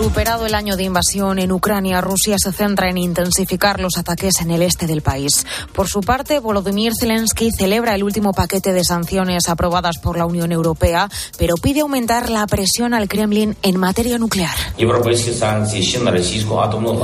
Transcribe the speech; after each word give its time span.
Superado 0.00 0.46
el 0.46 0.54
año 0.54 0.78
de 0.78 0.84
invasión 0.84 1.38
en 1.38 1.52
Ucrania, 1.52 2.00
Rusia 2.00 2.36
se 2.38 2.52
centra 2.52 2.88
en 2.88 2.96
intensificar 2.96 3.80
los 3.80 3.98
ataques 3.98 4.40
en 4.40 4.50
el 4.50 4.62
este 4.62 4.86
del 4.86 5.02
país. 5.02 5.46
Por 5.74 5.88
su 5.88 6.00
parte, 6.00 6.38
Volodymyr 6.38 6.94
Zelensky 6.98 7.50
celebra 7.52 7.94
el 7.94 8.02
último 8.02 8.32
paquete 8.32 8.72
de 8.72 8.82
sanciones 8.82 9.50
aprobadas 9.50 9.98
por 9.98 10.16
la 10.16 10.24
Unión 10.24 10.52
Europea, 10.52 11.10
pero 11.36 11.56
pide 11.56 11.80
aumentar 11.80 12.30
la 12.30 12.46
presión 12.46 12.94
al 12.94 13.08
Kremlin 13.08 13.58
en 13.60 13.76
materia 13.76 14.16
nuclear. 14.16 14.54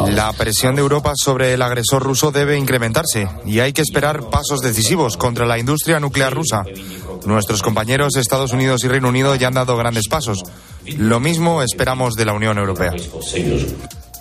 La 0.09 0.33
presión 0.33 0.75
de 0.75 0.81
Europa 0.81 1.13
sobre 1.17 1.53
el 1.53 1.61
agresor 1.61 2.03
ruso 2.03 2.33
debe 2.33 2.57
incrementarse 2.57 3.29
y 3.45 3.61
hay 3.61 3.75
que 3.75 3.83
esperar 3.83 4.31
pasos 4.31 4.61
decisivos 4.61 5.19
contra 5.19 5.45
la 5.45 5.59
industria 5.59 6.01
nuclear 6.01 6.33
rusa. 6.33 6.65
Nuestros 7.27 7.61
compañeros 7.61 8.17
Estados 8.17 8.55
Unidos 8.55 8.85
y 8.85 8.89
Reino 8.89 9.11
Unido 9.11 9.35
ya 9.35 9.49
han 9.49 9.55
dado 9.55 9.77
grandes 9.77 10.09
pasos. 10.09 10.43
Lo 10.99 11.21
mismo 11.21 11.63
esperamos 11.63 12.15
de 12.15 12.25
la 12.25 12.33
Unión 12.33 12.59
Europea. 12.59 12.93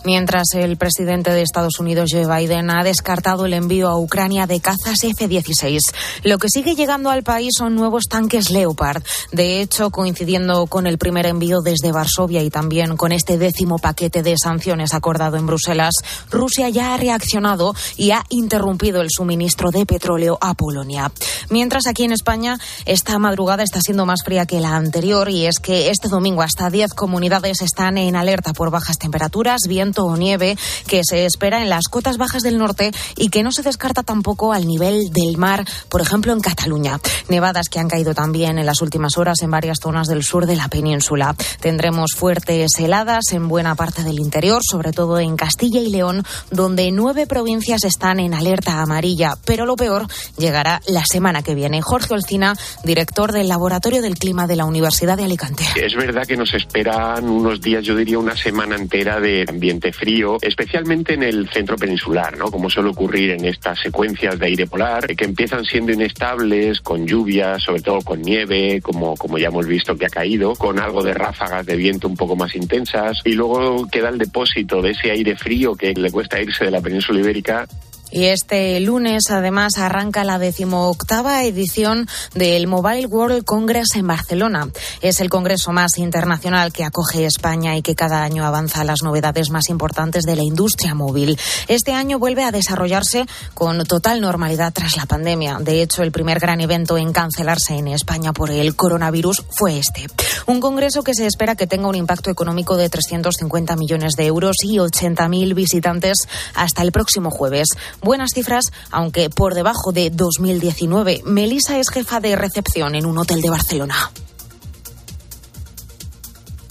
Mientras 0.06 0.50
el 0.54 0.78
presidente 0.78 1.32
de 1.32 1.42
Estados 1.42 1.80
Unidos, 1.80 2.12
Joe 2.14 2.28
Biden, 2.28 2.70
ha 2.70 2.84
descartado 2.84 3.48
el 3.48 3.54
envío 3.54 3.90
a 3.90 3.98
Ucrania 3.98 4.46
de 4.46 4.60
cazas 4.60 5.04
F-16. 5.04 5.80
Lo 6.24 6.38
que 6.38 6.48
sigue 6.48 6.76
llegando 6.76 7.10
al 7.10 7.24
país 7.24 7.54
son 7.58 7.74
nuevos 7.74 8.04
tanques 8.08 8.52
Leopard. 8.52 9.02
De 9.32 9.62
hecho, 9.62 9.90
coincidiendo 9.90 10.68
con 10.68 10.86
el 10.86 11.00
primer 11.00 11.26
envío 11.26 11.62
desde 11.62 11.92
Varsovia 11.92 12.44
y 12.44 12.52
también 12.52 12.98
con 12.98 13.12
este 13.12 13.40
décimo 13.40 13.80
paquete 13.80 14.22
de 14.22 14.36
sanciones 14.38 14.94
acordado 14.94 15.38
en 15.38 15.48
Bruselas, 15.48 15.96
Rusia 16.30 16.70
ya 16.70 16.94
ha 16.94 16.98
reaccionado 16.98 17.74
y 17.98 18.12
ha 18.12 18.24
interrumpido 18.30 19.02
el 19.02 19.08
suministro 19.10 19.72
de 19.72 19.88
petróleo 19.88 20.38
a 20.40 20.54
Polonia. 20.54 21.12
Mientras 21.50 21.88
aquí 21.88 22.04
en 22.04 22.12
España, 22.12 22.60
esta 22.86 23.18
madrugada 23.18 23.64
está 23.64 23.82
siendo 23.82 24.06
más 24.06 24.20
fría 24.24 24.46
que 24.46 24.60
la 24.60 24.76
anterior 24.76 25.30
y 25.30 25.48
es 25.48 25.58
que 25.58 25.90
este 25.90 26.10
domingo 26.10 26.44
hasta 26.44 26.70
10 26.70 26.94
comunidades 26.94 27.64
están 27.64 27.98
en 27.98 28.16
alerta 28.16 28.54
por 28.54 28.70
bajas 28.70 29.00
temperaturas, 29.00 29.62
viento 29.96 30.06
o 30.06 30.18
nieve 30.18 30.58
que 30.88 31.02
se 31.04 31.26
espera 31.26 31.62
en 31.62 31.70
las 31.70 31.88
cotas 31.88 32.18
bajas 32.18 32.44
del 32.44 32.58
norte 32.58 32.92
y 33.16 33.30
que 33.30 33.44
no 33.44 33.52
se 33.52 33.64
descarta 33.64 34.04
tampoco 34.04 34.52
al 34.52 34.68
nivel 34.68 35.12
del 35.12 35.38
mar, 35.38 35.66
por 35.90 36.02
ejemplo 36.02 36.34
en 36.34 36.42
Cataluña. 36.42 37.00
Nevadas 37.30 37.70
que 37.70 37.80
han 37.80 37.88
caído 37.88 38.14
también 38.14 38.60
en 38.60 38.66
las 38.66 38.82
últimas 38.82 39.18
horas 39.18 39.38
en 39.42 39.52
varias 39.52 39.80
zonas 39.82 40.08
del 40.08 40.24
sur 40.24 40.46
de 40.46 40.56
la 40.56 40.68
península. 40.68 41.36
Tendremos 41.62 42.12
fuertes 42.16 42.72
heladas 42.78 43.32
en 43.32 43.48
buena 43.48 43.76
parte 43.76 44.04
del 44.04 44.20
interior, 44.20 44.62
sobre 44.70 44.92
todo 44.92 45.20
en 45.20 45.38
Castilla 45.38 45.80
y 45.80 45.90
León, 45.90 46.24
donde 46.52 46.92
nueve 46.92 47.26
provincias 47.26 47.84
están 47.86 48.20
en 48.20 48.34
alerta 48.34 48.82
amarilla. 48.82 49.36
Pero 49.46 49.66
lo 49.66 49.76
peor 49.76 50.08
llegará 50.38 50.82
la 50.88 51.06
semana 51.06 51.42
que 51.42 51.56
viene. 51.56 51.82
Jorge 51.82 52.14
Olcina, 52.14 52.56
director 52.84 53.32
del 53.32 53.48
Laboratorio 53.48 54.02
del 54.02 54.18
Clima 54.18 54.48
de 54.48 54.58
la 54.58 54.66
Universidad 54.66 55.16
de 55.16 55.24
Alicante. 55.24 55.64
Es 55.76 55.96
verdad 55.96 56.26
que 56.26 56.36
nos 56.36 56.54
esperan 56.54 57.30
unos 57.30 57.62
días, 57.62 57.84
yo 57.84 57.96
diría 57.96 58.20
una 58.20 58.36
semana 58.36 58.76
entera 58.76 59.20
de 59.20 59.46
ambiente 59.48 59.85
frío, 59.92 60.38
especialmente 60.42 61.14
en 61.14 61.24
el 61.24 61.50
centro 61.50 61.78
peninsular, 61.78 62.38
¿no? 62.38 62.52
Como 62.52 62.70
suele 62.70 62.90
ocurrir 62.90 63.32
en 63.32 63.46
estas 63.46 63.80
secuencias 63.80 64.40
de 64.40 64.46
aire 64.46 64.68
polar, 64.68 65.16
que 65.16 65.26
empiezan 65.26 65.66
siendo 65.66 65.92
inestables, 65.92 66.82
con 66.82 67.06
lluvias, 67.06 67.64
sobre 67.64 67.82
todo 67.82 68.02
con 68.02 68.22
nieve, 68.22 68.82
como, 68.82 69.16
como 69.16 69.38
ya 69.38 69.48
hemos 69.48 69.68
visto 69.68 69.96
que 69.98 70.06
ha 70.06 70.10
caído, 70.10 70.56
con 70.56 70.80
algo 70.80 71.04
de 71.04 71.14
ráfagas 71.14 71.66
de 71.66 71.76
viento 71.76 72.08
un 72.08 72.18
poco 72.18 72.36
más 72.36 72.56
intensas, 72.56 73.22
y 73.26 73.34
luego 73.34 73.88
queda 73.88 74.10
el 74.10 74.18
depósito 74.18 74.82
de 74.82 74.92
ese 74.92 75.12
aire 75.12 75.36
frío 75.36 75.76
que 75.76 75.94
le 75.94 76.12
cuesta 76.12 76.42
irse 76.42 76.66
de 76.66 76.72
la 76.72 76.82
península 76.82 77.20
ibérica 77.20 77.68
y 78.16 78.28
este 78.28 78.80
lunes, 78.80 79.24
además, 79.30 79.78
arranca 79.78 80.24
la 80.24 80.40
decimoctava 80.40 81.44
edición 81.44 82.08
del 82.34 82.66
Mobile 82.66 83.08
World 83.08 83.44
Congress 83.44 83.90
en 83.96 84.08
Barcelona. 84.08 84.70
Es 85.02 85.20
el 85.20 85.30
congreso 85.30 85.74
más 85.74 85.98
internacional 85.98 86.72
que 86.72 86.86
acoge 86.86 87.26
España 87.26 87.76
y 87.76 87.82
que 87.82 87.94
cada 87.94 88.24
año 88.24 88.46
avanza 88.46 88.86
las 88.86 89.04
novedades 89.04 89.50
más 89.50 89.68
importantes 89.68 90.24
de 90.24 90.38
la 90.38 90.44
industria 90.44 90.96
móvil. 90.96 91.38
Este 91.68 91.92
año 91.92 92.18
vuelve 92.18 92.46
a 92.46 92.52
desarrollarse 92.52 93.26
con 93.54 93.84
total 93.84 94.22
normalidad 94.22 94.72
tras 94.72 94.96
la 94.96 95.08
pandemia. 95.08 95.58
De 95.60 95.82
hecho, 95.82 96.02
el 96.02 96.14
primer 96.14 96.40
gran 96.40 96.62
evento 96.62 96.98
en 96.98 97.12
cancelarse 97.12 97.74
en 97.74 97.90
España 97.90 98.32
por 98.32 98.50
el 98.50 98.78
coronavirus 98.78 99.44
fue 99.50 99.78
este. 99.78 100.08
Un 100.46 100.62
congreso 100.62 101.04
que 101.04 101.16
se 101.16 101.28
espera 101.28 101.56
que 101.56 101.68
tenga 101.68 101.90
un 101.90 101.96
impacto 101.96 102.30
económico 102.30 102.78
de 102.78 102.90
350 102.90 103.76
millones 103.76 104.14
de 104.14 104.26
euros 104.26 104.56
y 104.64 104.78
80.000 104.78 105.54
visitantes 105.54 106.16
hasta 106.54 106.82
el 106.82 106.94
próximo 106.94 107.30
jueves 107.30 107.68
buenas 108.06 108.30
cifras, 108.34 108.72
aunque 108.92 109.30
por 109.30 109.54
debajo 109.54 109.92
de 109.92 110.10
2019. 110.10 111.24
Melisa 111.26 111.78
es 111.78 111.90
jefa 111.90 112.22
de 112.22 112.38
recepción 112.38 112.96
en 112.96 113.06
un 113.06 113.18
hotel 113.18 113.42
de 113.42 113.50
Barcelona. 113.50 114.12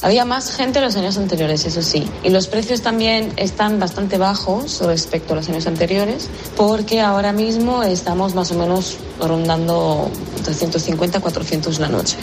Había 0.00 0.26
más 0.26 0.54
gente 0.54 0.80
en 0.80 0.84
los 0.84 0.96
años 0.96 1.16
anteriores, 1.16 1.64
eso 1.64 1.80
sí. 1.80 2.06
Y 2.22 2.28
los 2.28 2.46
precios 2.46 2.82
también 2.82 3.32
están 3.36 3.80
bastante 3.80 4.18
bajos 4.18 4.80
respecto 4.82 5.32
a 5.32 5.36
los 5.36 5.48
años 5.48 5.66
anteriores, 5.66 6.28
porque 6.58 7.00
ahora 7.00 7.32
mismo 7.32 7.82
estamos 7.82 8.34
más 8.34 8.50
o 8.52 8.54
menos 8.54 8.98
rondando 9.18 10.10
350, 10.44 11.20
400 11.20 11.78
la 11.80 11.88
noche. 11.88 12.18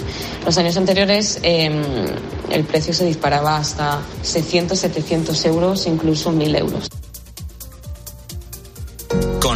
Los 0.46 0.60
años 0.60 0.78
anteriores 0.78 1.40
em, 1.42 1.82
el 2.52 2.64
precio 2.66 2.94
se 2.94 3.04
disparaba 3.04 3.58
hasta 3.58 4.00
600, 4.22 4.78
700 4.78 5.46
euros, 5.46 5.88
incluso 5.88 6.32
1.000 6.32 6.60
euros 6.60 6.88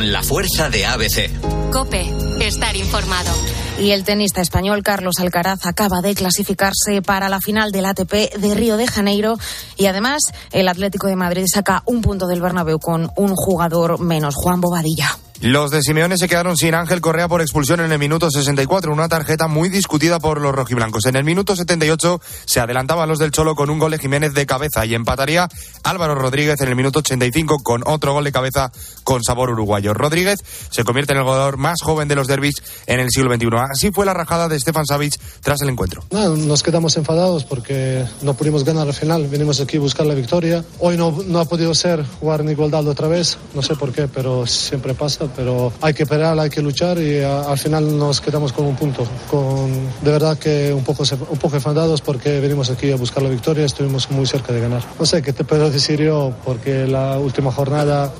con 0.05 0.11
la 0.11 0.21
fuerza 0.21 0.69
de 0.69 0.85
ABC. 0.85 1.31
Cope, 1.71 2.07
estar 2.39 2.75
informado. 2.75 3.31
Y 3.79 3.89
el 3.89 4.03
tenista 4.03 4.39
español 4.39 4.83
Carlos 4.83 5.15
Alcaraz 5.19 5.65
acaba 5.65 6.01
de 6.01 6.13
clasificarse 6.13 7.01
para 7.01 7.27
la 7.27 7.39
final 7.39 7.71
del 7.71 7.85
ATP 7.85 8.35
de 8.37 8.53
Río 8.53 8.77
de 8.77 8.87
Janeiro 8.87 9.37
y 9.77 9.87
además 9.87 10.21
el 10.51 10.67
Atlético 10.67 11.07
de 11.07 11.15
Madrid 11.15 11.45
saca 11.51 11.81
un 11.85 12.01
punto 12.01 12.27
del 12.27 12.41
Bernabéu 12.41 12.79
con 12.79 13.11
un 13.15 13.35
jugador 13.35 13.99
menos, 13.99 14.35
Juan 14.35 14.61
Bobadilla. 14.61 15.17
Los 15.41 15.69
de 15.69 15.81
Simeone 15.81 16.17
se 16.17 16.29
quedaron 16.29 16.55
sin 16.55 16.73
Ángel 16.75 17.01
Correa 17.01 17.27
por 17.27 17.41
expulsión 17.41 17.81
en 17.81 17.91
el 17.91 17.99
minuto 17.99 18.31
64, 18.31 18.91
una 18.91 19.09
tarjeta 19.09 19.47
muy 19.47 19.67
discutida 19.67 20.17
por 20.17 20.39
los 20.39 20.55
rojiblancos. 20.55 21.05
En 21.07 21.17
el 21.17 21.25
minuto 21.25 21.57
78 21.57 22.21
se 22.45 22.61
adelantaban 22.61 23.09
los 23.09 23.19
del 23.19 23.31
Cholo 23.31 23.53
con 23.53 23.69
un 23.69 23.77
gol 23.77 23.91
de 23.91 23.99
Jiménez 23.99 24.33
de 24.33 24.45
cabeza 24.45 24.85
y 24.85 24.95
empataría 24.95 25.49
Álvaro 25.83 26.15
Rodríguez 26.15 26.61
en 26.61 26.69
el 26.69 26.75
minuto 26.75 26.99
85 26.99 27.59
con 27.63 27.83
otro 27.85 28.13
gol 28.13 28.23
de 28.23 28.31
cabeza 28.31 28.71
con 29.03 29.23
sabor 29.23 29.49
uruguayo. 29.49 29.93
Rodríguez 29.93 30.39
se 30.71 30.85
convierte 30.85 31.11
en 31.11 31.19
el 31.19 31.25
jugador 31.25 31.57
más 31.57 31.81
joven 31.83 32.07
de 32.07 32.15
los 32.15 32.27
derbis 32.27 32.55
en 32.87 33.01
el 33.01 33.09
siglo 33.11 33.33
XXI. 33.33 33.47
Así 33.71 33.91
fue 33.91 34.05
la 34.05 34.13
rajada 34.13 34.47
de 34.47 34.57
Stefan 34.57 34.85
Savic 34.85 35.19
tras 35.41 35.61
el 35.61 35.69
encuentro. 35.69 36.03
nos 36.11 36.63
quedamos 36.63 36.95
enfadados 36.95 37.43
porque 37.43 38.05
no 38.21 38.35
pudimos 38.35 38.63
ganar 38.63 38.87
al 38.87 38.93
final. 38.93 39.27
Venimos 39.27 39.59
aquí 39.59 39.77
a 39.77 39.81
buscar 39.81 40.05
la 40.05 40.13
victoria. 40.13 40.63
Hoy 40.79 40.95
no, 40.97 41.39
ha 41.39 41.45
podido 41.45 41.75
ser 41.75 42.05
jugar 42.21 42.39
en 42.39 42.51
igualdad 42.51 42.87
otra 42.87 43.09
vez. 43.09 43.37
No 43.53 43.61
sé 43.61 43.75
por 43.75 43.91
qué, 43.91 44.07
pero 44.07 44.47
siempre 44.47 44.93
pasa 44.93 45.24
pero 45.35 45.71
hay 45.81 45.93
que 45.93 46.05
pelear, 46.05 46.37
hay 46.39 46.49
que 46.49 46.61
luchar 46.61 46.97
y 46.99 47.21
al 47.21 47.57
final 47.57 47.97
nos 47.97 48.21
quedamos 48.21 48.53
con 48.53 48.65
un 48.65 48.75
punto. 48.75 49.05
Con, 49.29 49.71
de 50.01 50.11
verdad 50.11 50.37
que 50.37 50.73
un 50.73 50.83
poco, 50.83 51.03
un 51.29 51.37
poco 51.37 51.55
enfadados 51.55 52.01
porque 52.01 52.39
venimos 52.39 52.69
aquí 52.69 52.91
a 52.91 52.95
buscar 52.95 53.23
la 53.23 53.29
victoria, 53.29 53.65
estuvimos 53.65 54.09
muy 54.11 54.25
cerca 54.25 54.53
de 54.53 54.61
ganar. 54.61 54.83
No 54.99 55.05
sé 55.05 55.21
qué 55.21 55.33
te 55.33 55.43
puedo 55.43 55.69
decir 55.69 56.01
yo, 56.01 56.33
porque 56.43 56.87
la 56.87 57.19
última 57.19 57.51
jornada, 57.51 58.11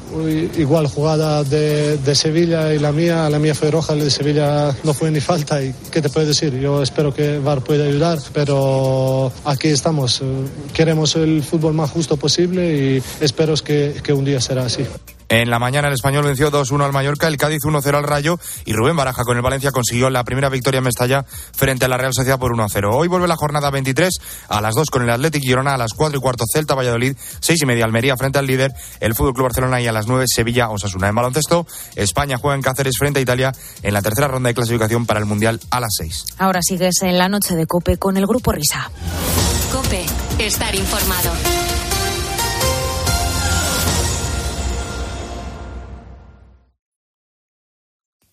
igual 0.57 0.87
jugada 0.87 1.43
de, 1.43 1.97
de 1.97 2.15
Sevilla 2.15 2.73
y 2.73 2.79
la 2.79 2.91
mía, 2.91 3.29
la 3.29 3.39
mía 3.39 3.55
fue 3.55 3.71
roja, 3.71 3.95
la 3.95 4.03
de 4.03 4.11
Sevilla 4.11 4.75
no 4.83 4.93
fue 4.93 5.11
ni 5.11 5.21
falta. 5.21 5.61
¿Y 5.63 5.73
qué 5.91 6.01
te 6.01 6.09
puedo 6.09 6.27
decir? 6.27 6.59
Yo 6.59 6.81
espero 6.81 7.13
que 7.13 7.39
VAR 7.39 7.61
pueda 7.61 7.85
ayudar, 7.85 8.19
pero 8.33 9.31
aquí 9.45 9.69
estamos. 9.69 10.21
Queremos 10.73 11.15
el 11.15 11.43
fútbol 11.43 11.73
más 11.73 11.89
justo 11.91 12.17
posible 12.17 12.75
y 12.75 13.03
espero 13.23 13.55
que, 13.55 13.95
que 14.03 14.13
un 14.13 14.25
día 14.25 14.41
será 14.41 14.65
así. 14.65 14.85
En 15.29 15.49
la 15.49 15.59
mañana 15.59 15.87
el 15.87 15.93
español 15.93 16.25
venció 16.25 16.51
2-1 16.51 16.85
al 16.85 16.93
Mallorca, 16.93 17.27
el 17.27 17.37
Cádiz 17.37 17.61
1-0 17.63 17.95
al 17.95 18.03
Rayo 18.03 18.39
y 18.65 18.73
Rubén 18.73 18.95
Baraja 18.95 19.23
con 19.23 19.35
el 19.37 19.41
Valencia 19.43 19.71
consiguió 19.71 20.09
la 20.09 20.23
primera 20.23 20.49
victoria 20.49 20.77
en 20.77 20.83
Mestalla 20.83 21.25
frente 21.55 21.85
a 21.85 21.87
la 21.87 21.97
Real 21.97 22.13
Sociedad 22.13 22.39
por 22.39 22.55
1-0. 22.55 22.89
Hoy 22.93 23.07
vuelve 23.07 23.27
la 23.27 23.35
jornada 23.35 23.71
23 23.71 24.13
a 24.49 24.61
las 24.61 24.75
2 24.75 24.89
con 24.89 25.03
el 25.03 25.09
Athletic 25.09 25.41
Girona, 25.41 25.73
a 25.73 25.77
las 25.77 25.93
4 25.93 26.17
y 26.17 26.21
cuarto 26.21 26.45
Celta 26.51 26.75
Valladolid, 26.75 27.15
6 27.39 27.61
y 27.61 27.65
media 27.65 27.85
Almería 27.85 28.15
frente 28.17 28.39
al 28.39 28.45
líder, 28.45 28.73
el 28.99 29.15
Fútbol 29.15 29.33
Club 29.33 29.45
Barcelona 29.45 29.81
y 29.81 29.87
a 29.87 29.91
las 29.91 30.07
9 30.07 30.25
Sevilla 30.27 30.69
Osasuna. 30.69 31.09
En 31.09 31.15
baloncesto, 31.15 31.65
España 31.95 32.37
juega 32.37 32.55
en 32.55 32.61
Cáceres 32.61 32.95
frente 32.97 33.19
a 33.19 33.21
Italia 33.21 33.51
en 33.81 33.93
la 33.93 34.01
tercera 34.01 34.27
ronda 34.27 34.49
de 34.49 34.53
clasificación 34.53 35.05
para 35.05 35.19
el 35.19 35.25
Mundial 35.25 35.59
a 35.71 35.79
las 35.79 35.93
6. 35.97 36.25
Ahora 36.37 36.59
sigues 36.61 37.01
en 37.01 37.17
la 37.17 37.29
noche 37.29 37.55
de 37.55 37.65
Cope 37.65 37.97
con 37.97 38.17
el 38.17 38.27
grupo 38.27 38.51
Risa. 38.51 38.91
Cope, 39.71 40.05
estar 40.39 40.73
informado. 40.75 41.64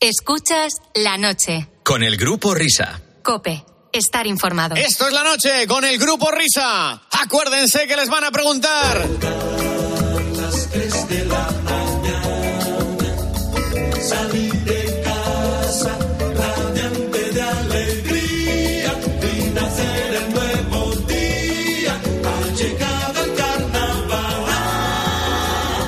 Escuchas 0.02 0.72
la 0.96 1.16
noche. 1.16 1.68
Con 1.84 2.02
el 2.02 2.16
grupo 2.16 2.56
Risa. 2.56 3.00
Cope. 3.22 3.64
Estar 3.92 4.26
informado. 4.26 4.74
Esto 4.74 5.06
es 5.06 5.12
la 5.12 5.22
noche 5.22 5.64
con 5.68 5.84
el 5.84 5.96
grupo 5.96 6.28
Risa. 6.32 7.02
Acuérdense 7.22 7.86
que 7.86 7.94
les 7.94 8.08
van 8.08 8.24
a 8.24 8.32
preguntar. 8.32 9.06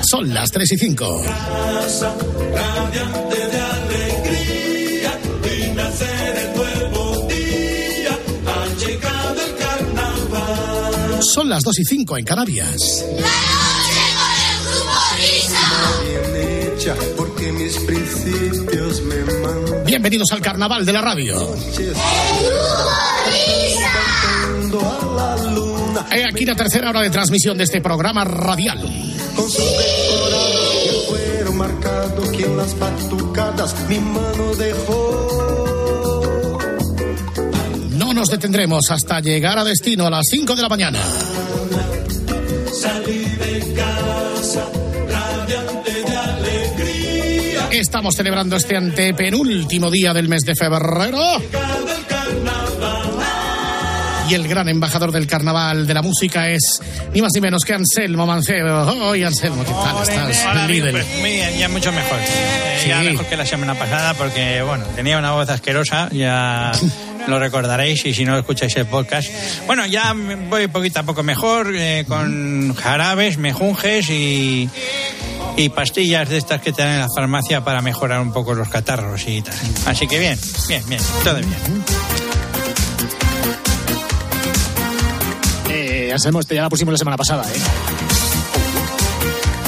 Son 0.09 0.33
las 0.33 0.49
3 0.51 0.71
y 0.71 0.77
5. 0.77 1.21
Casa, 1.25 2.15
Son 11.35 11.49
las 11.49 11.63
2 11.63 11.79
y 11.79 11.83
5 11.83 12.17
en 12.17 12.23
Canarias. 12.23 13.05
porque 17.17 17.51
mis 17.51 17.77
principios 17.79 19.01
me 19.01 19.17
mandan. 19.41 19.83
Bienvenidos 19.85 20.31
al 20.31 20.39
carnaval 20.39 20.85
de 20.85 20.93
la 20.93 21.01
radio. 21.01 21.55
He 26.13 26.23
aquí 26.23 26.45
la 26.45 26.55
tercera 26.55 26.91
hora 26.91 27.01
de 27.01 27.09
transmisión 27.09 27.57
de 27.57 27.65
este 27.65 27.81
programa 27.81 28.23
radial. 28.23 28.79
Con 29.35 29.51
su 29.51 29.61
decorado 29.61 31.17
el 31.17 31.51
marcado 31.51 32.31
que 32.31 32.45
en 32.45 32.55
las 32.55 32.79
batucadas 32.79 33.75
mi 33.89 33.99
mano 33.99 34.55
dejó. 34.55 35.74
No 38.15 38.21
nos 38.21 38.29
detendremos 38.29 38.89
hasta 38.91 39.19
llegar 39.19 39.59
a 39.59 39.65
destino 39.65 40.07
a 40.07 40.09
las 40.09 40.23
5 40.31 40.55
de 40.55 40.61
la 40.61 40.69
mañana. 40.69 40.99
Salí 42.71 43.25
de 43.25 43.73
casa 43.75 44.65
radiante 45.09 45.91
de 45.91 46.17
alegría. 46.17 47.67
Estamos 47.71 48.15
celebrando 48.15 48.55
este 48.55 48.77
antepenúltimo 48.77 49.91
día 49.91 50.13
del 50.13 50.29
mes 50.29 50.43
de 50.43 50.55
febrero. 50.55 51.19
Y 54.29 54.33
el 54.33 54.47
gran 54.47 54.69
embajador 54.69 55.11
del 55.11 55.27
carnaval 55.27 55.85
de 55.85 55.93
la 55.93 56.01
música 56.01 56.49
es 56.49 56.79
ni 57.13 57.21
más 57.21 57.33
ni 57.35 57.41
menos 57.41 57.63
que 57.65 57.73
Anselmo 57.73 58.25
Mancebo. 58.25 58.83
Hoy 59.09 59.23
Anselmo, 59.23 59.65
¿qué 59.65 59.71
tal 59.71 60.01
estás? 60.01 60.45
Hola, 60.51 60.67
Líder. 60.67 60.91
pues, 60.91 61.05
muy 61.19 61.31
bien, 61.31 61.57
ya 61.59 61.67
mucho 61.67 61.91
mejor. 61.91 62.17
Eh, 62.21 62.79
Sí. 62.81 62.89
Ya 62.89 62.99
mejor 62.99 63.25
que 63.25 63.37
la 63.37 63.45
semana 63.45 63.73
pasada 63.73 64.13
porque, 64.13 64.61
bueno, 64.61 64.83
tenía 64.95 65.17
una 65.17 65.31
voz 65.31 65.49
asquerosa, 65.49 66.07
ya 66.11 66.71
lo 67.27 67.39
recordaréis 67.39 68.05
y 68.05 68.13
si 68.13 68.25
no 68.25 68.37
escucháis 68.37 68.75
el 68.77 68.85
podcast. 68.85 69.29
Bueno, 69.67 69.85
ya 69.85 70.13
voy 70.49 70.67
poquito 70.67 70.99
a 70.99 71.03
poco 71.03 71.23
mejor 71.23 71.71
eh, 71.75 72.05
con 72.07 72.73
jarabes, 72.75 73.37
mejunjes 73.37 74.09
y, 74.09 74.69
y 75.57 75.69
pastillas 75.69 76.29
de 76.29 76.37
estas 76.37 76.61
que 76.61 76.71
te 76.71 76.81
dan 76.81 76.93
en 76.93 76.99
la 76.99 77.07
farmacia 77.15 77.63
para 77.63 77.81
mejorar 77.81 78.21
un 78.21 78.31
poco 78.31 78.53
los 78.53 78.69
catarros 78.69 79.23
y 79.27 79.41
tal. 79.41 79.55
Así 79.85 80.07
que 80.07 80.19
bien, 80.19 80.39
bien, 80.67 80.83
bien, 80.87 81.01
todo 81.23 81.35
bien. 81.35 81.55
Eh, 85.69 86.11
Anselmo, 86.11 86.39
este 86.39 86.55
ya 86.55 86.61
la 86.61 86.69
pusimos 86.69 86.91
la 86.91 86.97
semana 86.97 87.17
pasada, 87.17 87.43
¿eh? 87.43 87.59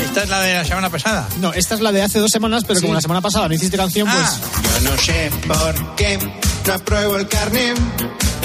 ¿Esta 0.05 0.23
es 0.23 0.29
la 0.29 0.41
de 0.41 0.53
la 0.55 0.65
semana 0.65 0.89
pasada? 0.89 1.27
No, 1.39 1.53
esta 1.53 1.75
es 1.75 1.81
la 1.81 1.91
de 1.91 2.01
hace 2.01 2.19
dos 2.19 2.31
semanas, 2.31 2.63
pero 2.67 2.81
como 2.81 2.93
la 2.93 3.01
semana 3.01 3.21
pasada 3.21 3.47
no 3.47 3.53
hiciste 3.53 3.77
canción, 3.77 4.07
pues... 4.11 4.81
Yo 4.81 4.89
no 4.91 4.97
sé 4.97 5.31
por 5.47 5.95
qué 5.95 6.19
no 6.67 6.73
apruebo 6.73 7.15
el 7.15 7.27
carnet. 7.27 7.77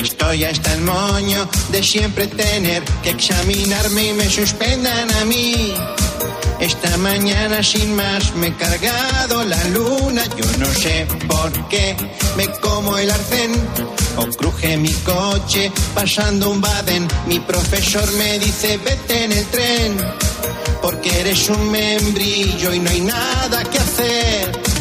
Estoy 0.00 0.44
hasta 0.44 0.74
el 0.74 0.82
moño 0.82 1.48
de 1.70 1.82
siempre 1.82 2.28
tener 2.28 2.82
que 3.02 3.10
examinarme 3.10 4.08
y 4.08 4.12
me 4.12 4.28
suspendan 4.28 5.10
a 5.10 5.24
mí. 5.24 5.74
Esta 6.60 6.96
mañana 6.98 7.62
sin 7.62 7.96
más 7.96 8.32
me 8.36 8.48
he 8.48 8.54
cargado 8.54 9.44
la 9.44 9.62
luna. 9.68 10.22
Yo 10.36 10.44
no 10.58 10.66
sé 10.66 11.06
por 11.26 11.68
qué 11.68 11.96
me 12.36 12.46
como 12.60 12.96
el 12.96 13.10
arcén 13.10 13.52
o 14.16 14.26
cruje 14.26 14.76
mi 14.76 14.92
coche 14.92 15.72
pasando 15.94 16.50
un 16.50 16.60
baden. 16.60 17.08
Mi 17.26 17.40
profesor 17.40 18.08
me 18.12 18.38
dice 18.38 18.78
vete 18.78 19.24
en 19.24 19.32
el 19.32 19.46
tren 19.46 19.96
porque 20.80 21.20
eres 21.20 21.48
un 21.48 21.70
membrillo 21.70 22.72
y 22.72 22.78
no 22.78 22.90
hay 22.90 23.00
nada 23.00 23.64
que 23.64 23.78
hacer. 23.78 24.71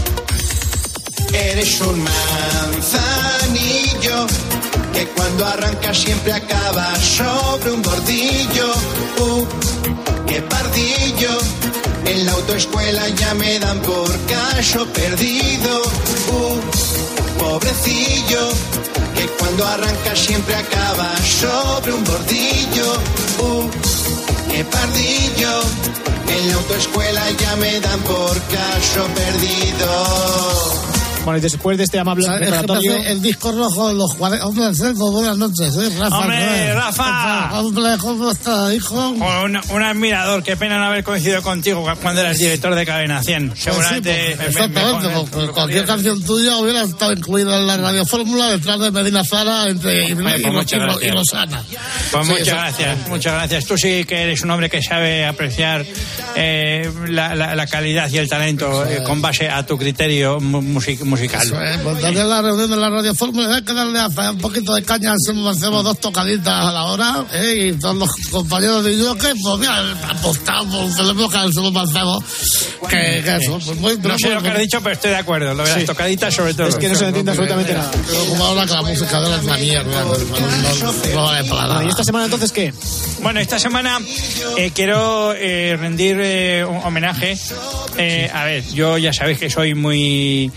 Eres 1.34 1.82
un 1.82 2.02
manzanillo 2.04 4.28
que 4.94 5.08
cuando 5.08 5.46
arranca 5.46 5.94
siempre 5.94 6.32
acaba 6.34 6.94
sobre 6.96 7.72
un 7.72 7.82
bordillo. 7.82 8.74
Uh, 9.18 9.46
qué 10.28 10.42
pardillo. 10.42 11.38
En 12.06 12.26
la 12.26 12.34
autoescuela 12.34 13.08
ya 13.10 13.34
me 13.36 13.60
dan 13.60 13.80
por 13.82 14.12
caso 14.26 14.86
perdido. 14.88 15.82
Uh, 16.32 16.60
pobrecillo. 17.40 18.50
Que 19.16 19.28
cuando 19.40 19.66
arranca 19.66 20.14
siempre 20.16 20.56
acaba 20.56 21.16
sobre 21.40 21.94
un 21.94 22.04
bordillo. 22.04 22.94
Uh, 23.40 23.70
qué 24.50 24.66
pardillo. 24.66 25.62
En 26.28 26.50
la 26.50 26.56
autoescuela 26.56 27.32
ya 27.32 27.56
me 27.56 27.80
dan 27.80 28.02
por 28.02 28.42
caso 28.48 29.08
perdido. 29.16 31.01
Bueno, 31.24 31.38
y 31.38 31.42
después 31.42 31.78
de 31.78 31.84
este 31.84 32.00
amable 32.00 32.26
preparatorio... 32.28 32.96
El 32.96 33.22
disco 33.22 33.52
rojo 33.52 33.90
de 33.90 33.94
los 33.94 34.16
40. 34.16 34.44
Hombre, 34.48 34.66
Anselmo, 34.66 35.12
buenas 35.12 35.38
noches. 35.38 35.72
Soy 35.72 35.90
Rafa. 35.96 36.18
¡Hombre. 36.18 36.74
Rafa! 36.74 37.60
Hombre, 37.60 37.84
¿cómo 38.00 38.32
está, 38.32 38.74
hijo? 38.74 39.10
Un, 39.10 39.84
admirador, 39.84 40.42
qué 40.42 40.58
pena 40.58 40.80
no 40.80 40.86
haber 40.86 41.04
coincidido 41.04 41.44
contigo 41.44 41.86
cuando 42.02 42.22
eras 42.22 42.40
director 42.40 42.74
de 42.74 42.86
Cadena 42.88 43.22
100. 43.22 43.54
Seguramente. 43.56 44.10
Pues 44.12 44.28
sí, 44.30 44.36
pues, 44.38 44.48
exactamente, 44.50 45.10
porque 45.32 45.48
cualquier 45.54 45.86
canción 45.86 46.24
tuya 46.24 46.58
hubiera 46.58 46.82
estado 46.82 47.14
incluida 47.14 47.56
en 47.60 47.68
la 47.68 47.78
radiofórmula 47.78 48.48
detrás 48.50 48.80
de 48.80 48.90
Medina 48.92 49.24
Zara 49.24 49.70
entre 49.70 50.10
y, 50.10 50.16
Pues 50.16 50.36
y- 50.42 50.44
y- 50.44 51.08
y- 51.08 51.12
Rosana. 51.12 51.62
Pues 52.12 52.26
Sí, 52.26 52.32
muchas 52.32 52.48
eso- 52.48 52.56
gracias, 52.56 53.10
muchas 53.10 53.34
gracias. 53.34 53.66
Tú 53.66 53.78
sí 53.78 54.06
que 54.06 54.24
eres 54.24 54.42
un 54.42 54.50
hombre 54.50 54.70
que 54.72 54.82
sabe 54.82 55.26
apreciar 55.26 55.86
eh, 56.36 56.92
la, 57.10 57.36
la- 57.36 57.56
la 57.56 57.68
calidad 57.68 58.10
y 58.10 58.18
el 58.18 58.28
talento 58.28 58.86
eh, 58.88 59.04
con 59.04 59.22
base 59.22 59.50
a 59.50 59.64
tu 59.66 59.78
criterio 59.78 60.40
mu- 60.40 60.62
music- 60.64 61.04
musical. 61.12 61.42
Eso 61.42 61.62
es, 61.62 61.78
pues 61.78 62.02
también 62.02 62.30
la 62.30 62.42
reunión 62.42 62.70
de 62.70 62.78
la 62.78 62.90
radiofórmula 62.90 63.56
hay 63.56 63.62
que 63.62 63.74
darle 63.74 64.00
a 64.00 64.32
un 64.32 64.38
poquito 64.40 64.74
de 64.74 64.84
caña, 64.84 65.14
hacemos, 65.14 65.60
dos 65.60 66.00
tocaditas 66.00 66.66
a 66.66 66.72
la 66.72 66.86
hora, 66.86 67.26
¿eh? 67.34 67.68
y 67.68 67.80
todos 67.80 67.96
los 67.96 68.10
compañeros 68.32 68.84
de 68.84 68.98
yo 68.98 69.16
que 69.16 69.34
pues 69.42 69.60
mira, 69.60 69.84
apostamos, 70.10 70.96
tenemos 70.96 71.32
que 71.32 71.38
Anselmo 71.38 71.72
Mancebo, 71.72 72.24
que, 72.90 73.22
que 73.24 73.38
eso, 73.38 73.60
pues 73.64 73.78
muy 73.80 73.98
No 73.98 74.18
sé 74.18 74.34
lo 74.34 74.42
que 74.42 74.50
has 74.50 74.60
dicho, 74.60 74.80
pero 74.82 74.94
estoy 74.94 75.12
de 75.12 75.18
acuerdo. 75.18 75.54
Lo 75.54 75.64
de 75.64 75.76
las 75.76 75.86
tocaditas, 75.86 76.34
sobre 76.34 76.54
todo. 76.54 76.68
Es 76.68 76.76
que 76.76 76.90
no 76.90 76.96
se 76.96 77.06
entiende 77.06 77.32
absolutamente 77.32 77.74
nada. 77.74 77.92
Pero 78.08 78.26
como 78.26 78.46
ahora 78.46 78.66
que 78.66 78.74
la 78.74 78.82
música 78.82 79.22
de 79.22 79.30
la 79.30 79.58
mierda, 79.58 80.04
no, 80.04 80.14
no, 80.14 81.14
no 81.14 81.24
vale 81.24 81.50
para 81.50 81.68
nada. 81.68 81.84
¿Y 81.84 81.90
esta 81.90 82.04
semana 82.04 82.26
entonces 82.26 82.52
qué? 82.52 82.74
Bueno, 83.22 83.40
esta 83.40 83.60
semana 83.60 84.00
eh, 84.58 84.72
quiero 84.74 85.34
eh, 85.34 85.78
rendir 85.80 86.18
eh, 86.20 86.66
un 86.66 86.78
homenaje. 86.78 87.38
Eh, 87.98 88.30
a 88.34 88.46
ver, 88.46 88.64
yo 88.74 88.98
ya 88.98 89.14
sabéis 89.14 89.40
que 89.40 89.50
soy 89.50 89.74
muy, 89.74 90.52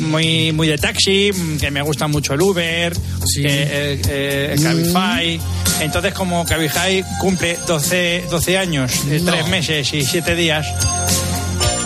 muy, 0.00 0.52
muy 0.52 0.68
de 0.68 0.78
taxi, 0.78 1.32
mm, 1.32 1.58
que 1.58 1.70
me 1.70 1.82
gusta 1.82 2.06
mucho 2.08 2.34
el 2.34 2.42
Uber, 2.42 2.92
que, 3.34 3.40
el, 3.42 4.00
eh, 4.08 4.54
el 4.54 4.62
Cabify. 4.62 5.40
Entonces, 5.80 6.14
como 6.14 6.44
Cabify 6.44 7.04
cumple 7.20 7.58
12, 7.66 8.26
12 8.30 8.58
años, 8.58 8.92
3 9.08 9.48
meses 9.48 9.92
y 9.92 10.04
7 10.04 10.34
días, 10.34 10.66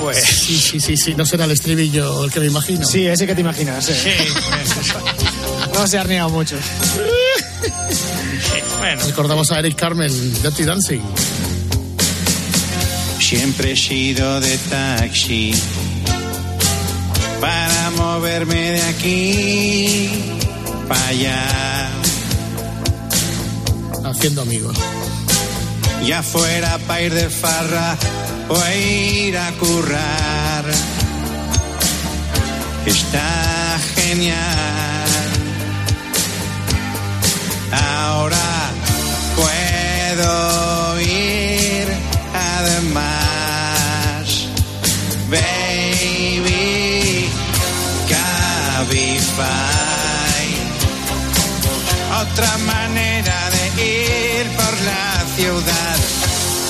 pues... 0.00 0.24
Sí, 0.24 0.58
sí, 0.58 0.80
sí, 0.80 0.96
sí, 0.96 1.14
no 1.14 1.24
será 1.24 1.44
el 1.44 1.50
estribillo 1.52 2.24
el 2.24 2.30
que 2.30 2.40
me 2.40 2.46
imagino. 2.46 2.86
Sí, 2.86 3.06
ese 3.06 3.26
que 3.26 3.34
te 3.34 3.40
imaginas. 3.40 3.84
Sí. 3.84 4.10
no 5.74 5.86
se 5.86 5.98
ha 5.98 6.00
arneado 6.02 6.30
mucho. 6.30 6.56
bueno. 8.78 9.02
Recordamos 9.04 9.50
a 9.50 9.58
Eric 9.58 9.76
Carmen, 9.76 10.12
Dirty 10.42 10.64
Dancing. 10.64 11.02
Siempre 13.20 13.72
he 13.72 13.76
sido 13.76 14.40
de 14.40 14.56
taxi 14.70 15.52
moverme 18.14 18.72
de 18.72 18.82
aquí 18.82 20.10
para 20.88 21.08
allá. 21.08 21.90
Haciendo 24.04 24.42
amigos. 24.42 24.76
Ya 26.06 26.22
fuera 26.22 26.78
para 26.86 27.02
ir 27.02 27.12
de 27.12 27.28
farra 27.28 27.96
o 28.48 28.56
a 28.56 28.74
ir 28.74 29.36
a 29.36 29.52
currar. 29.62 30.64
Está 32.86 33.78
genial. 33.94 34.36
Ahora 37.72 38.46
puedo 39.36 41.00
ir 41.00 41.47
Otra 52.20 52.58
manera 52.58 53.50
de 53.50 53.64
ir 53.82 54.46
por 54.56 54.80
la 54.82 55.24
ciudad. 55.36 55.96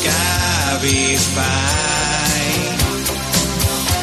Cabify. 0.05 1.49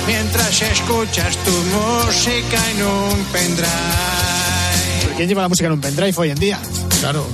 Mientras 0.07 0.61
escuchas 0.61 1.37
tu 1.37 1.51
música 1.51 2.69
en 2.71 2.83
un 2.83 3.25
pendrive. 3.25 3.67
¿Quién 5.17 5.29
lleva 5.29 5.43
la 5.43 5.49
música 5.49 5.67
en 5.67 5.73
un 5.73 5.81
pendrive 5.81 6.13
hoy 6.17 6.29
en 6.31 6.39
día? 6.39 6.59
Claro. 6.99 7.25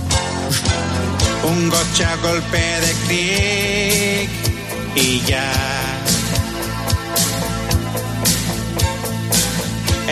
Un 1.43 1.69
gocha 1.69 2.15
golpe 2.21 2.57
de 2.57 2.93
clic 3.07 4.29
y 4.95 5.21
ya. 5.21 5.80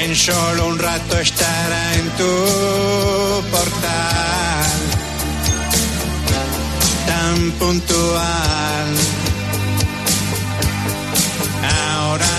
En 0.01 0.15
solo 0.15 0.67
un 0.67 0.79
rato 0.79 1.19
estará 1.19 1.93
en 1.95 2.09
tu 2.11 2.33
portal. 3.51 4.71
Tan 7.05 7.51
puntual. 7.59 8.87
Ahora 11.91 12.37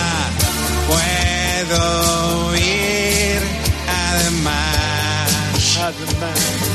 puedo 0.88 2.56
ir 2.56 3.40
además. 4.10 5.30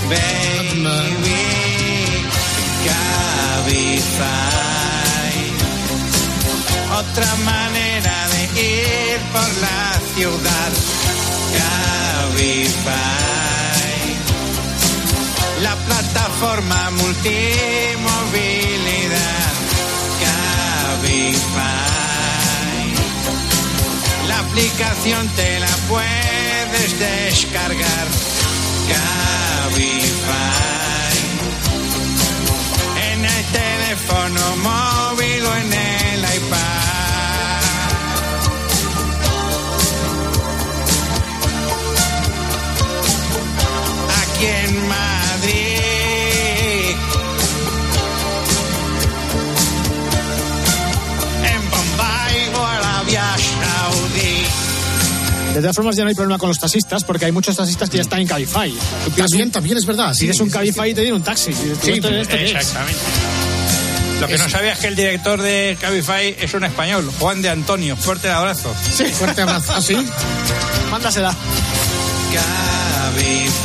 Baby, 0.07 1.01
Cabify. 2.85 4.74
Otra 6.97 7.35
manera 7.43 8.27
de 8.29 8.43
ir 8.61 9.19
por 9.33 9.49
la 9.59 9.99
ciudad. 10.13 10.71
Cabify. 11.59 12.95
La 15.61 15.75
plataforma 15.75 16.91
multimovilidad. 16.91 19.53
Cabify. 20.23 21.59
La 24.29 24.39
aplicación 24.39 25.27
te 25.35 25.59
la 25.59 25.75
puedes 25.89 26.97
descargar. 26.97 28.07
Cabify. 28.91 29.83
En 33.11 33.25
el 33.25 33.45
teléfono 33.51 34.55
móvil 34.63 35.45
o 35.45 35.55
en 35.57 35.73
el 35.73 35.84
De 55.55 55.61
todas 55.61 55.75
formas, 55.77 55.95
ya 55.95 56.03
no 56.03 56.09
hay 56.09 56.15
problema 56.15 56.37
con 56.37 56.49
los 56.49 56.59
taxistas, 56.59 57.05
porque 57.05 57.23
hay 57.23 57.31
muchos 57.31 57.55
taxistas 57.55 57.89
que 57.89 57.95
ya 57.95 58.03
están 58.03 58.19
en 58.19 58.27
Cabify. 58.27 58.75
También, 59.15 59.51
también 59.51 59.77
es 59.77 59.85
verdad. 59.85 60.13
Si 60.13 60.19
sí, 60.19 60.25
eres 60.25 60.41
un 60.41 60.49
Cabify, 60.49 60.93
te 60.93 60.99
viene 60.99 61.15
un 61.15 61.23
taxi. 61.23 61.53
Sí, 61.53 61.91
exactamente. 61.91 62.99
Lo 64.19 64.27
que 64.27 64.37
no 64.37 64.49
sabía 64.49 64.73
es 64.73 64.79
que 64.79 64.87
el 64.87 64.97
director 64.97 65.41
de 65.41 65.77
Cabify 65.79 66.35
es 66.37 66.53
un 66.53 66.65
español, 66.65 67.09
Juan 67.19 67.41
de 67.41 67.47
Antonio. 67.47 67.95
Fuerte 67.95 68.29
abrazo. 68.29 68.75
Sí, 68.93 69.05
fuerte 69.13 69.43
abrazo. 69.43 69.73
¿Ah, 69.73 69.81
sí? 69.81 69.95
Mándasela. 70.91 71.33
Cabify. 72.33 73.55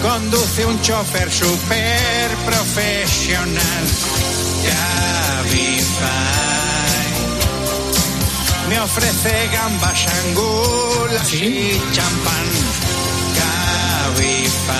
Conduce 0.00 0.64
un 0.64 0.80
chofer 0.80 1.28
super 1.28 2.30
profesional. 2.46 3.84
Cabify. 4.62 6.37
Me 8.68 8.78
ofrece 8.80 9.48
gambas, 9.50 10.06
angulas 10.26 11.32
y 11.32 11.80
champán. 11.92 12.46
Cabify. 14.14 14.76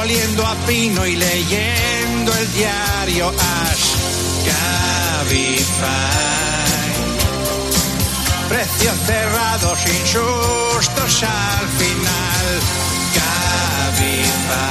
Oliendo 0.00 0.46
a 0.46 0.54
pino 0.66 1.06
y 1.06 1.16
leyendo 1.16 2.32
el 2.34 2.52
diario 2.54 3.28
As. 3.28 3.96
Cabify. 4.48 5.92
Precios 8.48 8.94
cerrados 9.06 9.78
sin 9.80 10.06
sustos 10.06 11.22
al 11.24 11.68
final. 11.78 12.60
Cabify. 13.14 14.62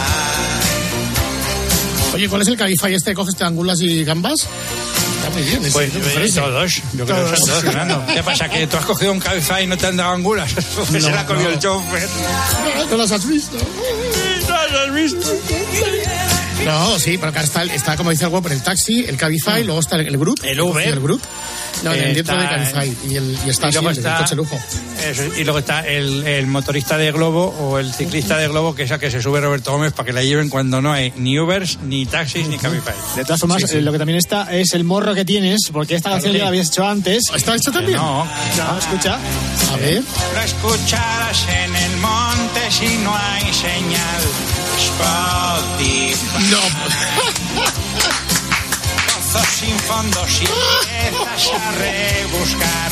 Oye, 2.16 2.28
¿cuál 2.30 2.42
es 2.42 2.48
el 2.48 2.58
Cabify 2.58 2.94
este? 2.96 3.14
¿Coges 3.14 3.36
te 3.36 3.44
angulas 3.44 3.80
y 3.82 4.04
gambas? 4.04 4.48
Está 5.22 5.30
muy 5.34 5.44
bien. 5.44 5.62
ese, 5.64 5.72
Pues 5.72 5.94
¿no 5.94 6.00
eh, 6.00 6.12
parece? 6.16 6.40
todos, 6.42 6.82
yo 6.94 7.06
creo 7.06 7.30
que 7.32 7.38
son 7.38 7.48
todos, 7.48 7.64
Fernando. 7.64 8.06
¿Qué 8.12 8.24
pasa? 8.24 8.50
¿Que 8.50 8.66
tú 8.66 8.78
has 8.78 8.86
cogido 8.86 9.12
un 9.12 9.20
Cabify 9.20 9.64
y 9.64 9.68
no 9.68 9.78
te 9.78 9.86
han 9.86 9.98
dado 9.98 10.12
angulas? 10.14 10.52
Se 10.92 11.00
la 11.00 11.22
ha 11.22 11.26
comido 11.26 11.50
no. 11.50 11.54
el 11.54 11.60
chofer. 11.60 12.10
No 12.90 12.98
las 12.98 13.12
has 13.12 13.28
visto. 13.28 13.58
No 13.58 14.56
las 14.56 14.74
has 14.74 14.94
visto. 14.94 15.28
No, 16.66 17.00
sí, 17.00 17.18
pero 17.18 17.30
acá 17.30 17.42
está, 17.42 17.64
está 17.64 17.98
como 17.98 18.12
dice 18.12 18.26
el 18.26 18.30
web, 18.32 18.46
el 18.52 18.62
taxi, 18.62 19.04
el 19.08 19.18
Cabify, 19.18 19.64
luego 19.64 19.80
está 19.80 19.96
el, 19.96 20.08
el 20.08 20.18
Group. 20.18 20.40
El 20.44 20.62
Uber. 20.62 20.88
El 20.88 21.00
Group. 21.00 21.22
No, 21.84 21.92
Eh, 21.94 22.10
el 22.10 22.16
dentro 22.16 22.36
Cabify. 22.38 22.96
Y, 23.10 23.16
el, 23.16 23.38
y 23.46 23.50
está 23.50 23.68
Y 23.68 23.70
así, 23.70 23.76
luego 23.78 23.90
el, 23.90 23.98
está- 23.98 24.18
coche 24.18 24.36
lujo. 24.36 24.60
Eso, 25.04 25.24
y 25.38 25.44
luego 25.44 25.60
está 25.60 25.88
el, 25.88 26.26
el 26.28 26.46
motorista 26.48 26.98
de 26.98 27.12
Globo 27.12 27.48
o 27.60 27.80
el 27.80 27.92
ciclista 27.94 28.38
de 28.38 28.48
Globo, 28.48 28.76
que 28.76 28.84
es 28.84 28.92
a 28.92 29.00
que 29.00 29.10
se 29.10 29.22
sube 29.22 29.42
Roberto 29.42 29.72
Gómez 29.72 29.94
para 29.94 30.06
que 30.06 30.14
la 30.14 30.22
lleven 30.22 30.50
cuando 30.50 30.82
no 30.82 30.92
hay 30.94 31.12
ni 31.18 31.40
Ubers, 31.40 31.80
ni 31.84 32.06
taxis, 32.06 32.48
ni 32.48 32.58
Cabify. 32.58 32.94
De 33.16 33.24
todas 33.24 33.40
formas, 33.40 33.62
Sí, 33.62 33.68
sí. 33.68 33.78
eh, 33.78 33.82
lo 33.82 33.92
que 33.92 33.98
también 33.98 34.18
está 34.20 34.54
es 34.56 34.74
el 34.74 34.84
morro 34.84 35.16
que 35.16 35.26
tienes, 35.26 35.62
porque 35.74 35.96
esta 35.96 36.12
canción 36.12 36.34
sí. 36.34 36.38
ya 36.38 36.44
la 36.44 36.50
habías 36.50 36.68
hecho 36.68 36.86
antes. 36.86 37.24
¿Está 37.36 37.56
hecho 37.56 37.72
también? 37.72 37.98
No, 37.98 38.24
No, 38.26 38.78
escucha. 38.78 39.18
A 39.72 39.76
ver. 39.78 40.04
Lo 40.36 40.42
escucharás 40.42 41.46
en 41.50 41.76
el 41.76 41.98
monte 41.98 42.60
si 42.70 42.98
no 42.98 43.16
hay 43.16 43.52
señal. 43.54 44.22
No. 46.50 46.62
Sin 49.60 49.78
fondo 49.80 50.28
si 50.28 50.44
empiezas 50.44 51.52
a 51.54 51.72
rebuscar. 51.74 52.92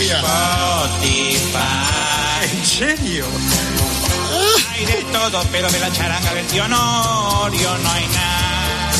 Spotify. 0.00 1.58
¿En 2.52 2.64
serio? 2.64 3.26
Hay 4.72 4.84
de 4.86 5.04
todo, 5.12 5.44
pero 5.50 5.68
de 5.70 5.80
la 5.80 5.92
charanga 5.92 6.32
versión 6.32 6.72
Orio 6.72 7.78
no 7.78 7.90
hay 7.90 8.06
nada. 8.06 8.92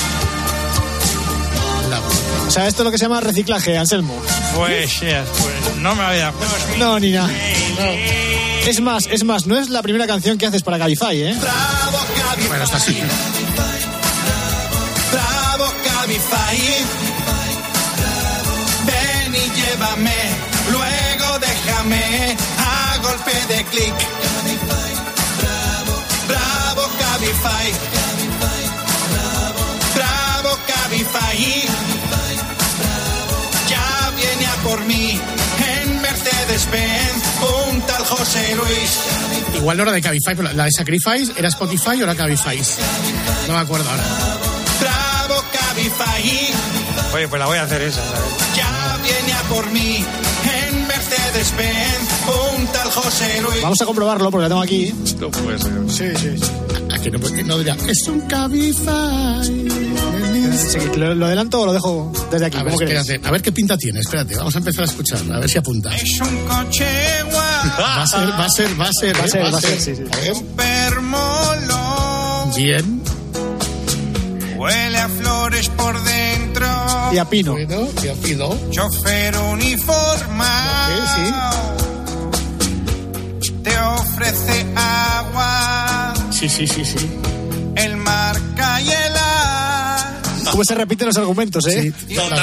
O 2.47 2.51
sea, 2.51 2.67
esto 2.67 2.83
es 2.83 2.85
lo 2.85 2.91
que 2.91 2.99
se 2.99 3.05
llama 3.05 3.21
reciclaje, 3.21 3.79
Anselmo. 3.79 4.21
Pues, 4.55 4.99
pues 5.01 5.77
no 5.79 5.95
me 5.95 6.03
había. 6.03 6.33
No, 6.79 6.99
ni 6.99 7.13
nada. 7.13 7.31
Es 8.67 8.81
más, 8.81 9.07
es 9.07 9.23
más, 9.25 9.47
no 9.47 9.57
es 9.59 9.69
la 9.71 9.83
primera 9.83 10.07
canción 10.07 10.37
que 10.37 10.47
haces 10.47 10.63
para 10.63 10.79
Cabify, 10.79 11.23
¿eh? 11.23 11.37
Bravo 11.41 11.99
Cabify. 12.17 12.49
Bueno, 12.49 12.65
está 12.65 12.77
así. 12.79 13.01
Bravo 15.13 15.67
Cabify. 15.85 16.59
Ven 18.87 19.35
y 19.35 19.51
llévame, 19.59 20.21
luego 20.71 21.39
déjame 21.39 22.37
a 22.59 22.99
golpe 22.99 23.35
de 23.49 23.65
clic. 23.65 23.95
Bravo 26.29 26.83
Cabify. 26.99 27.67
Bravo 29.95 30.59
Cabify. 30.67 31.39
Ya 33.69 34.13
viene 34.17 34.47
a 34.47 34.57
por 34.63 34.81
mí 34.85 35.21
en 35.81 36.01
Mercedes-Benz, 36.03 37.14
José 38.17 38.55
Luis. 38.57 38.99
Igual 39.57 39.77
no 39.77 39.83
era 39.85 39.93
de 39.93 40.01
Cabify, 40.03 40.35
pero 40.37 40.53
la 40.53 40.65
de 40.65 40.71
Sacrifice 40.73 41.33
era 41.37 41.49
Spotify 41.49 42.01
o 42.01 42.05
era 42.05 42.15
Cabify. 42.15 42.61
No 43.49 43.55
me 43.55 43.61
acuerdo 43.61 43.89
ahora. 43.91 44.05
Bravo 44.81 45.43
Cabify. 45.53 46.51
Oye, 47.15 47.29
pues 47.29 47.41
la 47.41 47.47
voy 47.47 47.59
a 47.59 47.63
hacer 47.63 47.83
esa, 47.83 48.01
¿sabes? 48.03 48.57
Ya 48.57 48.99
viene 49.03 49.33
a 49.33 49.43
por 49.43 49.71
mí 49.71 50.05
en 50.69 50.87
Mercedes-Benz, 50.87 52.57
un 52.59 52.67
tal 52.69 52.91
José 52.91 53.41
Luis. 53.43 53.63
Vamos 53.63 53.81
a 53.81 53.85
comprobarlo 53.87 54.31
porque 54.31 54.43
la 54.43 54.49
tengo 54.49 54.63
aquí. 54.63 54.93
No 55.21 55.31
puede 55.31 55.59
ser. 55.59 55.73
Sí, 55.89 56.09
sí, 56.21 56.39
sí. 56.39 56.51
Aquí 56.93 57.11
no, 57.11 57.19
no 57.19 57.59
dirá, 57.59 57.77
es 57.89 58.09
un 58.09 58.21
Cabify. 58.23 59.45
Sí, 60.55 60.79
¿Lo, 60.97 61.15
lo 61.15 61.27
adelanto 61.27 61.61
o 61.63 61.67
lo 61.67 61.73
dejo 61.73 62.13
desde 62.31 62.47
aquí? 62.47 62.57
A 62.57 62.63
ver, 62.63 62.69
¿Cómo 62.73 62.79
queréis? 62.79 63.01
espérate, 63.01 63.29
a 63.29 63.31
ver 63.33 63.43
qué 63.43 63.53
pinta 63.53 63.77
tiene, 63.77 64.01
espérate, 64.01 64.37
vamos 64.37 64.55
a 64.55 64.59
empezar 64.59 64.83
a 64.83 64.87
escuchar, 64.87 65.19
a 65.33 65.41
ver 65.41 65.51
si 65.51 65.59
apunta. 65.59 65.95
Es 65.95 66.21
un 66.21 66.37
coche 66.47 66.87
Va 67.79 68.03
a 68.03 68.07
ser, 68.07 68.21
va 68.31 68.45
a 68.45 68.49
ser, 68.51 68.81
va 68.81 68.87
a 68.87 68.93
ser, 68.93 69.17
Va 69.17 69.23
a 69.23 69.27
¿eh? 69.27 69.29
ser, 69.31 69.43
va 69.53 69.59
a 69.59 69.61
ser, 69.61 69.81
sí, 69.81 69.97
sí. 69.97 70.05
A 70.13 70.17
bien, 72.57 73.03
Huele 74.57 74.99
a 74.99 75.09
flores 75.09 75.69
por 75.71 76.03
dentro. 76.05 76.67
Y 77.13 77.19
a 77.19 77.25
Pino. 77.25 77.53
bueno, 77.53 77.89
ya 78.03 78.15
pido. 78.15 78.59
Chofer 78.71 79.37
uniformado. 79.37 80.95
Te 83.63 83.79
ofrece 83.79 84.67
agua, 84.77 86.15
Sí, 86.31 86.49
sí, 86.49 86.67
sí, 86.67 86.85
sí. 86.85 87.11
el 87.77 87.97
marca 87.97 88.81
y 88.81 88.89
el 88.91 89.17
as. 89.17 90.51
¿Cómo 90.51 90.65
se 90.65 90.75
repiten 90.75 91.07
los 91.09 91.17
argumentos, 91.17 91.67
eh? 91.67 91.93
Sí, 92.07 92.15
las 92.15 92.41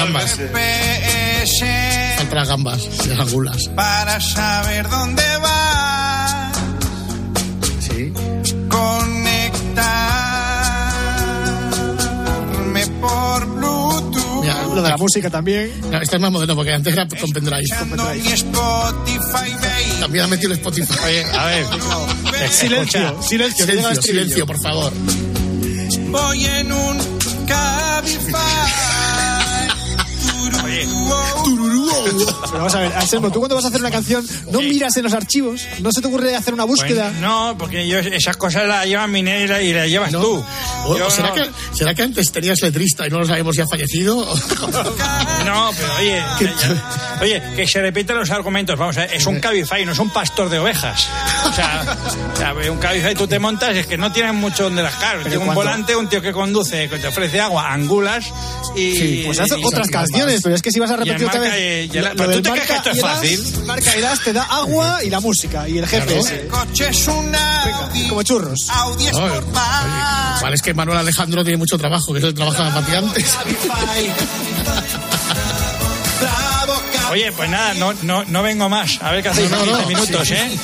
las 2.30 2.48
gambas, 2.48 3.08
las 3.08 3.20
angulas. 3.20 3.58
para 3.76 4.20
saber 4.20 4.90
dónde 4.90 5.24
vas. 5.42 6.58
Sí. 7.80 8.14
Conectarme 11.92 12.88
por 13.02 13.46
Bluetooth. 13.56 14.42
Mira, 14.42 14.64
lo 14.64 14.82
de 14.82 14.90
la 14.90 14.98
música 14.98 15.30
también. 15.30 15.72
No, 15.92 16.02
este 16.02 16.16
es 16.16 16.22
más 16.22 16.32
moderno 16.32 16.56
porque 16.56 16.74
antes 16.74 16.94
era 16.94 17.08
con 17.08 17.32
pendrive. 17.32 17.64
También 20.00 20.26
ha 20.26 20.28
metido 20.28 20.52
el 20.54 20.60
Spotify. 20.60 20.94
Oye, 21.06 21.26
a 21.26 21.46
ver. 21.46 21.66
Silencio, 22.50 23.22
silencio, 23.22 23.66
Silencio, 23.66 24.02
silencio, 24.02 24.46
por 24.46 24.62
favor. 24.62 24.92
Voy 26.12 26.46
en 26.46 26.72
un 26.72 26.98
Pero 32.04 32.58
vamos 32.58 32.76
a 32.76 32.80
ver, 32.80 32.94
Anselmo, 32.94 33.32
tú 33.32 33.40
cuando 33.40 33.56
vas 33.56 33.66
a 33.66 33.68
hacer 33.70 33.80
una 33.82 33.92
canción, 33.92 34.26
no 34.52 34.62
miras 34.62 34.96
en 34.98 35.04
los 35.04 35.14
archivos, 35.14 35.62
no 35.80 35.92
se 35.92 36.02
te 36.02 36.08
ocurre 36.08 36.36
hacer 36.36 36.54
una 36.54 36.64
búsqueda. 36.66 37.10
Pues 37.10 37.22
no, 37.22 37.56
porque 37.58 37.88
yo 37.88 38.00
esas 38.00 38.38
cosas 38.38 38.68
las 38.68 38.86
lleva 38.86 39.08
Miner 39.08 39.42
y 39.42 39.48
la- 39.48 39.62
y 39.62 39.74
las 39.74 39.88
llevas 39.88 40.12
tú. 40.12 40.44
O- 40.86 40.98
Yo 40.98 41.08
o 41.08 41.10
será, 41.12 41.30
no. 41.30 41.36
que, 41.36 41.50
¿Será 41.74 41.94
que 41.94 42.02
antes 42.04 42.32
tenías 42.32 42.60
letrista 42.62 43.08
y 43.08 43.10
no 43.10 43.20
lo 43.20 43.26
sabemos 43.26 43.56
si 43.56 43.62
ha 43.62 43.68
fallecido? 43.68 44.26
No, 45.46 45.72
pero 45.76 45.96
oye, 45.98 46.24
ya- 46.40 47.18
oye, 47.22 47.42
que 47.56 47.68
se 47.68 47.82
repiten 47.82 48.18
los 48.18 48.30
argumentos. 48.30 48.78
Vamos 48.78 48.98
a 48.98 49.02
ver, 49.02 49.14
es 49.16 49.26
un 49.26 49.40
Cabify, 49.40 49.86
no 49.86 49.92
es 49.94 50.00
un 50.00 50.10
pastor 50.10 50.50
de 50.50 50.60
ovejas. 50.60 51.08
O 51.46 51.54
sea, 51.54 51.98
o 52.34 52.38
sea, 52.38 52.54
un 52.72 52.78
Cabify 52.78 53.16
tú 53.16 53.28
te 53.28 53.40
montas, 53.40 53.76
es 53.76 53.88
que 53.88 53.98
no 53.98 54.12
tienes 54.12 54.34
mucho 54.34 54.64
donde 54.64 54.82
rascar. 54.84 55.22
Tiene 55.24 55.38
un 55.38 55.54
volante, 55.54 55.96
un 55.96 56.08
tío 56.10 56.22
que 56.22 56.32
conduce, 56.32 56.88
que 56.90 56.98
te 57.00 57.08
ofrece 57.08 57.40
agua, 57.42 57.72
angulas 57.74 58.26
y. 58.76 58.92
Sí, 58.96 59.24
pues 59.26 59.40
haz 59.40 59.52
otras 59.64 59.88
canciones, 59.90 60.42
pero 60.44 60.56
es 60.56 60.62
que 60.62 60.72
si 60.72 60.80
vas 60.80 60.92
a 60.92 60.98
repetir 60.98 61.26
otra 61.28 61.40
vez. 61.42 61.91
El- 61.98 62.10
pero 62.16 62.26
tú 62.26 62.32
del 62.32 62.42
te 62.44 62.52
crees 62.52 62.68
que 62.68 62.74
marca 62.74 62.76
esto 62.76 62.90
es 62.92 63.02
fácil. 63.02 63.66
Marca 63.66 63.98
y 63.98 64.02
das 64.02 64.24
te 64.24 64.34
da 64.34 64.44
agua 64.44 65.04
y 65.04 65.10
la 65.10 65.20
música 65.20 65.68
y 65.68 65.78
el 65.78 65.88
GPS. 65.88 66.48
coche 66.48 66.88
es 66.90 67.08
una 67.08 67.64
como 68.10 68.24
churros. 68.24 68.68
Audi 68.70 69.06
Vale, 70.42 70.56
es 70.56 70.62
que 70.62 70.74
Manuel 70.74 70.98
Alejandro 71.00 71.44
tiene 71.44 71.58
mucho 71.58 71.78
trabajo, 71.78 72.14
que 72.14 72.20
es 72.20 72.26
el 72.26 72.34
trabajo 72.34 72.64
de 72.64 72.72
Mati 72.72 72.96
antes. 72.96 73.38
Oye, 77.12 77.30
pues 77.34 77.50
nada, 77.50 77.74
no, 77.74 77.94
no, 78.04 78.24
no 78.24 78.42
vengo 78.42 78.70
más. 78.70 78.98
A 79.02 79.12
ver 79.12 79.22
qué 79.22 79.30
hacéis 79.30 79.52
No, 79.52 79.58
no, 79.58 79.66
15 79.66 79.82
no, 79.82 79.88
minutos, 79.90 80.28
sí, 80.28 80.34
¿eh? 80.34 80.58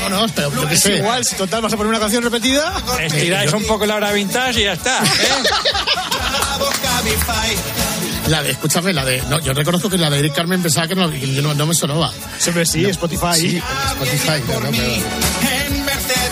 No, 0.00 0.08
no, 0.08 0.26
pero 0.34 0.52
yo 0.52 0.68
qué 0.68 0.76
sé. 0.76 0.96
igual, 0.96 1.24
si 1.24 1.36
total 1.36 1.62
vas 1.62 1.72
a 1.72 1.76
poner 1.76 1.90
una 1.90 2.00
canción 2.00 2.24
repetida. 2.24 2.72
Estiráis 3.00 3.52
un 3.52 3.64
poco 3.66 3.86
la 3.86 3.94
hora 3.94 4.10
vintage 4.10 4.62
y 4.62 4.64
ya 4.64 4.72
está. 4.72 4.98
¿eh? 5.04 5.06
La 8.28 8.42
de, 8.42 8.50
escúchame, 8.50 8.92
la 8.92 9.04
de. 9.04 9.22
No, 9.28 9.38
yo 9.40 9.52
reconozco 9.52 9.88
que 9.88 9.96
la 9.98 10.10
de 10.10 10.18
Eric 10.18 10.34
Carmen 10.34 10.60
pensaba 10.62 10.88
que 10.88 10.94
no, 10.96 11.08
no, 11.08 11.54
no 11.54 11.66
me 11.66 11.74
sonaba. 11.74 12.12
Siempre 12.38 12.66
sí, 12.66 12.84
Spotify. 12.86 13.34
Sí, 13.34 13.62
Spotify, 13.92 14.42
no, 14.48 14.60
no, 14.60 14.70
pero- 14.70 15.75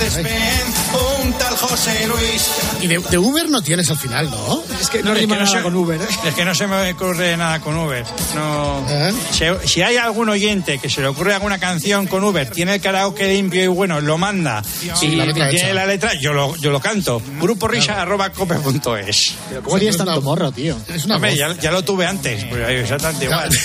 En 0.04 0.23
Mercedes-Benz, 0.23 0.76
un 1.25 1.32
tal 1.34 1.56
José 1.56 2.06
Luis. 2.06 2.50
Y 2.82 2.87
de, 2.88 2.99
de 2.99 3.18
Uber 3.18 3.49
no 3.49 3.62
tienes 3.62 3.90
al 3.90 3.96
final, 3.99 4.30
¿no? 4.30 4.62
Es 4.80 4.88
que 4.90 5.02
no 5.02 5.12
Es 5.12 5.18
rima 5.20 5.37
que 5.37 5.40
no 5.40 5.46
nada 5.46 5.56
se- 5.58 5.62
con 5.62 5.75
Uber, 5.75 6.00
¿eh? 6.00 6.06
Es 6.26 6.34
que 6.34 6.44
no 6.44 6.54
se 6.54 6.66
me 6.66 6.92
ocurre 6.92 7.37
nada 7.37 7.61
con 7.61 7.76
Uber. 7.76 8.04
No. 8.34 8.84
¿Eh? 8.90 9.12
Si, 9.32 9.44
si 9.68 9.82
hay 9.82 9.96
algún 9.96 10.28
oyente 10.28 10.78
que 10.78 10.90
se 10.90 11.00
le 11.00 11.06
ocurre 11.08 11.34
alguna 11.34 11.58
canción 11.58 12.06
con 12.06 12.23
Uber, 12.23 12.50
tiene 12.50 12.75
el 12.75 12.80
karaoke 12.80 13.28
limpio 13.32 13.64
y 13.64 13.66
bueno, 13.68 14.00
lo 14.00 14.18
manda 14.18 14.62
Sí, 14.94 15.06
y 15.06 15.16
la 15.16 15.25
letra 15.26 15.49
tiene 15.49 15.64
hecha. 15.66 15.75
la 15.75 15.87
letra, 15.87 16.12
yo 16.20 16.32
lo, 16.32 16.54
yo 16.56 16.70
lo 16.70 16.80
canto. 16.80 17.23
Grupo 17.40 17.66
risa 17.68 18.00
arroba 18.00 18.30
cope.es. 18.30 19.34
¿Cómo 19.64 19.78
tienes 19.78 19.96
es 19.96 20.04
tanto 20.04 20.20
morro, 20.20 20.52
tío? 20.52 20.76
Es 20.88 21.04
una 21.06 21.16
Hombre, 21.16 21.37
ya, 21.37 21.54
ya 21.58 21.70
lo 21.70 21.82
tuve 21.82 22.06
antes, 22.06 22.44
pues 22.44 22.62
ahí 22.66 22.76
exactamente 22.76 23.25
igual. 23.25 23.49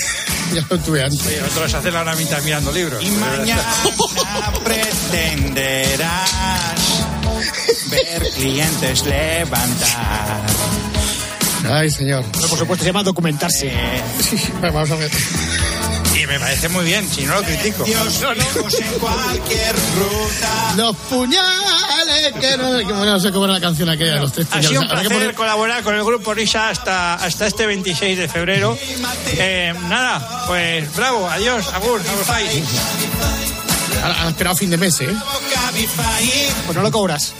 ya 0.53 0.65
lo 0.70 0.77
tuve 0.79 1.03
antes. 1.03 1.25
Oye, 1.25 1.41
Otros 1.41 1.74
hacen 1.74 1.94
la 1.94 2.15
mitad 2.15 2.41
mirando 2.44 2.72
libros. 2.72 3.03
Y 3.03 3.10
mañana 3.12 3.63
pretenderás 4.63 6.30
ver 7.89 8.30
clientes 8.36 9.06
levantar. 9.06 10.45
Ay, 11.69 11.89
señor. 11.89 12.24
Pero 12.32 12.47
por 12.47 12.60
supuesto, 12.60 12.84
se 12.84 12.89
llama 12.89 13.04
documentarse. 13.04 13.71
Sí, 14.21 14.38
vamos 14.62 14.89
a 14.91 14.95
ver. 14.95 15.12
Me 16.30 16.39
parece 16.39 16.70
muy 16.70 16.86
bien, 16.86 17.10
si 17.12 17.26
no 17.26 17.34
lo 17.36 17.44
critico. 17.44 17.84
Dios 17.84 18.22
lejos 18.38 18.74
en 18.80 19.00
cualquier 19.00 19.76
ruta. 19.76 20.74
Los 20.78 20.96
puñales 20.96 22.34
que 22.39 22.56
no, 22.58 22.78
que 22.78 22.84
bueno, 22.86 23.06
no 23.13 23.20
sé 23.20 23.32
cómo 23.32 23.46
era 23.46 23.56
la 23.56 23.60
canción 23.62 23.89
aquella 23.89 24.13
de 24.15 24.20
los 24.22 24.32
tres 24.32 24.46
Ha 24.46 24.50
puñales. 24.52 24.70
sido 24.70 24.82
un 24.82 24.88
placer 24.89 25.12
poner- 25.12 25.34
colaborar 25.34 25.82
con 25.84 25.96
el 25.96 26.04
grupo 26.04 26.34
Risa 26.36 26.70
hasta, 26.70 27.15
hasta 27.15 27.48
este 27.48 27.65
26 27.65 28.18
de 28.20 28.28
febrero. 28.30 28.78
Eh, 29.26 29.74
nada, 29.89 30.44
pues 30.48 30.96
bravo, 30.96 31.28
adiós, 31.28 31.65
agur, 31.74 32.00
agur, 32.00 32.26
bye. 32.28 32.63
Ha, 34.04 34.26
ha 34.26 34.30
esperado 34.30 34.56
fin 34.56 34.70
de 34.70 34.78
mes, 34.78 35.02
¿eh? 35.02 35.10
Pues 36.65 36.76
no 36.78 36.84
lo 36.84 36.92
cobras. 36.92 37.34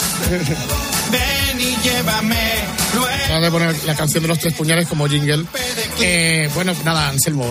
ven 1.12 1.60
y 1.62 1.76
llévame. 1.84 2.69
Luego 2.94 3.08
Vamos 3.30 3.48
a 3.48 3.52
poner 3.52 3.84
la 3.86 3.96
canción 3.96 4.24
de 4.24 4.28
los 4.28 4.40
tres 4.40 4.54
puñales 4.54 4.88
como 4.88 5.08
jingle. 5.08 5.46
Eh, 6.00 6.50
bueno, 6.56 6.74
nada, 6.84 7.10
Anselmo, 7.10 7.46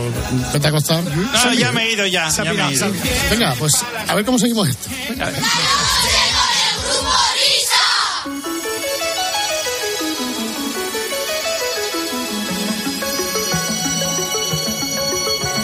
¿qué 0.53 0.59
te 0.59 0.68
ha 0.68 0.70
costado? 0.70 1.03
No, 1.03 1.53
ya 1.55 1.72
me 1.72 1.85
he 1.85 1.92
ido 1.92 2.07
ya. 2.07 2.29
Ya 2.29 2.53
me 2.53 2.68
he 2.68 2.72
ido. 2.72 2.87
Venga, 3.31 3.55
pues 3.59 3.72
a 4.07 4.14
ver 4.14 4.24
cómo 4.24 4.38
seguimos 4.38 4.68
esto. 4.68 4.88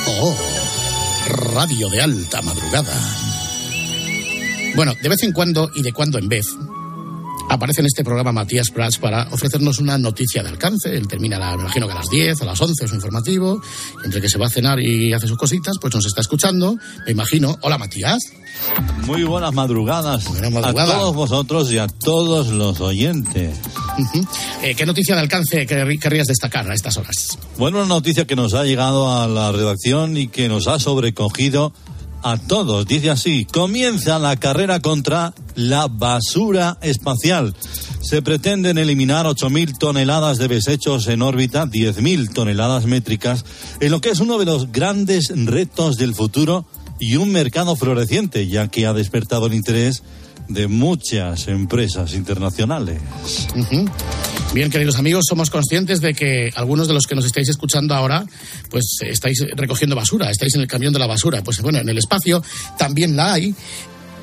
Oh, 0.06 0.36
radio 1.54 1.88
de 1.88 2.00
alta 2.00 2.40
madrugada. 2.42 2.94
Bueno, 4.76 4.94
de 5.00 5.08
vez 5.08 5.22
en 5.22 5.32
cuando 5.32 5.70
y 5.74 5.82
de 5.82 5.92
cuando 5.92 6.18
en 6.18 6.28
vez 6.28 6.46
aparece 7.50 7.80
en 7.80 7.86
este 7.86 8.02
programa 8.04 8.32
Matías 8.32 8.70
Prats 8.70 8.98
para 8.98 9.28
ofrecernos 9.30 9.78
una 9.78 9.96
noticia 9.98 10.42
de 10.42 10.48
alcance. 10.48 10.94
Él 10.96 11.06
termina, 11.06 11.38
la- 11.38 11.56
me 11.56 11.62
imagino 11.62 11.86
que 11.86 11.92
a 11.92 11.96
las 11.96 12.08
10, 12.08 12.42
a 12.42 12.44
las 12.44 12.60
11 12.60 12.88
su 12.88 12.94
informativo. 12.94 13.60
Entre 14.04 14.20
que 14.20 14.28
se 14.28 14.38
va 14.38 14.46
a 14.46 14.50
cenar 14.50 14.80
y 14.80 15.12
hace 15.12 15.26
sus 15.28 15.36
cositas, 15.38 15.74
pues 15.80 15.94
nos 15.94 16.06
está 16.06 16.20
escuchando. 16.20 16.76
Me 17.06 17.12
imagino. 17.12 17.56
Hola, 17.62 17.78
Matías. 17.78 18.18
Muy 19.06 19.24
buenas 19.24 19.52
madrugadas 19.52 20.24
Buena 20.28 20.48
madrugada. 20.50 20.94
a 20.94 20.98
todos 21.00 21.14
vosotros 21.16 21.72
y 21.72 21.78
a 21.78 21.88
todos 21.88 22.48
los 22.48 22.80
oyentes. 22.80 23.56
Ujú. 23.98 24.26
Eh, 24.62 24.74
¿Qué 24.76 24.86
noticia 24.86 25.14
de 25.16 25.20
alcance 25.22 25.66
querrí- 25.66 25.98
querrías 26.00 26.26
destacar 26.28 26.70
a 26.70 26.74
estas 26.74 26.96
horas? 26.96 27.36
Bueno, 27.58 27.78
una 27.78 27.86
noticia 27.88 28.26
que 28.26 28.36
nos 28.36 28.54
ha 28.54 28.64
llegado 28.64 29.20
a 29.20 29.26
la 29.26 29.50
redacción 29.52 30.16
y 30.16 30.28
que 30.28 30.48
nos 30.48 30.68
ha 30.68 30.78
sobrecogido 30.78 31.72
a 32.24 32.38
todos. 32.38 32.86
Dice 32.86 33.10
así, 33.10 33.44
comienza 33.44 34.18
la 34.18 34.36
carrera 34.36 34.80
contra 34.80 35.34
la 35.54 35.86
basura 35.86 36.78
espacial. 36.80 37.54
Se 38.00 38.22
pretenden 38.22 38.78
eliminar 38.78 39.26
8.000 39.26 39.78
toneladas 39.78 40.38
de 40.38 40.48
desechos 40.48 41.06
en 41.06 41.22
órbita, 41.22 41.66
10.000 41.66 42.32
toneladas 42.32 42.86
métricas, 42.86 43.44
en 43.80 43.92
lo 43.92 44.00
que 44.00 44.10
es 44.10 44.20
uno 44.20 44.38
de 44.38 44.46
los 44.46 44.72
grandes 44.72 45.32
retos 45.34 45.96
del 45.96 46.14
futuro 46.14 46.66
y 46.98 47.16
un 47.16 47.30
mercado 47.30 47.76
floreciente, 47.76 48.46
ya 48.48 48.68
que 48.68 48.86
ha 48.86 48.94
despertado 48.94 49.46
el 49.46 49.54
interés 49.54 50.02
de 50.48 50.66
muchas 50.66 51.48
empresas 51.48 52.14
internacionales. 52.14 53.00
Bien, 54.54 54.70
queridos 54.70 54.96
amigos, 54.96 55.24
somos 55.28 55.50
conscientes 55.50 56.00
de 56.00 56.14
que 56.14 56.52
algunos 56.54 56.86
de 56.86 56.94
los 56.94 57.06
que 57.08 57.16
nos 57.16 57.24
estáis 57.24 57.48
escuchando 57.48 57.92
ahora, 57.92 58.24
pues 58.70 58.84
estáis 59.02 59.44
recogiendo 59.56 59.96
basura, 59.96 60.30
estáis 60.30 60.54
en 60.54 60.60
el 60.60 60.68
camión 60.68 60.92
de 60.92 61.00
la 61.00 61.08
basura. 61.08 61.42
Pues 61.42 61.60
bueno, 61.60 61.80
en 61.80 61.88
el 61.88 61.98
espacio 61.98 62.40
también 62.78 63.16
la 63.16 63.32
hay. 63.32 63.52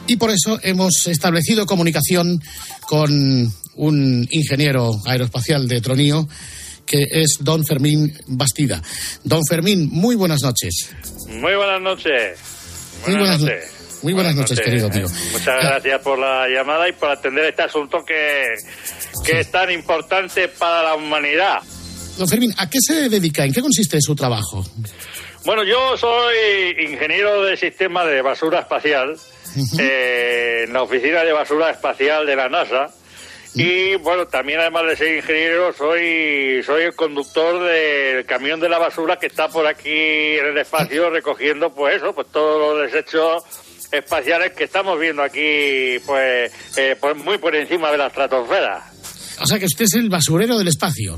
Y 0.08 0.16
por 0.16 0.30
eso 0.32 0.58
hemos 0.64 1.06
establecido 1.08 1.66
comunicación 1.66 2.42
con 2.88 3.54
un 3.76 4.28
ingeniero 4.32 5.02
aeroespacial 5.06 5.68
de 5.68 5.82
Tronío, 5.82 6.30
que 6.86 7.04
es 7.12 7.38
don 7.42 7.66
Fermín 7.66 8.18
Bastida. 8.28 8.82
Don 9.26 9.42
Fermín, 9.50 9.90
muy 9.92 10.16
buenas 10.16 10.42
noches. 10.42 10.92
Muy 11.28 11.56
buenas 11.56 11.82
noches. 11.82 12.40
Muy 13.06 13.18
buenas 13.18 13.42
no- 13.42 13.48
muy 14.02 14.14
buenas 14.14 14.36
noches, 14.36 14.60
querido 14.60 14.90
tío. 14.90 15.08
Muchas 15.32 15.64
gracias 15.64 16.02
por 16.02 16.20
la 16.20 16.48
llamada 16.48 16.88
y 16.90 16.94
por 16.94 17.10
atender 17.10 17.46
este 17.46 17.64
asunto 17.64 18.04
que, 18.06 18.48
que 19.26 19.40
es 19.42 19.52
tan 19.52 19.72
importante 19.72 20.48
para 20.48 20.84
la 20.84 20.96
humanidad. 20.96 21.62
Don 22.18 22.28
Fermín, 22.28 22.54
¿a 22.58 22.70
qué 22.70 22.80
se 22.82 23.10
dedica? 23.10 23.46
¿En 23.46 23.54
qué 23.54 23.62
consiste 23.62 24.00
su 24.02 24.16
trabajo? 24.16 24.64
Bueno, 25.46 25.64
yo 25.64 25.98
soy 25.98 26.36
ingeniero 26.88 27.44
de 27.44 27.58
sistema 27.58 28.06
de 28.06 28.22
basura 28.22 28.60
espacial 28.60 29.18
eh, 29.80 30.66
en 30.68 30.74
la 30.74 30.84
oficina 30.84 31.24
de 31.24 31.34
basura 31.34 31.72
espacial 31.72 32.26
de 32.26 32.36
la 32.36 32.50
NASA. 32.50 32.88
Y 33.54 33.96
bueno, 33.96 34.28
también 34.28 34.60
además 34.62 34.84
de 34.88 34.96
ser 34.96 35.18
ingeniero, 35.18 35.74
soy, 35.74 36.62
soy 36.64 36.84
el 36.84 36.96
conductor 36.96 37.62
del 37.64 38.26
camión 38.26 38.62
de 38.62 38.70
la 38.70 38.78
basura 38.78 39.18
que 39.18 39.26
está 39.26 39.50
por 39.50 39.68
aquí 39.68 39.90
en 39.90 40.46
el 40.46 40.58
espacio 40.58 41.10
recogiendo 41.10 41.74
pues 41.74 41.98
eso, 41.98 42.14
pues 42.14 42.28
todos 42.32 42.80
los 42.80 42.92
desechos 42.92 43.44
espaciales 43.92 44.54
que 44.54 44.66
estamos 44.66 45.00
viendo 45.00 45.22
aquí 45.22 46.00
pues, 46.06 46.52
eh, 46.78 46.96
pues 47.00 47.16
muy 47.18 47.38
por 47.38 47.56
encima 47.56 47.92
de 47.92 47.98
la 47.98 48.08
estratosfera. 48.08 48.84
O 49.40 49.46
sea 49.46 49.60
que 49.60 49.66
usted 49.66 49.86
es 49.86 49.94
el 49.96 50.10
basurero 50.10 50.58
del 50.58 50.68
espacio. 50.68 51.18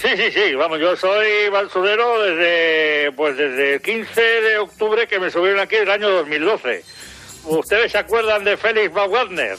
Sí, 0.00 0.08
sí, 0.16 0.30
sí, 0.32 0.54
vamos, 0.54 0.78
yo 0.80 0.94
soy 0.96 1.48
basurero 1.50 2.22
desde, 2.22 3.12
pues 3.12 3.36
desde 3.36 3.74
el 3.74 3.80
15 3.80 4.20
de 4.20 4.58
octubre 4.58 5.06
que 5.08 5.18
me 5.18 5.30
subieron 5.30 5.60
aquí 5.60 5.76
el 5.76 5.90
año 5.90 6.10
2012. 6.10 6.84
¿Ustedes 7.44 7.92
se 7.92 7.98
acuerdan 7.98 8.44
de 8.44 8.56
Félix 8.56 8.92
Baumgartner? 8.92 9.56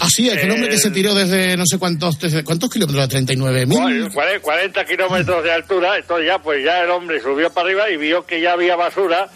Ah, 0.00 0.08
sí, 0.08 0.28
el 0.28 0.50
hombre 0.50 0.68
que 0.68 0.78
se 0.78 0.90
tiró 0.90 1.14
desde 1.14 1.56
no 1.56 1.64
sé 1.66 1.78
cuántos, 1.78 2.18
desde, 2.20 2.44
¿cuántos 2.44 2.68
kilómetros? 2.68 3.08
¿39.000? 3.08 4.12
40, 4.12 4.40
40 4.40 4.84
kilómetros 4.84 5.44
de 5.44 5.52
altura, 5.52 5.96
entonces 5.96 6.26
ya, 6.26 6.38
pues 6.38 6.64
ya 6.64 6.82
el 6.82 6.90
hombre 6.90 7.20
subió 7.20 7.50
para 7.50 7.68
arriba 7.68 7.90
y 7.90 7.96
vio 7.96 8.26
que 8.26 8.40
ya 8.40 8.52
había 8.52 8.76
basura 8.76 9.28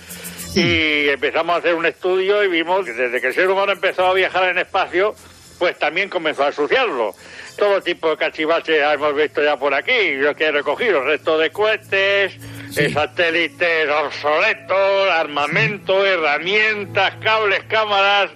y 0.54 1.08
empezamos 1.08 1.54
a 1.54 1.58
hacer 1.58 1.74
un 1.74 1.86
estudio 1.86 2.42
y 2.42 2.48
vimos 2.48 2.84
que 2.84 2.92
desde 2.92 3.20
que 3.20 3.28
el 3.28 3.34
ser 3.34 3.48
humano 3.48 3.72
empezó 3.72 4.06
a 4.06 4.14
viajar 4.14 4.48
en 4.48 4.58
espacio, 4.58 5.14
pues 5.58 5.78
también 5.78 6.08
comenzó 6.08 6.44
a 6.44 6.48
asociarlo. 6.48 7.14
Todo 7.56 7.80
tipo 7.82 8.10
de 8.10 8.16
cachivaches 8.16 8.82
hemos 8.82 9.14
visto 9.14 9.42
ya 9.42 9.56
por 9.56 9.74
aquí, 9.74 10.14
lo 10.14 10.34
que 10.34 10.46
he 10.46 10.52
recogido, 10.52 11.02
restos 11.02 11.40
de 11.40 11.50
cohetes, 11.50 12.36
eh, 12.76 12.90
satélites 12.92 13.88
obsoletos, 13.90 15.10
armamento, 15.10 16.04
herramientas, 16.04 17.14
cables, 17.22 17.62
cámaras. 17.68 18.30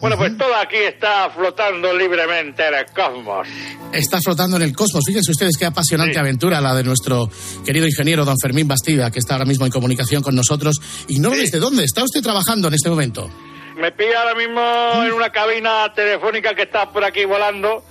Bueno, 0.00 0.16
pues 0.16 0.36
todo 0.38 0.54
aquí 0.54 0.76
está 0.76 1.28
flotando 1.28 1.92
libremente 1.94 2.66
en 2.66 2.74
el 2.74 2.86
cosmos. 2.86 3.46
Está 3.92 4.18
flotando 4.24 4.56
en 4.56 4.62
el 4.62 4.74
cosmos. 4.74 5.04
Fíjense 5.06 5.30
ustedes 5.30 5.58
qué 5.58 5.66
apasionante 5.66 6.18
aventura 6.18 6.58
la 6.60 6.74
de 6.74 6.82
nuestro 6.82 7.28
querido 7.66 7.86
ingeniero 7.86 8.24
don 8.24 8.36
Fermín 8.40 8.66
Bastida, 8.66 9.10
que 9.10 9.18
está 9.18 9.34
ahora 9.34 9.44
mismo 9.44 9.66
en 9.66 9.72
comunicación 9.72 10.22
con 10.22 10.34
nosotros. 10.34 10.80
¿Y 11.08 11.18
no 11.20 11.30
desde 11.30 11.58
dónde 11.58 11.84
está 11.84 12.02
usted 12.02 12.22
trabajando 12.22 12.68
en 12.68 12.74
este 12.74 12.88
momento? 12.88 13.30
Me 13.76 13.92
pilla 13.92 14.22
ahora 14.22 14.34
mismo 14.34 15.04
en 15.04 15.12
una 15.12 15.30
cabina 15.30 15.92
telefónica 15.94 16.54
que 16.54 16.62
está 16.62 16.90
por 16.90 17.04
aquí 17.04 17.26
volando 17.26 17.84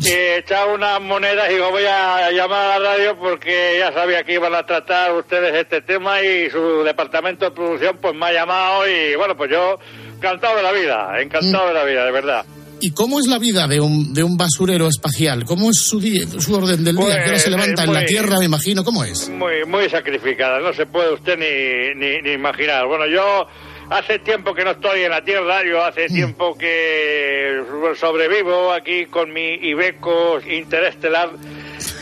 y 0.00 0.12
echaba 0.12 0.72
unas 0.72 1.00
monedas 1.00 1.50
y 1.50 1.54
digo 1.54 1.70
voy 1.70 1.84
a 1.84 2.30
llamar 2.30 2.72
a 2.72 2.78
la 2.78 2.90
radio 2.90 3.18
porque 3.18 3.76
ya 3.78 3.92
sabía 3.92 4.22
que 4.22 4.34
iban 4.34 4.54
a 4.54 4.64
tratar 4.64 5.12
ustedes 5.14 5.54
este 5.54 5.82
tema 5.82 6.22
y 6.22 6.48
su 6.48 6.84
departamento 6.84 7.46
de 7.46 7.50
producción 7.50 7.98
pues 8.00 8.14
me 8.14 8.26
ha 8.26 8.32
llamado 8.32 8.88
y 8.88 9.16
bueno 9.16 9.36
pues 9.36 9.50
yo 9.50 9.80
encantado 10.20 10.56
de 10.56 10.62
la 10.62 10.72
vida, 10.72 11.20
encantado 11.20 11.68
de 11.68 11.74
la 11.74 11.84
vida, 11.84 12.04
de 12.04 12.12
verdad. 12.12 12.44
¿Y 12.82 12.92
cómo 12.92 13.20
es 13.20 13.26
la 13.26 13.38
vida 13.38 13.66
de 13.68 13.78
un, 13.80 14.14
de 14.14 14.22
un 14.22 14.36
basurero 14.38 14.88
espacial? 14.88 15.44
¿Cómo 15.44 15.70
es 15.70 15.78
su, 15.82 16.00
día, 16.00 16.24
su 16.38 16.54
orden 16.54 16.82
del 16.82 16.96
día? 16.96 17.04
Pues, 17.04 17.16
¿Qué 17.24 17.28
hora 17.30 17.38
se 17.38 17.50
levanta? 17.50 17.84
¿En 17.84 17.92
la 17.92 17.98
muy- 18.00 18.06
Tierra, 18.08 18.38
me 18.38 18.44
imagino? 18.46 18.84
¿Cómo 18.84 19.04
es? 19.04 19.28
Muy, 19.28 19.64
muy 19.66 19.88
sacrificada, 19.90 20.60
no 20.60 20.72
se 20.72 20.86
puede 20.86 21.12
usted 21.12 21.36
ni, 21.38 21.98
ni, 22.00 22.22
ni 22.22 22.32
imaginar. 22.32 22.86
Bueno, 22.86 23.06
yo 23.06 23.46
hace 23.90 24.18
tiempo 24.20 24.54
que 24.54 24.64
no 24.64 24.70
estoy 24.70 25.02
en 25.02 25.10
la 25.10 25.22
Tierra, 25.22 25.62
yo 25.62 25.84
hace 25.84 26.06
tiempo 26.06 26.56
que 26.56 27.60
sobrevivo 27.98 28.72
aquí 28.72 29.06
con 29.06 29.30
mi 29.30 29.54
Ibeco 29.56 30.40
Interestelar, 30.40 31.30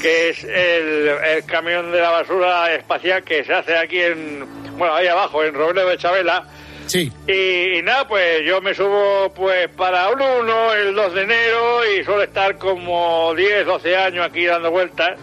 que 0.00 0.28
es 0.31 0.44
el, 0.44 1.09
el 1.37 1.44
camión 1.44 1.90
de 1.90 2.00
la 2.00 2.11
basura 2.11 2.72
espacial 2.74 3.24
que 3.24 3.44
se 3.44 3.52
hace 3.52 3.76
aquí 3.76 3.98
en, 3.98 4.46
bueno, 4.78 4.94
ahí 4.94 5.09
abajo, 5.09 5.42
en 5.42 5.54
Robledo 5.54 5.88
de 5.88 5.98
Chabela. 5.98 6.44
Sí. 6.88 7.12
Y, 7.27 7.79
y 7.79 7.83
nada, 7.83 8.09
pues 8.09 8.42
yo 8.44 8.61
me 8.61 8.74
subo 8.74 9.33
pues 9.35 9.68
para 9.77 10.09
un 10.09 10.20
1 10.20 10.74
el 10.74 10.94
2 10.94 11.14
de 11.14 11.22
enero 11.22 11.81
y 11.87 12.05
suelo 12.05 12.22
estar 12.22 12.59
como 12.59 13.35
10, 13.35 13.66
12 13.66 13.96
años 13.96 14.27
aquí 14.27 14.46
dando 14.46 14.70
vueltas. 14.70 15.18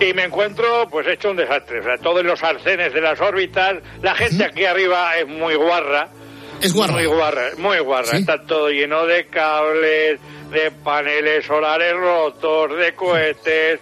Y 0.00 0.14
me 0.14 0.24
encuentro 0.24 0.88
pues 0.90 1.06
hecho 1.06 1.30
un 1.30 1.36
desastre. 1.36 1.80
O 1.80 1.82
sea, 1.82 1.98
todos 1.98 2.24
los 2.24 2.42
arcenes 2.42 2.92
de 2.92 3.00
las 3.00 3.20
órbitas, 3.20 3.76
la 4.02 4.14
gente 4.14 4.44
aquí 4.44 4.64
arriba 4.64 5.16
es 5.18 5.26
muy 5.26 5.54
guarra. 5.54 6.08
Es 6.60 6.72
guarra. 6.72 6.94
Muy 6.94 7.06
guarra, 7.06 7.50
muy 7.58 7.78
guarra. 7.78 8.16
Está 8.16 8.42
todo 8.44 8.70
lleno 8.70 9.06
de 9.06 9.26
cables, 9.26 10.18
de 10.50 10.70
paneles 10.82 11.44
solares 11.44 11.94
rotos, 11.94 12.76
de 12.76 12.94
cohetes. 12.94 13.80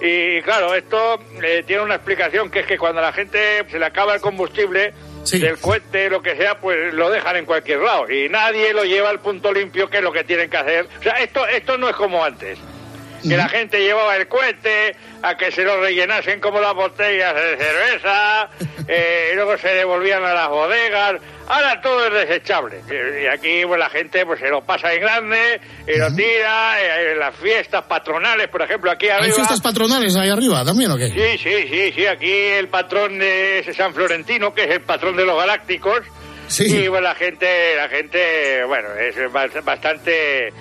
Y 0.00 0.40
claro, 0.42 0.74
esto 0.74 1.18
eh, 1.42 1.64
tiene 1.66 1.82
una 1.82 1.96
explicación 1.96 2.50
que 2.50 2.60
es 2.60 2.66
que 2.66 2.78
cuando 2.78 3.00
a 3.00 3.04
la 3.04 3.12
gente 3.12 3.64
se 3.68 3.78
le 3.78 3.86
acaba 3.86 4.14
el 4.14 4.20
combustible 4.20 4.92
del 5.30 5.58
cohete, 5.58 6.10
lo 6.10 6.22
que 6.22 6.36
sea, 6.36 6.58
pues 6.58 6.94
lo 6.94 7.10
dejan 7.10 7.36
en 7.36 7.44
cualquier 7.44 7.80
lado 7.80 8.10
y 8.10 8.28
nadie 8.28 8.72
lo 8.72 8.84
lleva 8.84 9.10
al 9.10 9.20
punto 9.20 9.52
limpio, 9.52 9.88
que 9.90 9.98
es 9.98 10.02
lo 10.02 10.12
que 10.12 10.24
tienen 10.24 10.48
que 10.48 10.56
hacer. 10.56 10.88
O 10.98 11.02
sea, 11.02 11.14
esto, 11.14 11.46
esto 11.46 11.76
no 11.78 11.88
es 11.88 11.96
como 11.96 12.24
antes. 12.24 12.58
Que 13.28 13.36
la 13.36 13.48
gente 13.48 13.80
llevaba 13.80 14.16
el 14.16 14.28
cohete 14.28 14.94
a 15.22 15.36
que 15.36 15.50
se 15.50 15.62
lo 15.64 15.80
rellenasen 15.80 16.40
como 16.40 16.60
las 16.60 16.74
botellas 16.74 17.34
de 17.34 17.56
cerveza, 17.56 18.48
eh, 18.88 19.30
y 19.32 19.34
luego 19.36 19.56
se 19.58 19.68
devolvían 19.68 20.24
a 20.24 20.32
las 20.34 20.48
bodegas. 20.48 21.20
Ahora 21.48 21.80
todo 21.80 22.06
es 22.06 22.12
desechable. 22.28 22.80
Y 23.22 23.26
aquí 23.26 23.62
pues, 23.66 23.78
la 23.78 23.88
gente 23.88 24.26
pues 24.26 24.40
se 24.40 24.48
lo 24.48 24.62
pasa 24.64 24.92
en 24.92 25.00
grande 25.00 25.60
y 25.86 25.96
lo 25.96 26.12
tira 26.14 26.80
eh, 26.82 27.12
en 27.12 27.18
las 27.20 27.36
fiestas 27.36 27.84
patronales, 27.84 28.48
por 28.48 28.62
ejemplo, 28.62 28.90
aquí 28.90 29.06
¿Hay 29.06 29.18
arriba. 29.20 29.34
fiestas 29.36 29.60
patronales 29.60 30.16
ahí 30.16 30.28
arriba 30.28 30.64
también 30.64 30.90
o 30.90 30.96
qué? 30.96 31.08
Sí, 31.08 31.38
sí, 31.38 31.68
sí, 31.68 31.92
sí. 31.94 32.06
Aquí 32.06 32.30
el 32.32 32.68
patrón 32.68 33.18
de 33.20 33.60
ese 33.60 33.72
San 33.74 33.94
Florentino, 33.94 34.52
que 34.52 34.64
es 34.64 34.70
el 34.70 34.80
patrón 34.80 35.16
de 35.16 35.24
los 35.24 35.36
galácticos. 35.38 36.00
Y 36.58 36.86
bueno, 36.88 37.08
la 37.08 37.14
gente, 37.16 37.74
la 37.76 37.88
gente, 37.88 38.62
bueno, 38.64 38.88
es 38.94 39.16
bas- 39.32 39.64
bastante, 39.64 40.52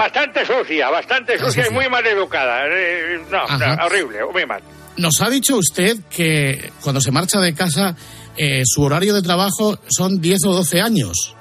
bastante 0.00 0.46
sucia, 0.46 0.88
bastante 0.90 1.38
sucia 1.38 1.66
y 1.68 1.70
muy 1.70 1.88
mal 1.88 2.06
educada. 2.06 2.66
Eh, 2.66 3.20
No, 3.30 3.44
horrible, 3.84 4.24
muy 4.32 4.46
mal. 4.46 4.62
Nos 4.96 5.20
ha 5.20 5.28
dicho 5.30 5.56
usted 5.56 5.96
que 6.10 6.72
cuando 6.82 7.00
se 7.00 7.10
marcha 7.10 7.38
de 7.40 7.54
casa 7.54 7.94
eh, 8.36 8.62
su 8.64 8.82
horario 8.82 9.14
de 9.14 9.22
trabajo 9.22 9.78
son 9.88 10.20
10 10.20 10.38
o 10.46 10.52
12 10.52 10.80
años. 10.80 11.36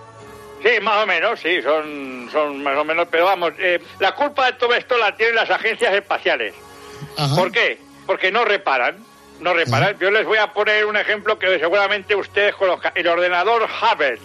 Sí, 0.62 0.70
más 0.82 1.04
o 1.04 1.08
menos, 1.08 1.40
sí, 1.40 1.62
son, 1.62 2.30
son 2.32 2.62
más 2.62 2.78
o 2.78 2.84
menos, 2.84 3.08
pero 3.10 3.26
vamos, 3.26 3.54
eh, 3.60 3.80
la 4.00 4.14
culpa 4.14 4.48
de 4.48 4.54
todo 4.54 4.74
esto 4.74 4.98
la 4.98 5.16
tienen 5.16 5.36
las 5.36 5.50
agencias 5.50 5.94
espaciales. 5.94 6.54
¿Por 7.36 7.52
qué? 7.52 7.80
Porque 8.06 8.30
no 8.30 8.44
reparan, 8.44 8.98
no 9.40 9.54
reparan. 9.54 9.98
Yo 10.00 10.12
les 10.12 10.26
voy 10.26 10.38
a 10.38 10.52
poner 10.52 10.86
un 10.86 10.98
ejemplo 10.98 11.40
que 11.40 11.60
seguramente 11.60 12.14
ustedes 12.14 12.56
conozcan. 12.56 12.92
El 12.96 13.08
ordenador 13.08 13.64
Hubble. 13.64 14.20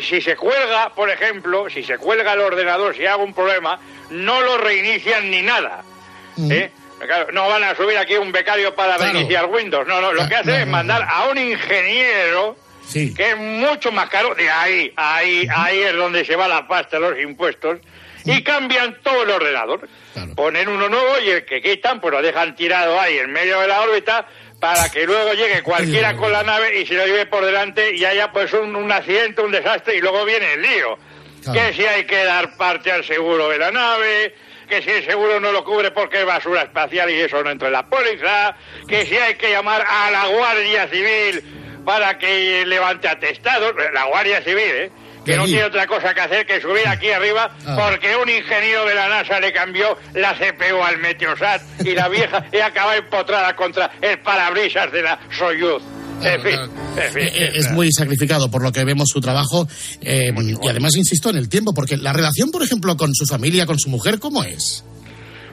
Si 0.00 0.20
se 0.20 0.36
cuelga, 0.36 0.90
por 0.94 1.10
ejemplo, 1.10 1.68
si 1.68 1.82
se 1.82 1.98
cuelga 1.98 2.32
el 2.32 2.40
ordenador, 2.40 2.96
si 2.96 3.04
hago 3.04 3.22
un 3.22 3.34
problema, 3.34 3.78
no 4.10 4.40
lo 4.40 4.58
reinician 4.58 5.30
ni 5.30 5.42
nada. 5.42 5.84
¿eh? 6.50 6.70
Claro, 6.98 7.32
no 7.32 7.48
van 7.48 7.64
a 7.64 7.74
subir 7.74 7.98
aquí 7.98 8.14
un 8.14 8.32
becario 8.32 8.74
para 8.74 8.96
reiniciar 8.96 9.46
Windows. 9.46 9.86
No, 9.86 10.00
no, 10.00 10.12
lo 10.12 10.28
que 10.28 10.36
hacen 10.36 10.54
es 10.54 10.66
mandar 10.66 11.06
a 11.08 11.28
un 11.28 11.38
ingeniero 11.38 12.56
que 12.92 13.30
es 13.30 13.36
mucho 13.36 13.90
más 13.92 14.08
caro. 14.08 14.34
De 14.34 14.48
ahí, 14.48 14.92
ahí, 14.96 15.46
ahí 15.54 15.80
es 15.80 15.94
donde 15.94 16.24
se 16.24 16.36
va 16.36 16.48
la 16.48 16.66
pasta, 16.66 16.98
los 16.98 17.18
impuestos. 17.18 17.78
Y 18.24 18.42
cambian 18.44 18.98
todo 19.02 19.24
el 19.24 19.30
ordenador. 19.30 19.88
Ponen 20.36 20.68
uno 20.68 20.88
nuevo 20.88 21.18
y 21.24 21.30
el 21.30 21.44
que 21.44 21.60
quitan, 21.60 22.00
pues 22.00 22.12
lo 22.12 22.22
dejan 22.22 22.54
tirado 22.54 23.00
ahí 23.00 23.18
en 23.18 23.32
medio 23.32 23.60
de 23.60 23.68
la 23.68 23.80
órbita 23.80 24.26
para 24.62 24.88
que 24.90 25.04
luego 25.06 25.32
llegue 25.32 25.60
cualquiera 25.60 26.14
con 26.14 26.30
la 26.30 26.44
nave 26.44 26.78
y 26.78 26.86
se 26.86 26.94
lo 26.94 27.04
lleve 27.04 27.26
por 27.26 27.44
delante 27.44 27.96
y 27.96 28.04
haya 28.04 28.30
pues 28.30 28.52
un, 28.52 28.76
un 28.76 28.92
accidente, 28.92 29.42
un 29.42 29.50
desastre 29.50 29.96
y 29.96 30.00
luego 30.00 30.24
viene 30.24 30.52
el 30.52 30.62
lío. 30.62 30.98
Que 31.52 31.72
si 31.72 31.84
hay 31.84 32.04
que 32.04 32.22
dar 32.22 32.56
parte 32.56 32.92
al 32.92 33.04
seguro 33.04 33.48
de 33.48 33.58
la 33.58 33.72
nave, 33.72 34.36
que 34.68 34.80
si 34.80 34.90
el 34.90 35.04
seguro 35.04 35.40
no 35.40 35.50
lo 35.50 35.64
cubre 35.64 35.90
porque 35.90 36.20
es 36.20 36.26
basura 36.26 36.62
espacial 36.62 37.10
y 37.10 37.14
eso 37.14 37.42
no 37.42 37.50
entra 37.50 37.66
en 37.66 37.72
la 37.72 37.88
póliza, 37.88 38.54
que 38.86 39.04
si 39.04 39.16
hay 39.16 39.34
que 39.34 39.50
llamar 39.50 39.84
a 39.84 40.12
la 40.12 40.28
Guardia 40.28 40.86
Civil 40.86 41.42
para 41.84 42.16
que 42.16 42.64
levante 42.64 43.08
atestados, 43.08 43.74
la 43.92 44.04
Guardia 44.04 44.42
Civil, 44.42 44.62
¿eh? 44.62 44.90
Que 45.24 45.36
no 45.36 45.44
tiene 45.44 45.64
otra 45.64 45.86
cosa 45.86 46.14
que 46.14 46.20
hacer 46.20 46.46
que 46.46 46.60
subir 46.60 46.86
aquí 46.86 47.10
arriba 47.10 47.50
porque 47.76 48.16
un 48.16 48.28
ingeniero 48.28 48.84
de 48.86 48.94
la 48.94 49.08
NASA 49.08 49.40
le 49.40 49.52
cambió 49.52 49.96
la 50.14 50.34
CPU 50.34 50.82
al 50.82 50.98
Meteosat 50.98 51.62
y 51.84 51.92
la 51.92 52.08
vieja 52.08 52.44
y 52.52 52.58
acaba 52.58 52.96
empotrada 52.96 53.54
contra 53.54 53.90
el 54.00 54.18
parabrisas 54.20 54.90
de 54.92 55.02
la 55.02 55.18
Soyuz. 55.30 55.82
En 56.22 56.40
fin, 56.40 56.58
en 56.96 57.12
fin. 57.12 57.28
Eh, 57.34 57.52
es 57.54 57.70
muy 57.72 57.90
sacrificado 57.90 58.48
por 58.48 58.62
lo 58.62 58.70
que 58.70 58.84
vemos 58.84 59.08
su 59.08 59.20
trabajo 59.20 59.66
eh, 60.00 60.32
y 60.36 60.68
además 60.68 60.94
insisto 60.96 61.30
en 61.30 61.36
el 61.36 61.48
tiempo 61.48 61.74
porque 61.74 61.96
la 61.96 62.12
relación 62.12 62.50
por 62.52 62.62
ejemplo 62.62 62.96
con 62.96 63.12
su 63.14 63.26
familia 63.26 63.66
con 63.66 63.78
su 63.78 63.90
mujer 63.90 64.20
cómo 64.20 64.44
es 64.44 64.84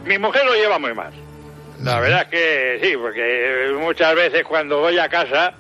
Mi 0.06 0.20
mujer 0.20 0.46
lo 0.46 0.54
lleva 0.54 0.78
muy 0.78 0.94
mal. 0.94 1.12
La 1.84 2.00
verdad 2.00 2.24
es 2.24 2.30
que 2.30 2.80
sí, 2.84 2.94
porque 2.98 3.74
muchas 3.80 4.14
veces 4.14 4.44
cuando 4.48 4.80
voy 4.80 5.00
a 5.00 5.08
casa, 5.08 5.54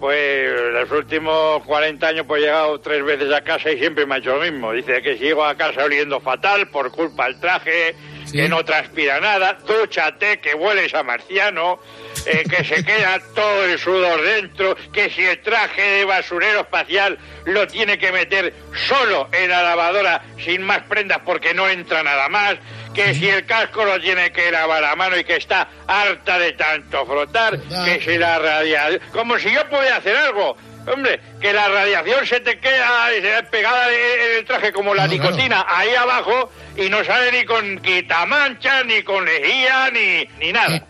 pues 0.00 0.50
los 0.72 0.90
últimos 0.90 1.62
40 1.64 2.06
años 2.06 2.24
pues 2.26 2.42
he 2.42 2.46
llegado 2.46 2.80
tres 2.80 3.04
veces 3.04 3.32
a 3.32 3.42
casa 3.42 3.70
y 3.70 3.78
siempre 3.78 4.06
me 4.06 4.14
ha 4.14 4.18
hecho 4.18 4.34
lo 4.34 4.42
mismo. 4.42 4.72
Dice 4.72 5.02
que 5.02 5.18
llego 5.18 5.44
a 5.44 5.54
casa 5.54 5.84
oliendo 5.84 6.20
fatal 6.20 6.68
por 6.68 6.90
culpa 6.90 7.26
del 7.26 7.38
traje, 7.38 7.94
que 8.32 8.48
no 8.48 8.64
transpira 8.64 9.20
nada, 9.20 9.58
dúchate, 9.66 10.40
que 10.40 10.54
hueles 10.54 10.94
a 10.94 11.02
marciano, 11.02 11.80
eh, 12.26 12.44
que 12.48 12.64
se 12.64 12.84
queda 12.84 13.20
todo 13.34 13.64
el 13.64 13.78
sudor 13.78 14.22
dentro, 14.22 14.76
que 14.92 15.10
si 15.10 15.24
el 15.24 15.40
traje 15.42 15.82
de 15.82 16.04
basurero 16.04 16.60
espacial 16.60 17.18
lo 17.44 17.66
tiene 17.66 17.98
que 17.98 18.12
meter 18.12 18.54
solo 18.88 19.28
en 19.32 19.50
la 19.50 19.62
lavadora 19.62 20.22
sin 20.44 20.62
más 20.62 20.82
prendas 20.82 21.20
porque 21.24 21.54
no 21.54 21.68
entra 21.68 22.02
nada 22.02 22.28
más, 22.28 22.56
que 22.94 23.14
si 23.14 23.28
el 23.28 23.46
casco 23.46 23.84
lo 23.84 24.00
tiene 24.00 24.32
que 24.32 24.50
lavar 24.50 24.84
a 24.84 24.96
mano 24.96 25.16
y 25.16 25.24
que 25.24 25.36
está 25.36 25.68
harta 25.86 26.38
de 26.38 26.52
tanto 26.52 27.06
frotar, 27.06 27.58
que 27.84 28.00
si 28.02 28.18
la 28.18 28.38
radiación... 28.38 29.00
Como 29.12 29.38
si 29.38 29.52
yo 29.52 29.68
pudiera 29.68 29.96
hacer 29.96 30.16
algo. 30.16 30.56
Hombre, 30.86 31.20
que 31.40 31.52
la 31.52 31.68
radiación 31.68 32.26
se 32.26 32.40
te 32.40 32.58
queda 32.58 33.12
eh, 33.14 33.42
pegada 33.50 33.88
en 33.92 34.38
el 34.38 34.44
traje 34.44 34.72
como 34.72 34.94
la 34.94 35.06
nicotina 35.06 35.64
ahí 35.68 35.94
abajo 35.94 36.50
y 36.76 36.88
no 36.88 37.04
sale 37.04 37.32
ni 37.32 37.44
con 37.44 37.78
quitamancha, 37.80 38.82
ni 38.84 39.02
con 39.02 39.24
lejía, 39.24 39.90
ni, 39.92 40.26
ni 40.44 40.52
nada. 40.52 40.82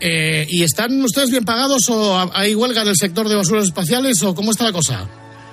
Eh, 0.00 0.46
¿y 0.48 0.62
están 0.62 1.02
ustedes 1.02 1.30
bien 1.30 1.44
pagados 1.44 1.88
o 1.90 2.30
hay 2.34 2.54
huelga 2.54 2.82
en 2.82 2.88
el 2.88 2.96
sector 2.96 3.28
de 3.28 3.34
basuras 3.36 3.64
espaciales 3.64 4.22
o 4.22 4.34
cómo 4.34 4.50
está 4.52 4.64
la 4.64 4.72
cosa? 4.72 5.08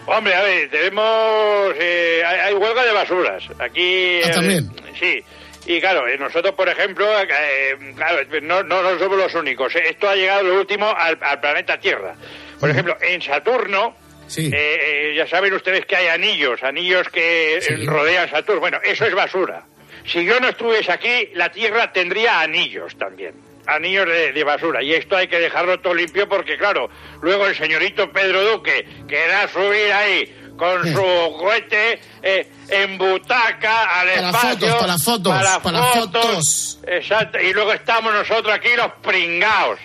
Hombre, 0.08 0.36
a 0.36 0.44
ver, 0.44 0.70
tenemos. 0.70 1.74
eh, 1.80 2.22
hay, 2.24 2.40
hay 2.40 2.54
huelga 2.54 2.84
de 2.86 2.92
basuras. 2.92 3.44
Aquí. 3.60 4.20
Ah, 4.24 4.28
eh, 4.30 4.32
también. 4.34 4.70
sí. 5.00 5.24
Y 5.68 5.80
claro, 5.82 6.08
eh, 6.08 6.16
nosotros, 6.20 6.54
por 6.54 6.70
ejemplo, 6.70 7.08
eh, 7.22 7.76
claro, 7.96 8.20
no, 8.44 8.62
no, 8.62 8.84
no 8.84 9.00
somos 9.00 9.18
los 9.18 9.34
únicos. 9.34 9.76
eh. 9.76 9.84
Esto 9.90 10.08
ha 10.08 10.16
llegado 10.16 10.44
lo 10.44 10.60
último 10.60 10.86
al, 10.96 11.18
al 11.20 11.40
planeta 11.40 11.80
Tierra. 11.80 12.14
Por 12.60 12.70
ejemplo, 12.70 12.98
en 13.02 13.22
Saturno. 13.22 13.96
Sí. 14.28 14.48
eh, 14.52 15.12
eh, 15.12 15.14
ya 15.16 15.28
saben 15.28 15.54
ustedes 15.54 15.86
que 15.86 15.96
hay 15.96 16.08
anillos, 16.08 16.64
anillos 16.64 17.08
que 17.10 17.58
eh, 17.58 17.62
rodean 17.86 18.28
Saturno. 18.30 18.60
Bueno, 18.60 18.80
eso 18.84 19.06
es 19.06 19.14
basura. 19.14 19.64
Si 20.04 20.26
yo 20.26 20.40
no 20.40 20.50
estuviese 20.50 20.92
aquí, 20.92 21.30
la 21.36 21.52
Tierra 21.52 21.92
tendría 21.94 22.40
anillos 22.42 22.98
también. 22.98 23.36
Anillos 23.68 24.08
de, 24.08 24.32
de 24.34 24.44
basura. 24.44 24.82
Y 24.82 24.94
esto 24.94 25.16
hay 25.16 25.28
que 25.28 25.40
dejarlo 25.40 25.80
todo 25.80 25.94
limpio 25.94 26.28
porque, 26.28 26.58
claro, 26.58 26.90
luego 27.22 27.46
el 27.48 27.56
señorito 27.56 28.12
Pedro 28.12 28.44
Duque 28.52 28.88
querrá 29.08 29.48
subir 29.48 29.92
ahí 29.92 30.36
con 30.58 30.84
su 30.92 31.38
cohete 31.38 32.00
eh, 32.24 32.48
en 32.70 32.98
butaca 32.98 34.00
al 34.00 34.08
Para 34.08 34.28
espacio. 34.30 34.50
fotos, 34.50 34.74
para 34.80 34.98
fotos, 34.98 35.34
para 35.34 35.60
para 35.60 35.84
fotos. 35.84 36.26
fotos. 36.26 36.80
Exacto. 36.88 37.40
Y 37.42 37.54
luego 37.54 37.74
estamos 37.74 38.14
nosotros 38.14 38.54
aquí 38.54 38.70
los 38.76 38.92
pringaos. 39.04 39.80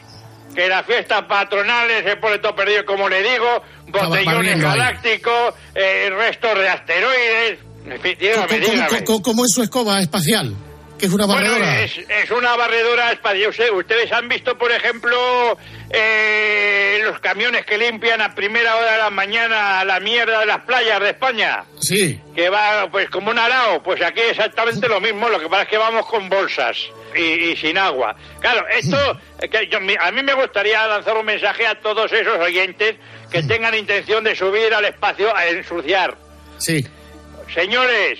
Que 0.54 0.68
las 0.68 0.84
fiestas 0.84 1.22
patronales 1.24 2.04
se 2.04 2.16
pone 2.16 2.38
todo 2.38 2.54
perdido, 2.56 2.84
como 2.84 3.08
le 3.08 3.22
digo, 3.22 3.62
botellones 3.86 4.60
galácticos, 4.60 5.54
eh, 5.74 6.10
restos 6.16 6.58
de 6.58 6.68
asteroides. 6.68 7.58
En 7.86 8.00
fin, 8.00 8.16
dígame, 8.18 8.46
¿Cómo, 8.46 8.58
dígame. 8.72 9.04
cómo- 9.22 9.44
es 9.44 9.54
su 9.54 9.62
escoba 9.62 10.00
espacial? 10.00 10.54
Que 10.98 11.06
es 11.06 11.12
una 11.12 11.24
Bueno, 11.24 11.40
barredora. 11.50 11.80
es, 11.82 11.96
es 11.96 12.30
una 12.30 12.56
barredora 12.56 13.10
espacial. 13.12 13.48
Usted- 13.48 13.70
Ustedes 13.72 14.12
han 14.12 14.28
visto, 14.28 14.58
por 14.58 14.70
ejemplo, 14.70 15.56
eh, 15.88 17.00
los 17.04 17.18
camiones 17.20 17.64
que 17.64 17.78
limpian 17.78 18.20
a 18.20 18.34
primera 18.34 18.76
hora 18.76 18.92
de 18.92 18.98
la 18.98 19.10
mañana 19.10 19.82
la 19.84 19.98
mierda 20.00 20.40
de 20.40 20.46
las 20.46 20.60
playas 20.64 21.00
de 21.00 21.10
España. 21.10 21.64
Sí. 21.80 22.20
Que 22.34 22.50
va, 22.50 22.88
pues, 22.90 23.08
como 23.08 23.30
un 23.30 23.38
arao. 23.38 23.82
Pues 23.82 24.02
aquí 24.02 24.20
exactamente 24.20 24.88
lo 24.88 25.00
mismo. 25.00 25.28
Lo 25.30 25.40
que 25.40 25.48
pasa 25.48 25.62
es 25.62 25.68
que 25.68 25.78
vamos 25.78 26.06
con 26.06 26.28
bolsas 26.28 26.76
y, 27.16 27.20
y 27.50 27.56
sin 27.56 27.76
agua. 27.78 28.16
Claro, 28.40 28.66
esto. 28.68 28.96
que 29.50 29.68
yo- 29.68 29.78
a 30.00 30.10
mí 30.12 30.22
me 30.22 30.34
gustaría 30.34 30.86
lanzar 30.86 31.16
un 31.16 31.24
mensaje 31.26 31.66
a 31.66 31.80
todos 31.80 32.12
esos 32.12 32.38
oyentes 32.38 32.96
que 33.30 33.42
tengan 33.42 33.74
intención 33.74 34.24
de 34.24 34.34
subir 34.34 34.74
al 34.74 34.84
espacio 34.84 35.34
a 35.34 35.46
ensuciar. 35.46 36.16
Sí. 36.58 36.86
Señores, 37.54 38.18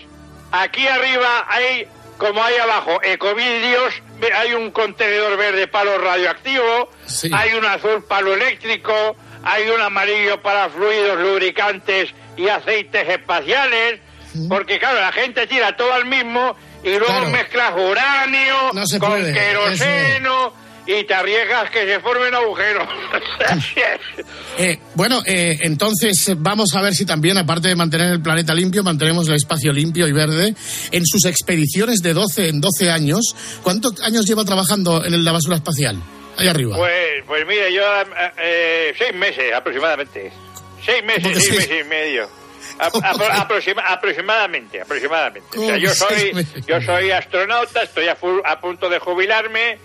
aquí 0.53 0.87
arriba 0.89 1.47
hay, 1.49 1.87
como 2.19 2.43
hay 2.43 2.57
abajo, 2.57 3.01
ecovidrios, 3.03 3.95
ve- 4.19 4.33
hay 4.33 4.55
un 4.55 4.71
contenedor 4.71 5.37
verde 5.37 5.69
palo 5.69 5.99
radioactivo, 5.99 6.91
Sí. 7.07 7.31
hay 7.35 7.55
un 7.55 7.65
azul 7.65 8.05
palo 8.09 8.35
eléctrico, 8.35 9.17
hay 9.45 9.69
un 9.71 9.81
amarillo 9.81 10.41
para 10.43 10.69
fluidos 10.69 11.19
lubricantes 11.19 12.11
y 12.37 12.49
aceites 12.49 13.09
espaciales, 13.09 14.01
porque 14.49 14.79
claro, 14.79 15.01
la 15.01 15.13
gente 15.13 15.47
tira 15.47 15.77
todo 15.77 15.93
al 15.93 16.05
mismo 16.07 16.57
y 16.83 16.89
luego 16.91 17.07
Claro. 17.07 17.31
mezclas 17.31 17.73
uranio 17.75 18.55
No 18.73 18.83
con 18.99 19.11
puede, 19.11 19.33
queroseno 19.33 20.53
y 20.87 21.05
te 21.05 21.15
arriesgas 21.15 21.71
que 21.71 21.85
se 21.87 22.01
formen 22.01 22.35
agujeros. 22.35 22.89
Eh, 24.59 24.79
bueno, 24.95 25.23
eh, 25.25 25.57
entonces 25.63 26.29
eh, 26.29 26.35
vamos 26.37 26.75
a 26.75 26.83
ver 26.83 26.93
si 26.95 27.07
también, 27.07 27.39
aparte 27.39 27.69
de 27.69 27.77
mantener 27.77 28.13
el 28.13 28.21
planeta 28.23 28.53
limpio, 28.55 28.83
mantenemos 28.83 29.27
el 29.29 29.37
espacio 29.37 29.73
limpio 29.73 30.07
y 30.07 30.13
verde. 30.13 30.55
En 30.91 31.07
sus 31.07 31.25
expediciones 31.25 32.03
de 32.03 32.13
12 32.13 32.49
en 32.49 32.61
12 32.61 32.91
años, 32.91 33.35
¿cuántos 33.63 34.01
años 34.03 34.27
lleva 34.27 34.45
trabajando 34.45 35.05
en 35.05 35.25
la 35.25 35.33
basura 35.33 35.57
espacial? 35.57 35.97
Ahí 36.37 36.49
arriba. 36.49 36.77
Pues, 36.77 37.25
pues 37.27 37.47
mire, 37.47 37.73
yo 37.73 37.83
eh, 38.43 38.93
seis 38.99 39.15
meses 39.15 39.53
aproximadamente. 39.55 40.33
Seis 40.85 41.03
meses, 41.05 41.23
¿Cómo 41.23 41.35
que 41.35 41.41
seis 41.41 41.55
seis? 41.57 41.69
meses 41.71 41.87
y 41.87 41.89
medio. 41.89 42.29
Aproximadamente, 42.81 44.81
aproximadamente. 44.81 45.49
O 45.59 45.61
sea, 45.61 45.75
¿Cómo 45.75 45.77
yo 45.77 45.91
soy, 45.95 46.47
yo 46.67 46.81
soy 46.81 47.11
astronauta, 47.11 47.83
estoy 47.83 48.09
a, 48.09 48.17
a 48.45 48.61
punto 48.61 48.89
de 48.89 48.99
jubilarme. 48.99 49.79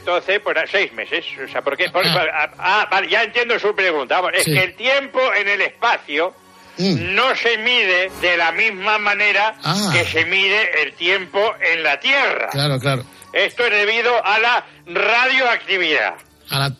Entonces, 0.00 0.40
pues 0.42 0.56
seis 0.70 0.92
meses. 0.94 1.24
O 1.46 1.50
sea, 1.50 1.62
¿por 1.62 1.76
qué? 1.76 1.90
Por- 1.90 2.06
ah, 2.06 2.50
ah, 2.58 2.88
vale, 2.90 3.08
ya 3.08 3.22
entiendo 3.22 3.58
su 3.58 3.74
pregunta. 3.74 4.20
Vamos, 4.20 4.32
Sí. 4.42 4.50
Es 4.52 4.58
que 4.58 4.64
el 4.64 4.74
tiempo 4.74 5.20
en 5.34 5.48
el 5.48 5.60
espacio 5.60 6.34
Mm. 6.78 7.14
no 7.14 7.36
se 7.36 7.58
mide 7.58 8.10
de 8.22 8.36
la 8.38 8.52
misma 8.52 8.96
manera 8.96 9.54
Ah. 9.62 9.90
que 9.92 10.04
se 10.06 10.24
mide 10.24 10.82
el 10.82 10.94
tiempo 10.94 11.52
en 11.60 11.82
la 11.82 12.00
Tierra. 12.00 12.48
Claro, 12.50 12.78
claro. 12.78 13.04
Esto 13.34 13.66
es 13.66 13.70
debido 13.72 14.24
a 14.24 14.38
la 14.38 14.64
radioactividad. 14.86 16.14
A 16.48 16.58
la- 16.58 16.72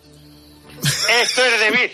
Esto 1.23 1.45
es 1.45 1.61
debido, 1.61 1.93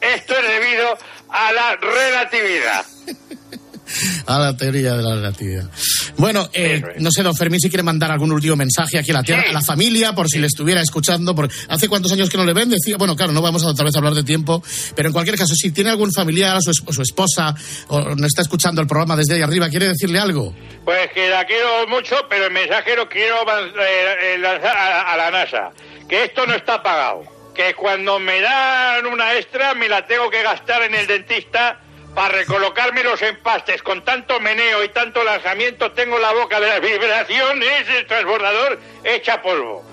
esto 0.00 0.34
es 0.38 0.48
debido 0.48 0.98
a 1.30 1.52
la 1.52 1.76
relatividad. 1.76 2.84
a 4.26 4.38
la 4.38 4.56
teoría 4.56 4.94
de 4.94 5.02
la 5.02 5.14
relatividad. 5.14 5.70
Bueno, 6.18 6.48
eh, 6.52 6.82
no 6.98 7.10
sé, 7.10 7.22
don 7.22 7.34
Fermín, 7.34 7.58
si 7.60 7.68
quiere 7.70 7.82
mandar 7.82 8.10
algún 8.10 8.32
último 8.32 8.56
mensaje 8.56 8.98
aquí 8.98 9.12
a 9.12 9.14
la 9.14 9.22
tierra, 9.22 9.44
a 9.48 9.52
la 9.52 9.62
familia, 9.62 10.14
por 10.14 10.28
si 10.28 10.38
le 10.38 10.46
estuviera 10.48 10.82
escuchando. 10.82 11.34
Por... 11.34 11.48
¿Hace 11.68 11.88
cuántos 11.88 12.12
años 12.12 12.28
que 12.28 12.36
no 12.36 12.44
le 12.44 12.52
ven? 12.52 12.68
Decía, 12.68 12.96
bueno, 12.98 13.14
claro, 13.16 13.32
no 13.32 13.40
vamos 13.40 13.62
a 13.64 13.68
otra 13.68 13.84
vez 13.86 13.94
a 13.94 13.98
hablar 13.98 14.14
de 14.14 14.24
tiempo, 14.24 14.62
pero 14.94 15.08
en 15.08 15.12
cualquier 15.12 15.38
caso, 15.38 15.54
si 15.54 15.70
tiene 15.70 15.90
algún 15.90 16.12
familiar 16.12 16.56
o 16.56 16.60
su, 16.60 16.70
es- 16.72 16.82
o 16.84 16.92
su 16.92 17.02
esposa 17.02 17.54
o 17.88 18.14
no 18.16 18.26
está 18.26 18.42
escuchando 18.42 18.80
el 18.82 18.86
programa 18.88 19.16
desde 19.16 19.34
ahí 19.36 19.42
arriba, 19.42 19.68
¿quiere 19.70 19.88
decirle 19.88 20.18
algo? 20.18 20.54
Pues 20.84 21.10
que 21.14 21.30
la 21.30 21.46
quiero 21.46 21.86
mucho, 21.88 22.16
pero 22.28 22.46
el 22.46 22.52
mensaje 22.52 22.94
lo 22.96 23.08
quiero 23.08 23.36
eh, 23.42 24.34
eh, 24.34 24.38
lanzar 24.38 24.76
a 24.76 25.16
la 25.16 25.30
NASA. 25.30 25.70
Que 26.08 26.24
esto 26.24 26.44
no 26.46 26.54
está 26.54 26.82
pagado. 26.82 27.22
Que 27.58 27.74
cuando 27.74 28.20
me 28.20 28.40
dan 28.40 29.04
una 29.06 29.34
extra 29.34 29.74
me 29.74 29.88
la 29.88 30.06
tengo 30.06 30.30
que 30.30 30.44
gastar 30.44 30.84
en 30.84 30.94
el 30.94 31.08
dentista 31.08 31.80
para 32.14 32.28
recolocarme 32.28 33.02
los 33.02 33.20
empastes. 33.20 33.82
Con 33.82 34.04
tanto 34.04 34.38
meneo 34.38 34.84
y 34.84 34.90
tanto 34.90 35.24
lanzamiento 35.24 35.90
tengo 35.90 36.20
la 36.20 36.32
boca 36.34 36.60
de 36.60 36.68
las 36.68 36.80
vibraciones 36.80 37.88
del 37.88 38.06
transbordador 38.06 38.78
hecha 39.02 39.42
polvo. 39.42 39.84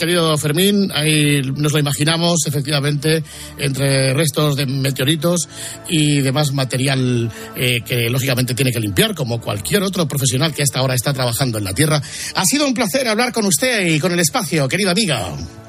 Querido 0.00 0.36
Fermín, 0.38 0.90
ahí 0.94 1.42
nos 1.42 1.72
lo 1.72 1.78
imaginamos, 1.78 2.38
efectivamente, 2.46 3.22
entre 3.58 4.14
restos 4.14 4.56
de 4.56 4.64
meteoritos 4.64 5.46
y 5.90 6.20
demás 6.22 6.52
material 6.52 7.30
eh, 7.54 7.82
que 7.82 8.08
lógicamente 8.08 8.54
tiene 8.54 8.72
que 8.72 8.80
limpiar, 8.80 9.14
como 9.14 9.40
cualquier 9.40 9.82
otro 9.82 10.08
profesional 10.08 10.54
que 10.54 10.62
a 10.62 10.64
esta 10.64 10.80
hora 10.82 10.94
está 10.94 11.12
trabajando 11.12 11.58
en 11.58 11.64
la 11.64 11.74
Tierra. 11.74 12.00
Ha 12.34 12.44
sido 12.46 12.66
un 12.66 12.72
placer 12.72 13.06
hablar 13.08 13.32
con 13.32 13.44
usted 13.44 13.86
y 13.86 14.00
con 14.00 14.10
el 14.12 14.20
espacio, 14.20 14.66
querida 14.68 14.92
amiga. 14.92 15.28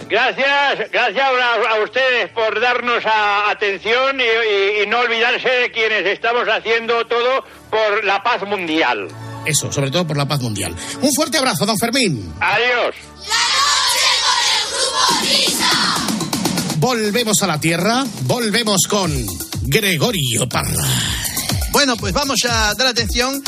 Gracias, 0.09 0.89
gracias 0.91 1.25
a, 1.25 1.75
a 1.75 1.83
ustedes 1.83 2.31
por 2.33 2.59
darnos 2.61 3.05
a- 3.05 3.49
atención 3.51 4.17
y, 4.19 4.23
y- 4.23 4.83
y 4.83 4.87
no 4.87 4.99
olvidarse 4.99 5.49
de 5.49 5.71
quienes 5.71 6.05
estamos 6.05 6.47
haciendo 6.47 7.05
todo 7.05 7.43
por 7.69 8.03
la 8.05 8.23
paz 8.23 8.41
mundial. 8.47 9.07
Eso, 9.45 9.71
sobre 9.71 9.89
todo 9.91 10.05
por 10.07 10.15
la 10.17 10.27
paz 10.27 10.39
mundial. 10.41 10.73
Un 11.01 11.11
fuerte 11.13 11.37
abrazo, 11.37 11.65
don 11.65 11.77
Fermín. 11.77 12.33
Adiós. 12.39 12.95
Volvemos 16.77 17.41
a 17.43 17.47
la 17.47 17.59
Tierra, 17.59 18.05
volvemos 18.23 18.81
con 18.89 19.11
Gregorio 19.61 20.49
Parra. 20.49 20.83
Bueno, 21.71 21.95
pues 21.95 22.13
vamos 22.13 22.39
a 22.49 22.73
dar 22.73 22.87
atención 22.87 23.41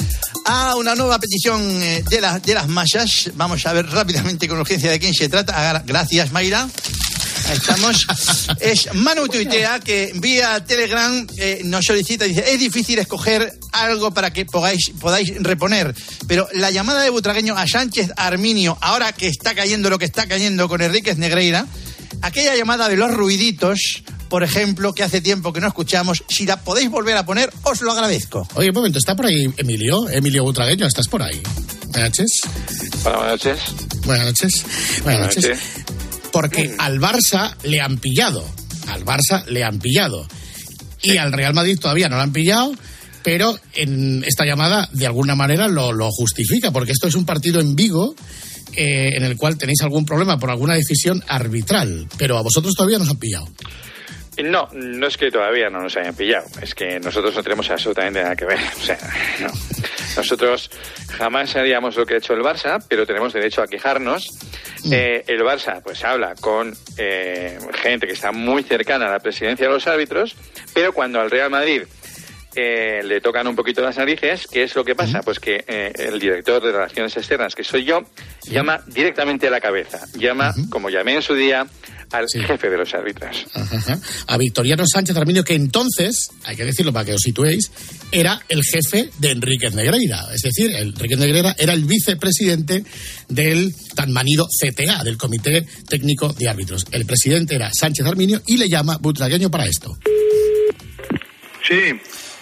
a 0.45 0.75
una 0.75 0.95
nueva 0.95 1.19
petición 1.19 1.61
eh, 1.81 2.03
de, 2.09 2.21
las 2.21 2.41
de 2.43 2.53
las 2.53 2.67
masas. 2.67 3.31
Vamos 3.35 3.65
a 3.65 3.73
ver 3.73 3.89
rápidamente 3.89 4.47
con 4.47 4.59
urgencia 4.59 4.91
de 4.91 4.99
quién 4.99 5.13
se 5.13 5.29
trata. 5.29 5.83
Gracias, 5.85 6.31
Mayra. 6.31 6.67
Ahí 7.47 7.57
estamos. 7.57 8.07
Es 8.59 8.93
Manu 8.93 9.27
Tuitea 9.27 9.79
que 9.79 10.11
vía 10.15 10.63
Telegram 10.65 11.27
eh, 11.37 11.61
nos 11.65 11.85
solicita, 11.85 12.25
dice, 12.25 12.43
es 12.47 12.59
difícil 12.59 12.99
escoger 12.99 13.53
algo 13.71 14.13
para 14.13 14.31
que 14.31 14.45
podáis, 14.45 14.91
podáis 14.99 15.33
reponer, 15.41 15.93
pero 16.27 16.47
la 16.53 16.71
llamada 16.71 17.01
de 17.01 17.09
Butragueño 17.09 17.55
a 17.57 17.67
Sánchez 17.67 18.11
Arminio, 18.15 18.77
ahora 18.81 19.11
que 19.13 19.27
está 19.27 19.55
cayendo 19.55 19.89
lo 19.89 19.99
que 19.99 20.05
está 20.05 20.27
cayendo 20.27 20.67
con 20.69 20.81
Enríquez 20.81 21.17
Negreira, 21.17 21.67
aquella 22.21 22.55
llamada 22.55 22.89
de 22.89 22.95
los 22.95 23.11
ruiditos, 23.11 24.03
por 24.29 24.43
ejemplo, 24.43 24.93
que 24.93 25.03
hace 25.03 25.21
tiempo 25.21 25.53
que 25.53 25.61
no 25.61 25.67
escuchamos, 25.67 26.23
si 26.27 26.45
la 26.45 26.57
podéis 26.57 26.89
volver 26.89 27.17
a 27.17 27.25
poner, 27.25 27.51
os 27.63 27.81
lo 27.81 27.91
agradezco. 27.91 28.47
Oye, 28.55 28.69
un 28.69 28.75
momento, 28.75 28.99
¿está 28.99 29.15
por 29.15 29.27
ahí 29.27 29.53
Emilio? 29.57 30.09
Emilio 30.09 30.43
Butragueño, 30.43 30.87
¿estás 30.87 31.07
por 31.07 31.21
ahí? 31.21 31.41
Buenas 31.89 32.09
noches. 32.09 32.41
Hola, 33.03 33.17
buenas 33.17 33.33
noches. 33.33 33.59
Buenas 34.05 34.25
noches. 34.25 34.63
Buenas 35.03 35.03
Buenas 35.03 35.35
noches. 35.35 35.82
Porque 36.33 36.75
al 36.79 36.99
Barça 36.99 37.55
le 37.63 37.79
han 37.79 37.99
pillado. 37.99 38.43
Al 38.87 39.05
Barça 39.05 39.45
le 39.45 39.63
han 39.63 39.79
pillado. 39.79 40.27
Y 41.03 41.17
al 41.17 41.31
Real 41.31 41.53
Madrid 41.53 41.77
todavía 41.79 42.09
no 42.09 42.17
lo 42.17 42.23
han 42.23 42.33
pillado. 42.33 42.73
Pero 43.23 43.57
en 43.75 44.23
esta 44.25 44.43
llamada, 44.43 44.89
de 44.91 45.05
alguna 45.05 45.35
manera, 45.35 45.69
lo, 45.69 45.93
lo 45.93 46.09
justifica, 46.11 46.71
porque 46.71 46.91
esto 46.91 47.07
es 47.07 47.15
un 47.15 47.25
partido 47.25 47.61
en 47.61 47.75
Vigo 47.75 48.15
eh, 48.75 49.11
en 49.15 49.23
el 49.23 49.37
cual 49.37 49.57
tenéis 49.57 49.81
algún 49.81 50.05
problema 50.05 50.39
por 50.39 50.49
alguna 50.49 50.73
decisión 50.73 51.23
arbitral. 51.27 52.07
Pero 52.17 52.37
a 52.37 52.41
vosotros 52.41 52.73
todavía 52.75 52.97
nos 52.97 53.09
han 53.09 53.17
pillado. 53.17 53.47
No, 54.43 54.67
no 54.73 55.07
es 55.07 55.17
que 55.17 55.29
todavía 55.29 55.69
no 55.69 55.81
nos 55.81 55.95
hayan 55.95 56.15
pillado, 56.15 56.45
es 56.61 56.73
que 56.73 56.99
nosotros 56.99 57.35
no 57.35 57.43
tenemos 57.43 57.69
absolutamente 57.69 58.21
nada 58.21 58.35
que 58.35 58.45
ver. 58.45 58.59
O 58.77 58.85
sea, 58.85 58.97
no. 59.39 59.47
Nosotros 60.17 60.69
jamás 61.17 61.55
haríamos 61.55 61.95
lo 61.95 62.05
que 62.05 62.15
ha 62.15 62.17
hecho 62.17 62.33
el 62.33 62.41
Barça, 62.41 62.83
pero 62.87 63.05
tenemos 63.05 63.33
derecho 63.33 63.61
a 63.61 63.67
quejarnos. 63.67 64.29
Eh, 64.91 65.23
el 65.27 65.41
Barça, 65.41 65.81
pues 65.81 66.03
habla 66.03 66.35
con 66.35 66.73
eh, 66.97 67.57
gente 67.81 68.05
que 68.05 68.13
está 68.13 68.31
muy 68.31 68.63
cercana 68.63 69.07
a 69.07 69.11
la 69.11 69.19
presidencia 69.19 69.67
de 69.67 69.73
los 69.73 69.87
árbitros, 69.87 70.35
pero 70.73 70.93
cuando 70.93 71.21
al 71.21 71.31
Real 71.31 71.49
Madrid 71.49 71.83
eh, 72.55 73.01
le 73.03 73.19
tocan 73.19 73.47
un 73.47 73.55
poquito 73.55 73.81
las 73.81 73.97
narices. 73.97 74.47
¿Qué 74.47 74.63
es 74.63 74.75
lo 74.75 74.85
que 74.85 74.95
pasa? 74.95 75.21
Pues 75.23 75.39
que 75.39 75.63
eh, 75.67 75.91
el 75.95 76.19
director 76.19 76.61
de 76.61 76.71
Relaciones 76.71 77.15
Externas, 77.17 77.55
que 77.55 77.63
soy 77.63 77.83
yo, 77.83 78.03
llama 78.43 78.81
directamente 78.87 79.47
a 79.47 79.51
la 79.51 79.59
cabeza. 79.59 80.01
Llama, 80.13 80.53
como 80.69 80.89
llamé 80.89 81.15
en 81.15 81.21
su 81.23 81.33
día, 81.33 81.65
al 82.13 82.27
jefe 82.29 82.69
de 82.69 82.77
los 82.77 82.93
árbitros. 82.93 83.45
Ajá. 83.53 83.99
A 84.27 84.37
Victoriano 84.37 84.83
Sánchez 84.85 85.17
Arminio, 85.17 85.43
que 85.43 85.55
entonces, 85.55 86.29
hay 86.43 86.55
que 86.55 86.63
decirlo 86.63 86.93
para 86.93 87.05
que 87.05 87.13
os 87.13 87.21
situéis, 87.21 87.71
era 88.11 88.39
el 88.49 88.61
jefe 88.63 89.09
de 89.19 89.31
Enríquez 89.31 89.73
Negreira. 89.73 90.27
Es 90.33 90.41
decir, 90.43 90.71
el 90.75 90.89
Enríquez 90.89 91.17
Negreira 91.17 91.55
era 91.57 91.73
el 91.73 91.85
vicepresidente 91.85 92.83
del 93.29 93.73
tan 93.95 94.11
manido 94.11 94.47
CTA, 94.47 95.03
del 95.03 95.17
Comité 95.17 95.65
Técnico 95.89 96.31
de 96.33 96.47
Árbitros. 96.49 96.85
El 96.91 97.05
presidente 97.05 97.55
era 97.55 97.71
Sánchez 97.73 98.05
Arminio 98.05 98.41
y 98.45 98.57
le 98.57 98.69
llama 98.69 98.97
Butragueño 98.97 99.49
para 99.51 99.65
esto. 99.65 99.97
Sí, 101.67 101.99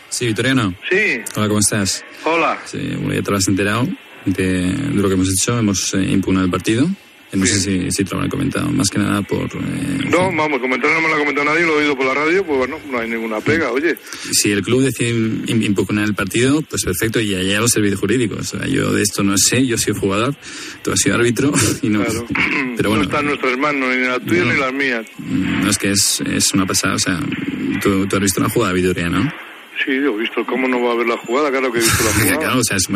Sí, 0.10 0.26
Victoriano. 0.26 0.76
sí, 0.90 1.22
Hola, 1.38 1.48
¿cómo 1.48 1.60
estás? 1.60 2.04
hola. 2.26 2.60
Sí, 2.70 2.78
bueno, 2.80 3.14
ya 3.14 3.22
te 3.22 3.32
lo 3.32 3.38
has 3.38 3.48
enterado 3.48 3.88
de, 4.26 4.44
de 4.44 4.94
lo 5.02 5.08
que 5.08 5.14
hemos 5.14 5.30
hecho. 5.30 5.58
Hemos 5.58 5.94
eh, 5.94 6.04
impugnado 6.04 6.46
el 6.46 6.52
partido. 6.52 6.86
Eh, 7.34 7.38
No 7.38 7.46
sé 7.46 7.60
si, 7.60 7.92
si 7.92 8.04
te 8.04 8.14
lo 8.16 8.22
han 8.22 8.30
comentado. 8.30 8.70
Más 8.72 8.90
que 8.90 9.00
nada 9.00 9.22
por... 9.22 9.44
eh, 9.46 10.06
No, 10.10 10.32
vamos, 10.36 10.60
comentar 10.60 10.92
no 10.92 11.02
me 11.02 11.08
lo 11.08 11.16
ha 11.16 11.20
comentado 11.20 11.46
nadie, 11.46 11.66
lo 11.66 11.74
he 11.80 11.84
oído 11.84 11.96
por 11.96 12.06
la 12.06 12.14
radio, 12.14 12.46
pues 12.46 12.58
bueno, 12.58 12.78
no 12.92 13.00
hay 13.00 13.10
ninguna 13.10 13.40
pega, 13.40 13.72
oye. 13.72 13.98
si 14.32 14.52
el 14.52 14.62
club 14.62 14.82
decide 14.82 15.12
im- 15.12 15.64
impugnar 15.66 16.04
el 16.06 16.14
partido, 16.14 16.62
pues 16.64 16.84
perfecto, 16.84 17.20
y 17.22 17.34
allá 17.36 17.60
los 17.62 17.72
servicios 17.72 18.00
jurídicos. 18.00 18.54
O 18.54 18.58
sea, 18.58 18.68
yo 18.68 18.92
de 18.94 19.02
esto 19.02 19.24
no 19.24 19.38
sé, 19.38 19.66
yo 19.66 19.78
soy 19.78 19.94
jugador, 19.94 20.36
tú 20.84 20.92
has 20.92 21.00
sido 21.00 21.16
árbitro, 21.16 21.52
y 21.82 21.90
no... 21.90 22.04
Pero 22.78 22.84
no 22.84 22.90
bueno, 22.90 23.04
está 23.04 23.20
en 23.20 23.26
nuestras 23.28 23.58
manos, 23.58 23.90
ni 23.96 24.04
las 24.04 24.22
tuyas 24.26 24.46
No. 24.48 24.54
ni 24.54 24.60
las 24.60 24.74
mías. 24.74 25.06
no 25.20 25.70
es 25.70 25.78
que 25.78 25.92
es, 25.92 26.22
es 26.22 26.54
una 26.54 26.66
pasada. 26.66 26.96
O 26.96 27.00
sea, 27.00 27.20
tú, 27.82 28.08
tú 28.08 28.16
has 28.18 28.22
visto 28.22 28.42
la 28.42 28.50
jugada 28.50 28.74
Vitoria, 28.74 29.10
¿no? 29.10 29.22
Sí, 29.86 29.92
he 29.92 30.18
visto, 30.20 30.46
¿cómo 30.46 30.68
no 30.68 30.80
va 30.82 30.92
a 30.92 30.94
haber 30.94 31.08
la 31.08 31.18
jugada? 31.18 31.50
Claro 31.50 31.72
que 31.72 31.80
he 31.80 31.82
visto 31.82 32.04
la 32.04 32.12
jugada. 32.14 32.40
Claro, 32.40 32.60
o 32.60 32.64
sea, 32.64 32.78
es- 32.78 32.90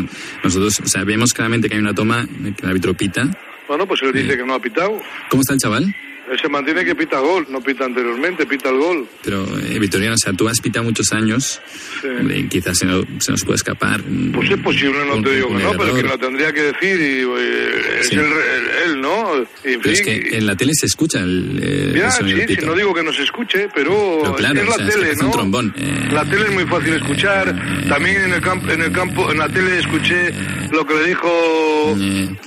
nosotros 0.43 0.79
o 0.83 0.87
sea, 0.87 1.03
vemos 1.03 1.33
claramente 1.33 1.67
que 1.69 1.75
hay 1.75 1.81
una 1.81 1.93
toma 1.95 2.27
que 2.27 2.61
el 2.63 2.69
árbitro 2.69 2.93
pita. 2.95 3.29
Bueno, 3.67 3.87
pues 3.87 4.01
él 4.03 4.13
dice 4.13 4.37
que 4.37 4.43
no 4.43 4.53
ha 4.53 4.59
pitado. 4.59 4.99
¿Cómo 5.29 5.41
está 5.41 5.53
el 5.53 5.59
chaval? 5.59 5.95
Él 6.31 6.39
se 6.41 6.49
mantiene 6.49 6.83
que 6.83 6.95
pita 6.95 7.19
gol, 7.19 7.45
no 7.49 7.61
pita 7.61 7.85
anteriormente, 7.85 8.45
pita 8.47 8.69
el 8.69 8.77
gol. 8.77 9.07
Pero, 9.23 9.45
eh, 9.59 9.77
Victoriano, 9.79 10.15
o 10.15 10.17
sea, 10.17 10.33
tú 10.33 10.47
has 10.49 10.59
pitado 10.59 10.83
muchos 10.83 11.11
años, 11.13 11.61
Sí. 12.01 12.07
hombre, 12.07 12.47
quizás 12.49 12.77
se, 12.79 12.85
no- 12.87 13.03
se 13.19 13.31
nos 13.31 13.43
puede 13.43 13.57
escapar. 13.57 14.01
Pues 14.33 14.49
es 14.49 14.57
posible, 14.57 15.05
no 15.05 15.15
un- 15.17 15.23
te 15.23 15.35
digo 15.35 15.49
que 15.49 15.53
un 15.53 15.61
no, 15.63 15.71
pero 15.77 15.93
que 15.95 16.01
lo 16.03 16.17
tendría 16.17 16.51
que 16.51 16.61
decir 16.63 16.99
y 16.99 17.23
eh, 17.39 17.99
es 17.99 18.07
Sí. 18.07 18.15
el- 18.15 18.21
el- 18.21 18.91
él, 18.95 19.01
¿no? 19.01 19.35
Y, 19.63 19.73
en 19.73 19.81
Pero 19.81 19.91
es 19.93 20.01
fin, 20.01 20.23
que 20.23 20.37
en 20.37 20.45
la 20.47 20.55
tele 20.55 20.71
se 20.73 20.87
escucha 20.87 21.19
el, 21.19 21.59
eh, 21.61 21.93
Ya, 21.95 22.05
el 22.07 22.11
sonido 22.11 22.37
sí, 22.37 22.41
del 22.41 22.49
sí, 22.49 22.55
pito. 22.55 22.65
no 22.67 22.75
digo 22.75 22.93
que 22.93 23.03
no 23.03 23.13
se 23.13 23.21
escuche, 23.23 23.67
pero, 23.75 24.19
Pero 24.23 24.35
claro, 24.35 24.61
es 24.61 24.67
la 24.67 24.73
o 24.73 24.77
sea, 24.77 24.87
es 24.87 24.93
tele, 24.95 25.11
un 25.11 25.25
¿no? 25.27 25.31
trombón. 25.31 25.73
eh, 25.77 26.07
La 26.11 26.25
tele 26.25 26.45
es 26.45 26.51
muy 26.53 26.65
fácil 26.65 26.93
escuchar. 26.95 27.55
También 27.87 28.21
en 28.23 28.33
el 28.33 28.41
campo, 28.41 28.71
en 28.71 28.81
el 28.81 28.91
campo, 28.91 29.31
en 29.31 29.37
la 29.37 29.47
tele 29.49 29.77
escuché 29.79 30.33
lo 30.71 30.85
que 30.87 30.93
le 30.95 31.07
dijo 31.09 31.95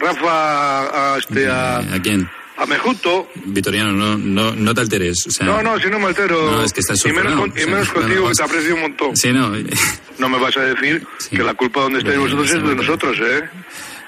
Rafa 0.01 1.15
a, 1.15 1.19
este 1.19 1.47
a, 1.49 1.79
¿A 1.79 2.03
quién? 2.03 2.29
A 2.59 2.67
Mejuto. 2.67 3.29
Victoriano, 3.47 3.93
no, 3.93 4.19
no, 4.19 4.55
no 4.55 4.75
te 4.75 4.81
alteres. 4.81 5.27
O 5.27 5.31
sea, 5.31 5.47
No, 5.47 5.63
no, 5.63 5.79
si 5.79 5.89
no 5.89 5.99
me 5.99 6.07
altero. 6.07 6.51
No, 6.51 6.63
es 6.65 6.73
que 6.73 6.81
estás 6.81 7.05
y 7.07 7.13
menos, 7.13 7.35
con- 7.35 7.49
y 7.51 7.53
o 7.53 7.55
sea, 7.57 7.67
menos 7.67 7.89
no, 7.89 7.95
contigo, 7.95 8.23
no, 8.23 8.29
que 8.29 8.35
te 8.35 8.43
aprecio 8.43 8.75
un 8.75 8.81
montón. 8.83 9.17
Sí, 9.17 9.33
no. 9.33 9.53
No 10.19 10.29
me 10.29 10.39
vas 10.39 10.57
a 10.57 10.61
decir 10.63 11.07
que 11.31 11.39
la 11.43 11.55
culpa 11.55 11.81
donde 11.83 12.01
estáis 12.01 12.19
vosotros 12.19 12.51
es 12.51 12.63
de 12.63 12.75
nosotros, 12.75 13.17
¿eh? 13.21 13.49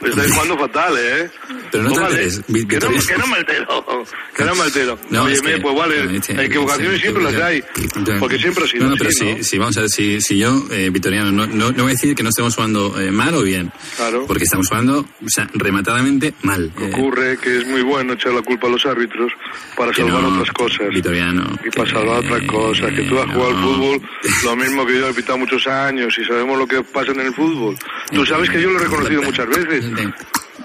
Estáis 0.02 0.30
jugando 0.32 0.58
fatal, 0.58 0.94
¿eh? 0.98 1.30
Pero 1.70 1.84
no 1.84 1.92
te 1.92 2.00
Vale, 2.00 2.14
alteres, 2.16 2.40
Que 2.46 2.52
no, 2.78 2.88
que 3.06 3.18
no 3.18 3.26
me 3.26 3.36
altero, 3.36 4.04
que 4.34 4.44
no 4.44 4.54
me 4.54 4.62
altero. 4.62 4.98
No, 5.10 5.22
Oye, 5.24 5.34
es 5.34 5.42
que- 5.42 5.58
pues 5.58 5.76
vale, 5.76 6.04
no, 6.04 6.22
sí, 6.22 6.32
equivocaciones 6.38 6.94
sí, 6.96 7.00
siempre 7.02 7.22
las 7.24 7.34
hay, 7.36 7.62
Entonces- 7.76 8.16
porque 8.18 8.38
siempre 8.38 8.64
ha 8.64 8.66
sido 8.66 8.84
No, 8.84 8.90
no, 8.90 8.96
pero 8.96 9.10
si 9.42 9.58
vamos 9.58 9.76
a 9.76 9.80
ver, 9.82 9.90
si, 9.90 10.20
si 10.20 10.38
yo, 10.38 10.64
eh, 10.70 10.90
Victoriano, 10.90 11.30
no, 11.30 11.46
no, 11.46 11.72
voy 11.72 11.84
a 11.92 11.94
decir 11.94 12.14
que 12.14 12.22
no 12.22 12.30
estemos 12.30 12.54
jugando 12.54 13.00
eh, 13.00 13.10
mal 13.10 13.34
o 13.34 13.42
bien. 13.42 13.70
Claro. 13.96 14.26
Porque 14.26 14.44
estamos 14.44 14.66
jugando, 14.68 15.00
o 15.00 15.28
sea, 15.28 15.48
rematadamente 15.54 16.34
mal. 16.42 16.72
Eh, 16.80 16.90
Ocurre 16.94 17.36
que 17.38 17.58
es 17.58 17.66
muy 17.66 17.82
bueno 17.82 18.14
echar 18.14 18.32
la 18.32 18.42
culpa 18.42 18.66
a 18.66 18.70
los 18.70 18.84
árbitros 18.86 19.30
para 19.76 19.92
salvar 19.94 20.24
otras 20.24 20.50
cosas. 20.52 20.88
Victoriano. 20.92 21.58
Y 21.64 21.70
para 21.70 21.88
salvar 21.90 22.18
otras 22.24 22.42
cosas, 22.44 22.92
que 22.94 23.02
tú 23.02 23.18
has 23.18 23.26
jugado 23.32 23.48
al 23.56 23.62
fútbol 23.62 24.02
lo 24.44 24.56
mismo 24.56 24.86
que 24.86 24.98
yo 24.98 25.08
he 25.08 25.14
pitado 25.14 25.38
muchos 25.38 25.66
años 25.66 26.16
y 26.18 26.24
sabemos 26.24 26.58
lo 26.58 26.66
que 26.66 26.82
pasa 26.82 27.12
en 27.12 27.20
el 27.20 27.34
fútbol. 27.34 27.76
Tú 28.12 28.24
sabes 28.26 28.50
que 28.50 28.60
yo 28.60 28.70
lo 28.70 28.80
he 28.80 28.82
reconocido 28.84 29.22
muchas 29.22 29.46
veces. 29.48 29.89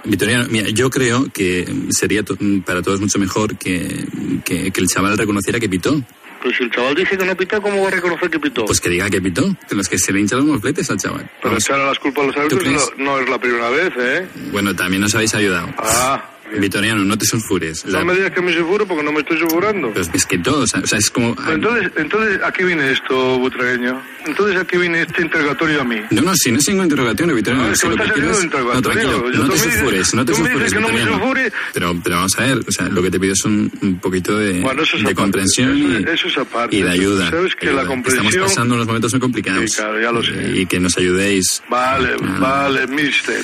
Victoriano, 0.04 0.46
mira, 0.50 0.70
yo 0.70 0.90
creo 0.90 1.28
que 1.34 1.66
sería 1.90 2.24
to- 2.24 2.38
para 2.66 2.82
todos 2.82 3.00
mucho 3.02 3.18
mejor 3.18 3.58
que, 3.58 4.06
que, 4.44 4.72
que 4.72 4.82
el 4.82 4.88
chaval 4.88 5.18
reconociera 5.18 5.60
que 5.60 5.68
pitó. 5.70 6.00
Pues 6.44 6.58
si 6.58 6.64
el 6.64 6.70
chaval 6.72 6.94
dice 6.94 7.18
que 7.18 7.26
no 7.26 7.36
pita, 7.36 7.60
¿cómo 7.60 7.82
va 7.82 7.88
a 7.88 7.92
reconocer 7.92 8.30
que 8.30 8.40
pitó? 8.40 8.66
Pues 8.66 8.80
que 8.80 8.90
diga 8.90 9.10
que 9.10 9.20
pitó. 9.20 9.56
Que 9.68 9.74
los 9.74 9.90
que 9.90 9.98
se 9.98 10.14
le 10.14 10.20
hinchan 10.20 10.40
los 10.40 10.48
mofletes 10.48 10.92
al 10.92 10.98
chaval. 10.98 11.28
Pero 11.42 11.56
echar 11.58 11.80
a 11.80 11.88
las 11.88 11.98
culpas 11.98 12.24
a 12.24 12.28
los 12.28 12.38
árbitros 12.38 12.92
no, 13.00 13.04
no 13.06 13.20
es 13.20 13.28
la 13.30 13.40
primera 13.40 13.70
vez, 13.72 13.92
¿eh? 13.98 14.28
Bueno, 14.52 14.76
también 14.76 15.02
nos 15.02 15.16
habéis 15.16 15.34
ayudado. 15.34 15.74
Ah, 15.80 16.24
Victoriano, 16.60 17.04
no 17.04 17.18
te 17.18 17.26
sulfures. 17.26 17.80
Sea, 17.80 18.00
no 18.00 18.06
me 18.06 18.14
digas 18.16 18.32
que 18.32 18.42
me 18.42 18.54
sulfuro 18.54 18.86
porque 18.88 19.04
no 19.04 19.12
me 19.12 19.20
estoy 19.20 19.38
sulfurando. 19.40 19.92
pero 19.94 20.06
es 20.14 20.26
que 20.26 20.38
todo, 20.38 20.62
o 20.62 20.68
sea, 20.68 20.82
es 20.98 21.10
como... 21.10 21.36
Entonces, 21.50 21.92
entonces, 21.98 22.40
¿a 22.44 22.52
qué 22.52 22.64
viene 22.64 22.92
esto, 22.92 23.40
Butragueño? 23.40 24.02
Entonces, 24.26 24.58
¿a 24.60 24.66
qué 24.66 24.78
viene 24.78 25.02
este 25.02 25.22
interrogatorio 25.24 25.82
a 25.82 25.84
mí? 25.84 25.98
No, 26.12 26.22
no, 26.22 26.36
si 26.36 26.52
no 26.52 26.60
es 26.60 26.68
ningún 26.70 26.86
interrogatorio, 26.86 27.36
Victoriano. 27.36 27.68
No, 27.68 27.74
es 27.74 27.82
que 27.82 27.88
me 27.90 27.96
lo 27.96 28.04
que 28.06 28.12
quieres- 28.14 28.44
No, 28.46 28.82
tranquilo, 28.82 29.32
Yo- 29.32 29.44
no 29.44 29.50
te 29.50 29.58
sulfures, 29.60 30.14
no 30.14 30.26
te 30.26 30.34
sulfures, 30.34 30.74
no 30.76 30.88
me. 30.90 31.52
Pero, 31.74 31.96
pero 32.04 32.16
vamos 32.16 32.38
a 32.40 32.42
ver, 32.44 32.60
o 32.68 32.72
sea, 32.72 32.88
lo 32.90 33.02
que 33.02 33.12
te 33.12 33.20
pido 33.20 33.34
es 33.34 33.44
un, 33.46 33.72
un 33.82 34.00
poquito 34.00 34.38
de, 34.38 34.62
Bueno, 34.62 34.84
eso 34.84 34.98
es 34.98 35.04
de 35.04 35.14
comprensión 35.16 35.78
eso- 35.78 36.00
y, 36.10 36.14
eso 36.14 36.28
es 36.28 36.38
aparte. 36.38 36.76
y 36.76 36.82
de 36.84 36.90
ayuda. 36.92 37.30
Sabes 37.30 37.56
que 37.56 37.66
la 37.68 37.82
Ayuda. 37.82 37.88
comprensión- 37.88 38.26
Estamos 38.28 38.50
pasando 38.52 38.76
unos 38.76 38.88
momentos 38.88 39.12
muy 39.14 39.20
complicados. 39.20 39.70
Sí, 39.72 39.76
claro, 39.78 40.02
ya 40.02 40.12
lo 40.12 40.24
sé. 40.24 40.52
Y 40.56 40.66
que 40.66 40.80
nos 40.80 40.98
ayudéis. 40.98 41.62
Vale, 41.70 42.16
Ah. 42.22 42.38
vale, 42.40 42.88
mister. 42.88 43.42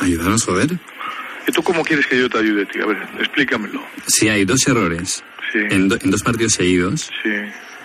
Ayudarnos, 0.00 0.42
joder. 0.44 0.70
¿Y 1.50 1.52
tú 1.52 1.64
cómo 1.64 1.82
quieres 1.82 2.06
que 2.06 2.16
yo 2.16 2.28
te 2.30 2.38
ayude, 2.38 2.64
tío? 2.66 2.84
A 2.84 2.86
ver, 2.86 2.98
explícamelo. 3.18 3.82
Si 4.06 4.28
hay 4.28 4.44
dos 4.44 4.64
errores 4.68 5.24
en, 5.52 5.88
do- 5.88 5.98
en 6.00 6.10
dos 6.12 6.22
partidos 6.22 6.52
seguidos, 6.52 7.10
Sí. 7.24 7.28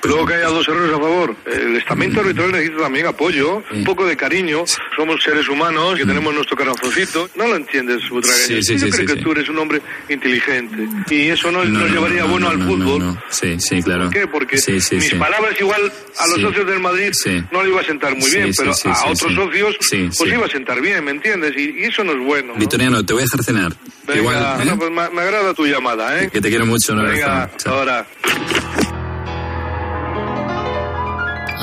Luego 0.08 0.26
que 0.26 0.34
haya 0.36 0.48
dos 0.48 0.68
errores 0.68 0.94
a 0.94 1.00
favor. 1.00 1.36
El 1.46 1.76
estamento 1.76 2.20
arbitral 2.22 2.52
necesita 2.52 2.84
también 2.84 3.08
apoyo, 3.08 3.64
un 3.72 3.84
poco 3.84 4.06
de 4.06 4.16
cariño. 4.16 4.64
Somos 4.96 5.22
seres 5.24 5.48
humanos 5.50 5.98
que 5.98 6.06
tenemos 6.06 6.34
nuestro 6.34 6.56
corazoncito. 6.58 7.30
No 7.36 7.48
lo 7.48 7.56
entiendes, 7.56 8.08
Butragueño. 8.10 8.46
Sí, 8.46 8.64
sí, 8.64 8.74
yo 8.78 8.86
sí, 8.86 8.92
creo 8.92 9.08
sí, 9.08 9.16
que 9.16 9.22
tú 9.22 9.32
eres 9.32 9.50
un 9.50 9.58
hombre 9.58 9.82
inteligente. 10.10 10.88
Y 11.10 11.30
eso 11.30 11.52
no, 11.52 11.64
No, 11.66 11.80
nos 11.80 11.90
no, 11.90 11.96
llevaría 11.96 12.22
no, 12.24 12.28
bueno 12.30 12.48
no, 12.48 12.62
al 12.62 12.68
fútbol. 12.68 13.20
Sí, 13.30 13.60
sí, 13.60 13.82
claro. 13.82 14.06
¿Por 14.06 14.14
qué? 14.14 14.28
Porque 14.28 14.58
mis 14.92 15.14
palabras 15.16 15.60
igual 15.60 15.92
a 16.20 16.28
los 16.28 16.42
socios 16.42 16.68
del 16.68 16.80
Madrid 16.80 17.12
no 17.52 17.64
le 17.64 17.70
iba 17.70 17.82
a 17.82 17.86
sentar 17.86 18.16
muy 18.16 18.30
bien, 18.30 18.52
pero 18.56 18.72
a 18.72 19.06
otros 19.10 19.34
socios 19.34 19.76
pues 19.78 20.18
sí. 20.18 20.26
iba 20.28 20.46
a 20.46 20.50
sentar 20.50 20.82
bien, 20.82 21.04
¿me 21.04 21.12
entiendes? 21.12 21.54
Y, 21.58 21.80
y 21.80 21.84
eso 21.86 22.04
no 22.04 22.14
es 22.14 22.20
bueno. 22.20 22.54
¿no? 22.54 22.60
Victoriano, 22.60 23.06
te 23.06 23.14
voy 23.14 23.22
a 23.24 23.26
dejar 23.26 23.44
cenar. 23.44 23.74
Venga, 24.08 24.20
Igual, 24.20 24.62
¿eh? 24.62 24.66
no, 24.66 24.78
pues 24.78 24.92
me, 24.92 25.10
me 25.10 25.22
agrada 25.22 25.54
tu 25.54 25.66
llamada, 25.66 26.22
¿eh? 26.22 26.30
Que 26.32 26.42
te 26.42 26.50
quiero 26.50 26.66
mucho, 26.66 26.96
Venga, 26.96 27.50
abrazo. 27.66 28.06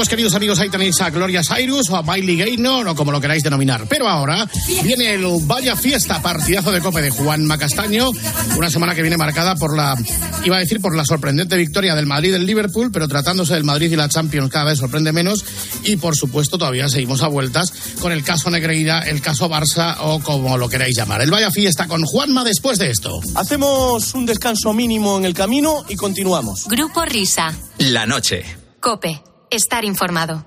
Pues 0.00 0.08
queridos 0.08 0.34
amigos, 0.34 0.58
ahí 0.58 0.70
tenéis 0.70 0.98
a 1.02 1.10
Gloria 1.10 1.42
Cyrus 1.44 1.90
o 1.90 1.96
a 1.96 2.02
Miley 2.02 2.38
Gaynor 2.38 2.88
o 2.88 2.94
como 2.94 3.12
lo 3.12 3.20
queráis 3.20 3.42
denominar. 3.42 3.84
Pero 3.86 4.08
ahora 4.08 4.48
viene 4.82 5.12
el 5.12 5.26
Vaya 5.42 5.76
Fiesta, 5.76 6.22
partidazo 6.22 6.72
de 6.72 6.80
cope 6.80 7.02
de 7.02 7.10
Juan 7.10 7.44
Macastaño, 7.44 8.10
una 8.56 8.70
semana 8.70 8.94
que 8.94 9.02
viene 9.02 9.18
marcada 9.18 9.56
por 9.56 9.76
la, 9.76 9.94
iba 10.42 10.56
a 10.56 10.60
decir 10.60 10.80
por 10.80 10.96
la 10.96 11.04
sorprendente 11.04 11.54
victoria 11.58 11.94
del 11.94 12.06
Madrid 12.06 12.32
del 12.32 12.46
Liverpool, 12.46 12.90
pero 12.90 13.08
tratándose 13.08 13.52
del 13.52 13.64
Madrid 13.64 13.92
y 13.92 13.96
la 13.96 14.08
Champions 14.08 14.50
cada 14.50 14.64
vez 14.64 14.78
sorprende 14.78 15.12
menos 15.12 15.44
y 15.84 15.98
por 15.98 16.16
supuesto 16.16 16.56
todavía 16.56 16.88
seguimos 16.88 17.22
a 17.22 17.28
vueltas 17.28 17.70
con 18.00 18.10
el 18.10 18.24
caso 18.24 18.48
Negreira, 18.48 19.00
el 19.00 19.20
caso 19.20 19.50
Barça 19.50 19.98
o 20.00 20.20
como 20.20 20.56
lo 20.56 20.70
queráis 20.70 20.96
llamar. 20.96 21.20
El 21.20 21.30
Vaya 21.30 21.50
Fiesta 21.50 21.88
con 21.88 22.06
Juanma 22.06 22.42
después 22.42 22.78
de 22.78 22.88
esto. 22.88 23.20
Hacemos 23.34 24.14
un 24.14 24.24
descanso 24.24 24.72
mínimo 24.72 25.18
en 25.18 25.26
el 25.26 25.34
camino 25.34 25.84
y 25.90 25.96
continuamos. 25.96 26.68
Grupo 26.68 27.04
Risa. 27.04 27.52
La 27.76 28.06
noche. 28.06 28.46
Cope. 28.80 29.29
Estar 29.50 29.84
informado. 29.84 30.46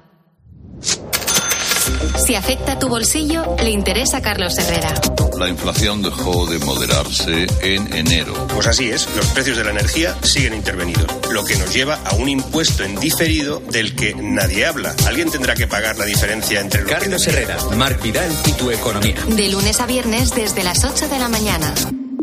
Si 2.26 2.36
afecta 2.36 2.80
tu 2.80 2.88
bolsillo, 2.88 3.56
le 3.62 3.70
interesa 3.70 4.18
a 4.18 4.22
Carlos 4.22 4.58
Herrera. 4.58 4.94
La 5.38 5.50
inflación 5.50 6.02
dejó 6.02 6.46
de 6.46 6.60
moderarse 6.60 7.48
en 7.62 7.94
enero. 7.94 8.48
Pues 8.48 8.68
así 8.68 8.90
es, 8.90 9.14
los 9.18 9.26
precios 9.28 9.58
de 9.58 9.66
la 9.66 9.72
energía 9.72 10.16
siguen 10.22 10.54
intervenidos, 10.54 11.08
lo 11.32 11.44
que 11.44 11.58
nos 11.58 11.74
lleva 11.74 11.96
a 12.06 12.16
un 12.16 12.30
impuesto 12.30 12.84
en 12.84 12.98
diferido 12.98 13.60
del 13.60 13.94
que 13.96 14.16
nadie 14.16 14.66
habla. 14.66 14.96
Alguien 15.06 15.30
tendrá 15.30 15.54
que 15.56 15.68
pagar 15.68 15.98
la 15.98 16.06
diferencia 16.06 16.62
entre 16.62 16.84
lo 16.84 16.88
Carlos 16.88 17.28
Herrera, 17.28 17.58
Marc 17.76 18.02
Vidal 18.02 18.32
y 18.46 18.54
tu 18.54 18.72
economía. 18.72 19.18
De 19.28 19.50
lunes 19.50 19.82
a 19.82 19.86
viernes 19.86 20.34
desde 20.34 20.64
las 20.64 20.86
8 20.86 21.10
de 21.10 21.20
la 21.20 21.28
mañana. 21.28 21.74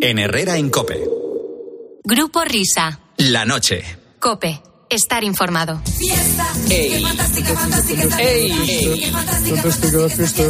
En 0.01 0.19
Herrera 0.19 0.57
en 0.57 0.71
Cope. 0.71 1.05
Grupo 2.05 2.43
Risa. 2.45 3.01
La 3.19 3.45
noche. 3.45 3.85
Cope. 4.19 4.63
Estar 4.91 5.23
informado. 5.23 5.81
¡Ey! 6.69 7.01
¡Ey! 8.19 9.13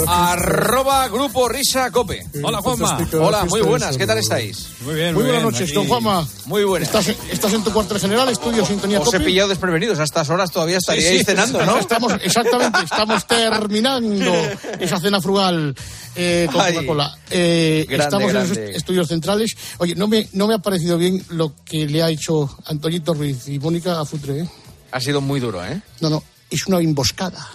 Arroba 0.07 1.09
Grupo 1.09 1.47
Risa 1.47 1.91
Cope. 1.91 2.25
Hola 2.43 2.63
Juanma. 2.63 3.07
Hola, 3.21 3.45
muy 3.45 3.61
buenas. 3.61 3.99
¿Qué 3.99 4.07
tal 4.07 4.17
estáis? 4.17 4.69
Muy 4.81 4.95
bien, 4.95 5.13
Muy 5.13 5.25
buenas 5.25 5.43
noches, 5.43 5.75
don 5.75 5.87
Juanma. 5.87 6.27
Muy 6.47 6.65
buenas. 6.65 6.89
¿Estás, 6.89 7.15
estás 7.31 7.53
en 7.53 7.63
tu 7.63 7.71
cuartel 7.71 8.01
general, 8.01 8.31
estudio 8.31 8.65
Sintonía 8.65 9.01
Os 9.01 9.13
he 9.13 9.21
pillado 9.21 9.51
desprevenidos. 9.51 9.99
A 9.99 10.05
estas 10.05 10.31
horas 10.31 10.51
todavía 10.51 10.79
estaríais 10.79 11.11
Sí, 11.11 11.19
sí, 11.19 11.25
cenando, 11.25 11.63
¿no? 11.67 11.77
Estamos, 11.79 12.15
exactamente, 12.23 12.79
estamos 12.83 13.27
terminando 13.27 14.33
esa 14.81 14.99
cena 14.99 15.21
frugal 15.21 15.75
eh, 16.17 16.49
con 16.51 16.65
Coca-Cola. 16.65 17.19
Eh, 17.31 17.85
grande, 17.89 18.05
estamos 18.05 18.29
en 18.29 18.35
grande. 18.35 18.67
los 18.69 18.77
estudios 18.77 19.09
centrales. 19.09 19.57
Oye, 19.79 19.95
no 19.95 20.09
me, 20.09 20.29
no 20.33 20.47
me 20.47 20.55
ha 20.55 20.59
parecido 20.59 20.97
bien 20.97 21.23
lo 21.29 21.55
que 21.65 21.87
le 21.87 22.03
ha 22.03 22.09
hecho 22.11 22.57
Antoñito 22.67 23.15
Ruiz 23.15 23.49
y 23.49 23.59
Mónica 23.59 24.01
a 24.01 24.05
Futre, 24.05 24.30
¿eh? 24.37 24.49
Ha 24.93 25.01
sido 25.01 25.21
muy 25.21 25.41
duro, 25.41 25.65
¿eh? 25.65 25.81
No, 26.01 26.11
no, 26.11 26.23
es 26.51 26.67
una 26.67 26.79
emboscada. 26.79 27.47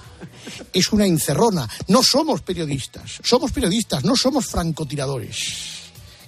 Es 0.74 0.92
una 0.92 1.06
encerrona. 1.06 1.68
No 1.88 2.02
somos 2.04 2.42
periodistas. 2.42 3.20
Somos 3.24 3.52
periodistas, 3.52 4.04
no 4.04 4.16
somos 4.16 4.46
francotiradores. 4.46 5.84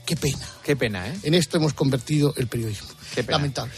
Qué 0.05 0.15
pena. 0.15 0.45
Qué 0.63 0.75
pena, 0.75 1.07
¿eh? 1.07 1.17
En 1.23 1.33
esto 1.33 1.57
hemos 1.57 1.73
convertido 1.73 2.33
el 2.37 2.47
periodismo. 2.47 2.89
Qué 3.13 3.23
pena. 3.23 3.37
Lamentable. 3.37 3.73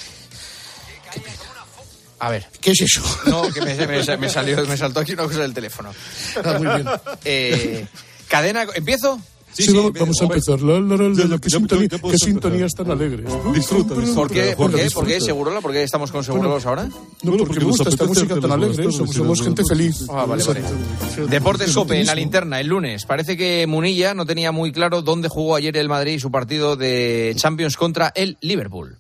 A 2.20 2.30
ver. 2.30 2.48
¿Qué 2.60 2.72
es 2.72 2.82
eso? 2.82 3.02
No, 3.28 3.52
que 3.54 3.62
me, 3.62 3.74
me- 3.76 4.18
me 4.18 4.30
salió, 4.30 4.66
me 4.66 4.76
saltó 4.78 5.00
aquí 5.00 5.14
una 5.14 5.24
cosa 5.24 5.40
del 5.40 5.54
teléfono. 5.54 5.94
Ah, 6.44 6.54
muy 6.58 6.68
bien. 6.68 6.88
Eh, 7.24 7.88
cadena, 8.28 8.66
¿empiezo? 8.76 9.22
Sí, 9.60 9.74
vamos, 9.76 9.94
vamos 9.94 10.22
a 10.22 10.24
empezar. 10.24 10.62
La, 10.62 10.80
la, 10.80 10.96
la, 10.98 11.10
la, 11.10 11.26
la, 11.26 11.38
qué 11.38 11.50
sintonía, 11.50 11.90
qué 11.90 12.18
sintonías 12.18 12.74
tan 12.74 12.90
alegres. 12.92 13.26
Disfruta, 13.54 13.94
¿Por 13.94 14.04
qué? 14.04 14.14
¿Por 14.14 14.30
qué? 14.32 14.56
¿Por 14.56 14.72
qué 14.76 14.84
disfruta. 14.84 15.20
Segurola? 15.20 15.62
¿Por 15.62 15.72
qué 15.72 15.84
estamos 15.84 16.12
con 16.12 16.24
Segurolos 16.24 16.66
ahora? 16.66 16.90
No, 17.24 17.38
porque 17.38 17.60
me 17.60 17.66
gusta 17.66 17.90
esta 17.90 18.06
música 18.06 18.40
tan 18.40 18.52
alegre. 18.52 18.92
Somos, 18.92 19.16
somos 19.16 19.42
gente 19.42 19.64
feliz. 19.68 20.06
Ah, 20.10 20.26
vale, 20.26 20.44
vale. 20.44 20.62
Deportes 21.30 21.74
Cope 21.74 22.00
en 22.00 22.06
la 22.06 22.16
linterna 22.16 22.60
el 22.60 22.68
lunes. 22.68 23.06
Parece 23.06 23.36
que 23.36 23.68
Munilla 23.68 24.14
no 24.14 24.26
tenía 24.26 24.52
muy 24.52 24.72
claro 24.72 25.02
dónde 25.02 25.28
jugó 25.28 25.56
ayer 25.56 25.76
el 25.78 25.90
Madrid 25.90 26.14
y 26.14 26.20
su 26.20 26.32
partido 26.32 26.76
de 26.76 27.34
Champions 27.36 27.76
contra 27.78 28.12
el 28.16 28.38
Liverpool. 28.42 28.98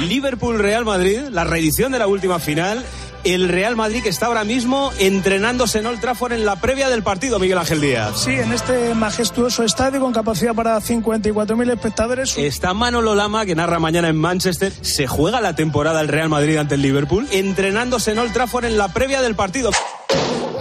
Liverpool-Real 0.00 0.84
Madrid, 0.84 1.20
la 1.30 1.44
reedición 1.44 1.92
de 1.92 1.98
la 1.98 2.06
última 2.06 2.38
final. 2.38 2.84
El 3.26 3.48
Real 3.48 3.74
Madrid 3.76 4.02
que 4.02 4.08
está 4.08 4.26
ahora 4.26 4.44
mismo 4.44 4.92
entrenándose 4.98 5.80
en 5.80 5.86
Old 5.86 6.00
Trafford 6.00 6.32
en 6.32 6.46
la 6.46 6.56
previa 6.56 6.88
del 6.88 7.02
partido, 7.02 7.38
Miguel 7.38 7.58
Ángel 7.58 7.80
Díaz. 7.80 8.12
Sí, 8.22 8.30
en 8.30 8.52
este 8.52 8.94
majestuoso 8.94 9.64
estadio 9.64 10.00
con 10.00 10.12
capacidad 10.12 10.54
para 10.54 10.78
54.000 10.80 11.72
espectadores. 11.72 12.38
Está 12.38 12.72
Manolo 12.72 13.14
Lama, 13.14 13.44
que 13.44 13.54
narra 13.54 13.78
mañana 13.78 14.08
en 14.08 14.16
Manchester. 14.16 14.72
Se 14.80 15.06
juega 15.06 15.40
la 15.40 15.54
temporada 15.56 16.00
el 16.00 16.08
Real 16.08 16.28
Madrid 16.28 16.56
ante 16.56 16.76
el 16.76 16.82
Liverpool, 16.82 17.26
entrenándose 17.32 18.12
en 18.12 18.18
Old 18.20 18.32
Trafford 18.32 18.64
en 18.66 18.78
la 18.78 18.88
previa 18.88 19.20
del 19.22 19.34
partido. 19.34 19.70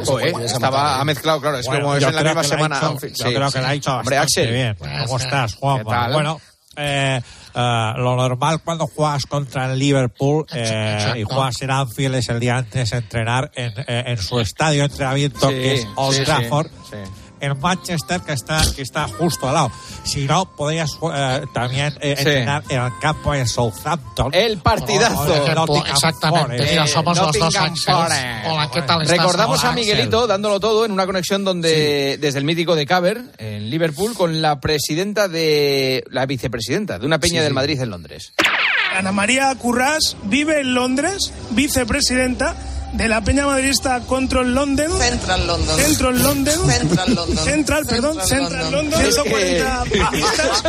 Joder, 0.05 0.34
estaba, 0.43 0.99
ha 0.99 1.05
mezclado, 1.05 1.41
claro, 1.41 1.57
es 1.57 1.66
Bueno, 1.66 1.82
como 1.86 1.95
es 1.95 2.03
en 2.03 2.13
la 2.16 2.22
creo 2.22 2.36
misma 2.36 2.41
que 2.41 2.47
la 2.47 2.53
ha 2.55 2.57
semana. 2.57 2.78
hecho- 2.78 2.99
fin, 2.99 3.09
yo 3.09 3.26
sí, 3.28 3.34
creo 3.34 3.47
sí. 3.47 3.53
que 3.53 3.61
la 3.61 3.70
ha 3.70 3.74
hecho 3.74 3.95
Hombre, 3.97 4.18
Axel. 4.18 4.51
bien. 4.53 4.76
¿Cómo 5.05 5.18
estás, 5.18 5.57
tal? 5.59 6.13
Bueno, 6.13 6.41
eh, 6.76 7.21
eh, 7.55 7.93
lo 7.97 8.15
normal 8.15 8.61
cuando 8.63 8.88
juegas 8.88 9.26
contra 9.26 9.71
el 9.71 9.80
Liverpool 9.80 10.45
eh, 10.53 11.13
y 11.17 11.23
juegas 11.23 11.61
en 11.61 11.71
Anfield 11.71 12.15
es 12.15 12.30
el 12.30 12.39
día 12.39 12.57
antes 12.57 12.91
entrenar 12.93 13.51
en, 13.55 13.73
eh, 13.88 14.03
en 14.07 14.17
su 14.17 14.39
estadio 14.39 14.80
de 14.82 14.86
entrenamiento 14.88 15.47
Sí, 15.49 15.53
que 15.55 15.73
es 15.76 15.88
Old 15.95 16.17
sí, 16.17 16.23
Trafford. 16.23 16.67
sí. 16.89 16.97
En 17.39 17.59
Manchester, 17.59 18.21
que 18.21 18.33
está, 18.33 18.61
que 18.75 18.81
está 18.81 19.07
justo 19.07 19.47
al 19.47 19.53
lado. 19.55 19.71
Si 20.03 20.25
no, 20.25 20.45
podrías 20.45 20.91
eh, 21.13 21.41
también 21.53 21.93
eh, 22.01 22.15
Sí. 22.15 22.21
entrenar 22.23 22.63
en 22.69 22.81
el 22.81 22.91
campo 22.99 23.33
de 23.33 23.45
Southampton. 23.47 24.33
El 24.33 24.57
partidazo. 24.59 25.19
O- 25.21 25.43
o 25.43 25.53
Nottingham 25.55 25.86
Exactamente. 25.93 26.47
Forest. 26.57 26.71
Mira, 26.71 26.88
somos 26.88 27.17
los 27.17 27.31
dos. 27.38 27.55
Hola, 27.55 28.69
¿qué 28.73 28.81
tal 28.81 29.01
estás? 29.01 29.17
Recordamos 29.17 29.59
Hola, 29.61 29.69
a 29.69 29.73
Miguelito 29.73 30.17
Axel. 30.17 30.29
dándolo 30.29 30.59
todo 30.59 30.86
en 30.86 30.91
una 30.91 31.05
conexión 31.05 31.43
donde 31.43 32.17
desde 32.19 32.39
el 32.39 32.45
mítico 32.45 32.75
de 32.75 32.86
Caber 32.86 33.21
en 33.38 33.69
Liverpool 33.69 34.13
con 34.13 34.41
la 34.41 34.59
presidenta 34.59 35.27
de 35.27 36.03
la 36.09 36.25
vicepresidenta 36.25 36.99
de 36.99 37.05
una 37.05 37.19
peña 37.19 37.39
Sí, 37.39 37.43
del 37.43 37.49
sí. 37.49 37.53
Madrid 37.53 37.81
en 37.81 37.89
Londres. 37.89 38.33
Ana 38.97 39.11
María 39.11 39.53
Currás 39.55 40.15
vive 40.23 40.61
en 40.61 40.73
Londres, 40.73 41.33
vicepresidenta 41.51 42.55
de 42.97 43.07
la 43.09 43.21
Peña 43.21 43.45
Madridista 43.45 43.99
Control 44.01 44.53
London. 44.55 44.91
Central 44.99 45.47
London. 45.47 45.75
Central 45.79 46.23
London. 46.23 46.55
Central 46.69 47.15
London. 47.15 47.45
Central, 47.45 47.85
perdón, 47.85 48.17
Central 48.25 48.71
London. 48.71 49.01
140 49.01 49.83
pistas. 50.11 50.63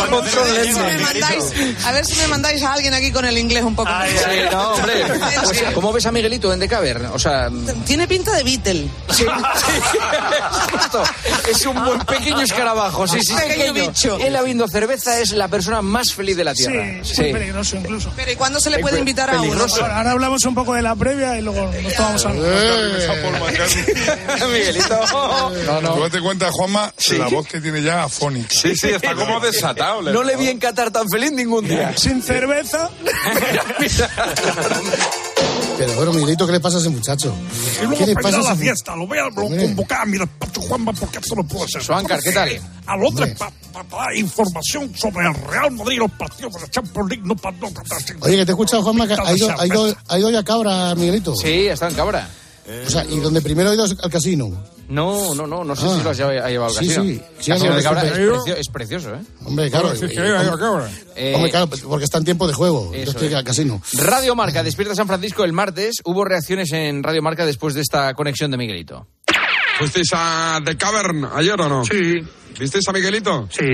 A 0.00 0.06
ver 0.12 0.64
si 0.66 0.72
me 0.72 0.98
mandáis- 0.98 1.84
A 1.84 1.92
ver 1.92 2.06
si 2.06 2.16
me 2.16 2.26
mandáis 2.28 2.62
a 2.62 2.72
alguien 2.72 2.94
aquí 2.94 3.10
con 3.10 3.24
el 3.24 3.36
inglés 3.38 3.64
un 3.64 3.74
poco 3.74 3.90
mejor. 3.90 4.08
Sí, 4.32 4.38
no, 4.50 4.68
hombre. 4.74 5.04
O 5.42 5.54
sea, 5.54 5.72
¿Cómo 5.72 5.92
ves 5.92 6.06
a 6.06 6.12
Miguelito 6.12 6.52
en 6.52 6.60
The 6.60 6.68
Cavern? 6.68 7.06
O 7.06 7.18
sea, 7.18 7.48
Tiene 7.86 8.06
pinta 8.06 8.32
de 8.32 8.42
Beatle. 8.44 8.88
Sí, 9.10 9.24
justo. 10.72 11.02
Es 11.50 11.66
un 11.66 11.84
buen 11.84 12.00
pequeño 12.00 12.40
escarabajo, 12.42 13.06
sí, 13.06 13.20
sí. 13.22 13.34
Pequeño 13.34 13.72
bicho. 13.72 14.18
Él 14.18 14.36
habiendo 14.36 14.68
cerveza 14.68 15.18
es 15.20 15.32
la 15.32 15.48
persona 15.48 15.82
más 15.82 16.12
feliz 16.14 16.36
de 16.36 16.44
la 16.44 16.54
Sí, 16.54 16.66
Tierra. 16.66 17.04
sí, 17.04 17.22
muy 17.22 17.32
peligroso 17.32 17.76
incluso. 17.76 18.12
Pero 18.16 18.30
¿y 18.32 18.36
cuándo 18.36 18.60
se 18.60 18.70
le 18.70 18.78
puede 18.78 18.98
invitar 18.98 19.30
a 19.34 19.40
uno? 19.40 19.62
Ahora, 19.80 19.96
ahora 19.98 20.10
hablamos 20.12 20.44
un 20.44 20.54
poco 20.54 20.74
de 20.74 20.82
la 20.82 20.94
previa 20.94 21.38
y 21.38 21.42
luego 21.42 21.70
nos 21.82 21.94
tomamos 21.94 22.26
algo. 22.26 22.42
Miguelito. 24.52 25.00
No, 25.66 25.80
no. 25.80 25.94
Tú 25.94 26.02
date 26.02 26.20
cuenta, 26.20 26.50
Juanma, 26.52 26.92
la 27.18 27.28
voz 27.28 27.46
que 27.46 27.60
tiene 27.60 27.82
ya 27.82 28.04
afónica. 28.04 28.50
Sí, 28.50 28.76
sí, 28.76 28.88
está 28.88 29.14
como 29.14 29.40
desatado. 29.40 30.02
No 30.02 30.22
le 30.22 30.36
vi 30.36 30.48
en 30.48 30.58
Qatar 30.58 30.90
tan 30.90 31.08
feliz 31.08 31.32
ningún 31.32 31.66
día. 31.66 31.96
Sin 31.96 32.22
cerveza. 32.22 32.90
Pero 35.78 35.94
bueno, 35.94 36.12
Miguelito, 36.12 36.46
¿qué 36.46 36.52
le 36.52 36.60
pasa 36.60 36.76
a 36.76 36.80
ese 36.80 36.90
muchacho? 36.90 37.34
Y 37.80 37.86
luego 37.86 37.98
¿Qué 37.98 38.06
le 38.06 38.14
para 38.14 38.28
ir 38.28 38.36
pasa 38.36 38.50
a 38.50 38.54
la 38.54 38.60
fiesta, 38.60 38.96
lo 38.96 39.06
voy 39.06 39.18
a 39.18 39.24
lo 39.24 39.34
convocar 39.34 40.02
a 40.02 40.04
mi 40.04 40.18
despacho, 40.18 40.60
Juanma, 40.62 40.92
porque 40.92 41.18
esto 41.18 41.34
no 41.34 41.44
puede 41.44 41.68
ser. 41.68 41.82
Suáncar, 41.82 42.22
¿qué 42.22 42.32
tal? 42.32 42.60
A 42.86 42.96
Londres 42.96 43.36
para 43.72 43.88
dar 43.88 44.16
información 44.16 44.94
sobre 44.94 45.26
el 45.26 45.34
Real 45.34 45.70
Madrid 45.72 45.96
y 45.96 45.98
los 45.98 46.10
partidos 46.12 46.52
de 46.54 46.60
la 46.60 46.68
Champions 46.68 47.08
League. 47.08 47.22
No, 47.24 47.34
para, 47.36 47.56
no, 47.56 47.68
Oye, 48.20 48.36
que 48.36 48.44
te 48.44 48.52
he 48.52 48.54
escuchado, 48.54 48.82
Juanma, 48.82 49.06
que 49.06 49.14
ha 49.14 49.34
ido, 49.34 49.50
ha 49.58 49.66
ido, 49.66 49.96
ha 50.08 50.18
ido 50.18 50.30
ya 50.30 50.42
Cabra, 50.42 50.94
Miguelito. 50.94 51.34
Sí, 51.34 51.66
está 51.66 51.88
en 51.88 51.94
Cabra. 51.94 52.28
O 52.86 52.90
sea, 52.90 53.04
y 53.04 53.18
donde 53.18 53.40
primero 53.40 53.70
ha 53.70 53.74
ido 53.74 53.84
al 53.84 54.10
casino. 54.10 54.50
No, 54.88 55.34
no, 55.34 55.46
no, 55.46 55.64
no 55.64 55.74
sé 55.76 55.86
Ah. 55.86 55.96
si 55.96 56.02
lo 56.04 56.10
has 56.10 56.16
llevado, 56.16 56.44
ha 56.44 56.50
llevado 56.50 56.70
al 56.78 56.84
Sí, 56.84 56.88
casino. 56.94 57.04
sí. 57.04 57.22
Sí, 57.40 57.50
Casino 57.52 57.74
de 57.76 57.82
Cabra 57.82 58.02
es, 58.02 58.08
sí. 58.14 58.20
precio- 58.22 58.56
es 58.56 58.68
precioso, 58.68 59.14
¿eh? 59.14 59.20
Hombre, 59.44 59.70
claro. 59.70 59.90
Sí, 59.96 60.06
sí, 60.08 60.14
eh. 60.18 60.50
Eh, 61.16 61.32
Hombre, 61.34 61.50
claro, 61.50 61.68
porque 61.88 62.04
está 62.04 62.18
en 62.18 62.24
tiempo 62.24 62.46
de 62.46 62.54
juego. 62.54 62.92
Yo 62.92 62.98
estoy 63.10 63.28
es. 63.28 63.34
al 63.34 63.44
casino. 63.44 63.80
Radio 63.94 64.34
Marca, 64.34 64.62
despierta 64.62 64.94
San 64.94 65.06
Francisco 65.06 65.44
el 65.44 65.52
martes. 65.52 65.96
Hubo 66.04 66.24
reacciones 66.24 66.70
en 66.72 67.02
Radio 67.02 67.22
Marca 67.22 67.46
después 67.46 67.74
de 67.74 67.80
esta 67.80 68.12
conexión 68.14 68.50
de 68.50 68.56
Miguelito. 68.58 69.06
¿Fuisteis 69.78 70.08
a 70.12 70.60
The 70.64 70.76
Cavern 70.76 71.24
ayer 71.34 71.58
o 71.60 71.68
no? 71.68 71.84
Sí. 71.84 72.20
¿Visteis 72.58 72.86
a 72.88 72.92
Miguelito? 72.92 73.48
Sí. 73.50 73.64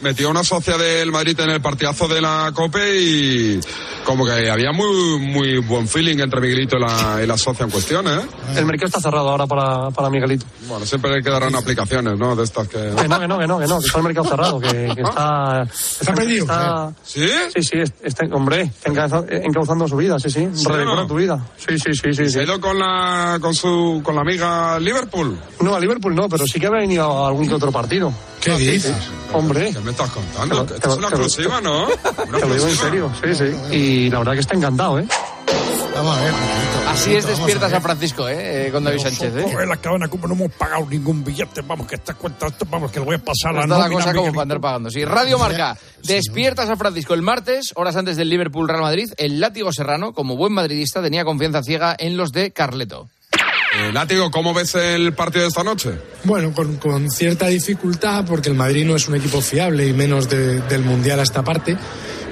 Metió 0.00 0.30
una 0.30 0.44
socia 0.44 0.76
del 0.76 1.10
Madrid 1.12 1.38
en 1.40 1.50
el 1.50 1.60
partidazo 1.60 2.06
de 2.08 2.20
la 2.20 2.50
COPE 2.54 3.00
y 3.00 3.60
como 4.04 4.24
que 4.26 4.50
había 4.50 4.70
muy 4.72 5.18
muy 5.20 5.58
buen 5.58 5.88
feeling 5.88 6.18
entre 6.18 6.40
Miguelito 6.40 6.76
y 6.76 6.80
la, 6.80 7.20
y 7.22 7.26
la 7.26 7.38
socia 7.38 7.64
en 7.64 7.70
cuestión, 7.70 8.06
¿eh? 8.06 8.20
El 8.56 8.66
mercado 8.66 8.86
está 8.86 9.00
cerrado 9.00 9.30
ahora 9.30 9.46
para, 9.46 9.90
para 9.90 10.10
Miguelito. 10.10 10.44
Bueno, 10.68 10.84
siempre 10.84 11.22
quedarán 11.22 11.54
aplicaciones, 11.54 12.18
¿no? 12.18 12.36
De 12.36 12.44
estas 12.44 12.68
que... 12.68 12.78
Que 12.96 13.08
no, 13.08 13.18
que 13.20 13.28
no, 13.28 13.38
que 13.38 13.46
no, 13.46 13.58
que 13.58 13.66
no, 13.66 13.80
que 13.80 13.86
está 13.86 13.98
el 13.98 14.04
mercado 14.04 14.28
cerrado, 14.28 14.60
que, 14.60 14.92
que 14.94 15.02
está... 15.02 15.62
¿Está 16.00 16.14
perdido? 16.14 16.44
está- 16.44 16.92
¿Sí? 17.02 17.26
Sí, 17.54 17.62
sí, 17.62 17.78
es- 17.78 17.92
está, 18.02 18.26
hombre, 18.32 18.62
está 18.62 18.90
encauzando, 18.90 19.26
encauzando 19.32 19.88
su 19.88 19.96
vida, 19.96 20.18
sí, 20.18 20.28
sí. 20.30 20.48
¿Sí 20.52 20.64
Redecora 20.68 21.02
no? 21.02 21.06
tu 21.06 21.14
vida. 21.16 21.44
Sí, 21.56 21.78
sí, 21.78 21.92
sí, 21.94 22.12
sí. 22.12 22.14
¿Se 22.14 22.30
sí. 22.30 22.38
ha 22.38 22.42
ido 22.42 22.60
con 22.60 22.78
la, 22.78 23.38
con 23.40 23.54
su, 23.54 24.00
con 24.04 24.14
la 24.14 24.20
amiga 24.22 24.78
Liverpool? 24.78 25.38
No, 25.60 25.74
a 25.74 25.80
Liverpool 25.80 26.14
no, 26.14 26.28
pero 26.28 26.46
sí 26.46 26.60
que 26.60 26.66
ha 26.66 26.70
venido 26.70 27.24
a 27.24 27.28
algún 27.28 27.48
que 27.48 27.54
otro 27.54 27.72
partido. 27.72 28.12
¿Qué 28.40 28.56
dices? 28.58 28.94
Hombre. 29.32 29.72
¿Qué 29.72 29.80
me 29.80 29.90
estás 29.90 30.10
contando? 30.10 30.64
Te 30.64 30.70
lo- 30.72 30.76
Esto 30.76 30.88
es 30.88 30.94
te 30.94 30.98
una 30.98 31.08
exclusiva, 31.08 31.60
¿no? 31.60 31.86
Una 32.28 32.38
Te 32.38 32.46
lo 32.46 32.54
digo 32.54 32.68
en 32.68 32.76
serio, 32.76 33.12
sí, 33.22 33.34
sí. 33.34 33.74
Y 33.74 34.10
la 34.10 34.18
verdad 34.18 34.32
que 34.34 34.40
está 34.40 34.54
encantado, 34.54 34.98
¿eh? 34.98 35.06
Vamos 35.94 36.18
a 36.18 36.20
ver. 36.22 36.32
Así 36.88 37.14
es 37.14 37.24
Despierta 37.26 37.70
San 37.70 37.80
Francisco, 37.80 38.28
¿eh? 38.28 38.66
Eh, 38.66 38.72
Con 38.72 38.82
David 38.84 38.98
Sánchez, 39.00 39.22
¿eh? 39.32 39.36
Nosotros 39.36 39.62
en 39.62 39.68
la 39.68 39.76
cadena 39.76 40.08
como 40.08 40.26
no 40.26 40.34
hemos 40.34 40.52
pagado 40.52 40.86
ningún 40.90 41.22
billete, 41.24 41.62
vamos, 41.62 41.86
que 41.86 41.94
esta 41.94 42.14
cuenta, 42.14 42.48
vamos, 42.68 42.90
que 42.90 42.98
lo 42.98 43.04
voy 43.06 43.14
a 43.16 43.18
pasar 43.18 43.56
a 43.56 43.60
Está 43.62 43.78
la 43.78 43.84
nómina, 43.84 44.00
cosa 44.04 44.14
como 44.14 44.30
para 44.32 44.42
andar 44.42 44.60
pagando. 44.60 44.90
Sí, 44.90 45.04
Radio 45.04 45.38
Marca, 45.38 45.76
despierta 46.02 46.66
San 46.66 46.78
Francisco 46.78 47.14
el 47.14 47.22
martes, 47.22 47.72
horas 47.76 47.94
antes 47.96 48.16
del 48.16 48.28
Liverpool 48.28 48.68
Real 48.68 48.82
Madrid. 48.82 49.08
El 49.16 49.38
látigo 49.40 49.72
serrano, 49.72 50.12
como 50.12 50.36
buen 50.36 50.52
madridista, 50.52 51.00
tenía 51.00 51.24
confianza 51.24 51.62
ciega 51.62 51.94
en 51.98 52.16
los 52.16 52.32
de 52.32 52.50
Carleto. 52.52 53.08
Eh, 53.76 53.92
Látigo, 53.92 54.30
¿cómo 54.30 54.54
ves 54.54 54.74
el 54.76 55.12
partido 55.14 55.42
de 55.42 55.48
esta 55.48 55.64
noche? 55.64 55.90
Bueno, 56.24 56.52
con, 56.54 57.10
cierta 57.10 57.48
dificultad, 57.48 58.24
porque 58.24 58.48
el 58.48 58.54
Madrid 58.54 58.84
no 58.84 58.94
es 58.94 59.08
un 59.08 59.16
equipo 59.16 59.40
fiable 59.40 59.86
y 59.88 59.92
menos 59.92 60.28
de- 60.28 60.60
del 60.60 60.82
Mundial 60.82 61.18
a 61.18 61.24
esta 61.24 61.42
parte, 61.42 61.76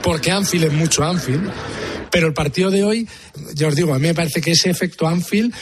porque 0.03 0.31
Anfield 0.31 0.65
es 0.67 0.73
mucho 0.73 1.03
Anfield. 1.05 1.51
Pero 2.11 2.29
el 2.29 2.35
partido 2.35 2.71
de 2.71 2.85
hoy, 2.85 3.09
ya 3.55 3.69
os 3.69 3.75
digo, 3.75 3.93
a 3.95 3.99
mí 3.99 4.07
me 4.09 4.15
parece 4.15 4.41
que 4.41 4.53
ese 4.53 4.71
efecto 4.71 5.07
Anfield 5.09 5.53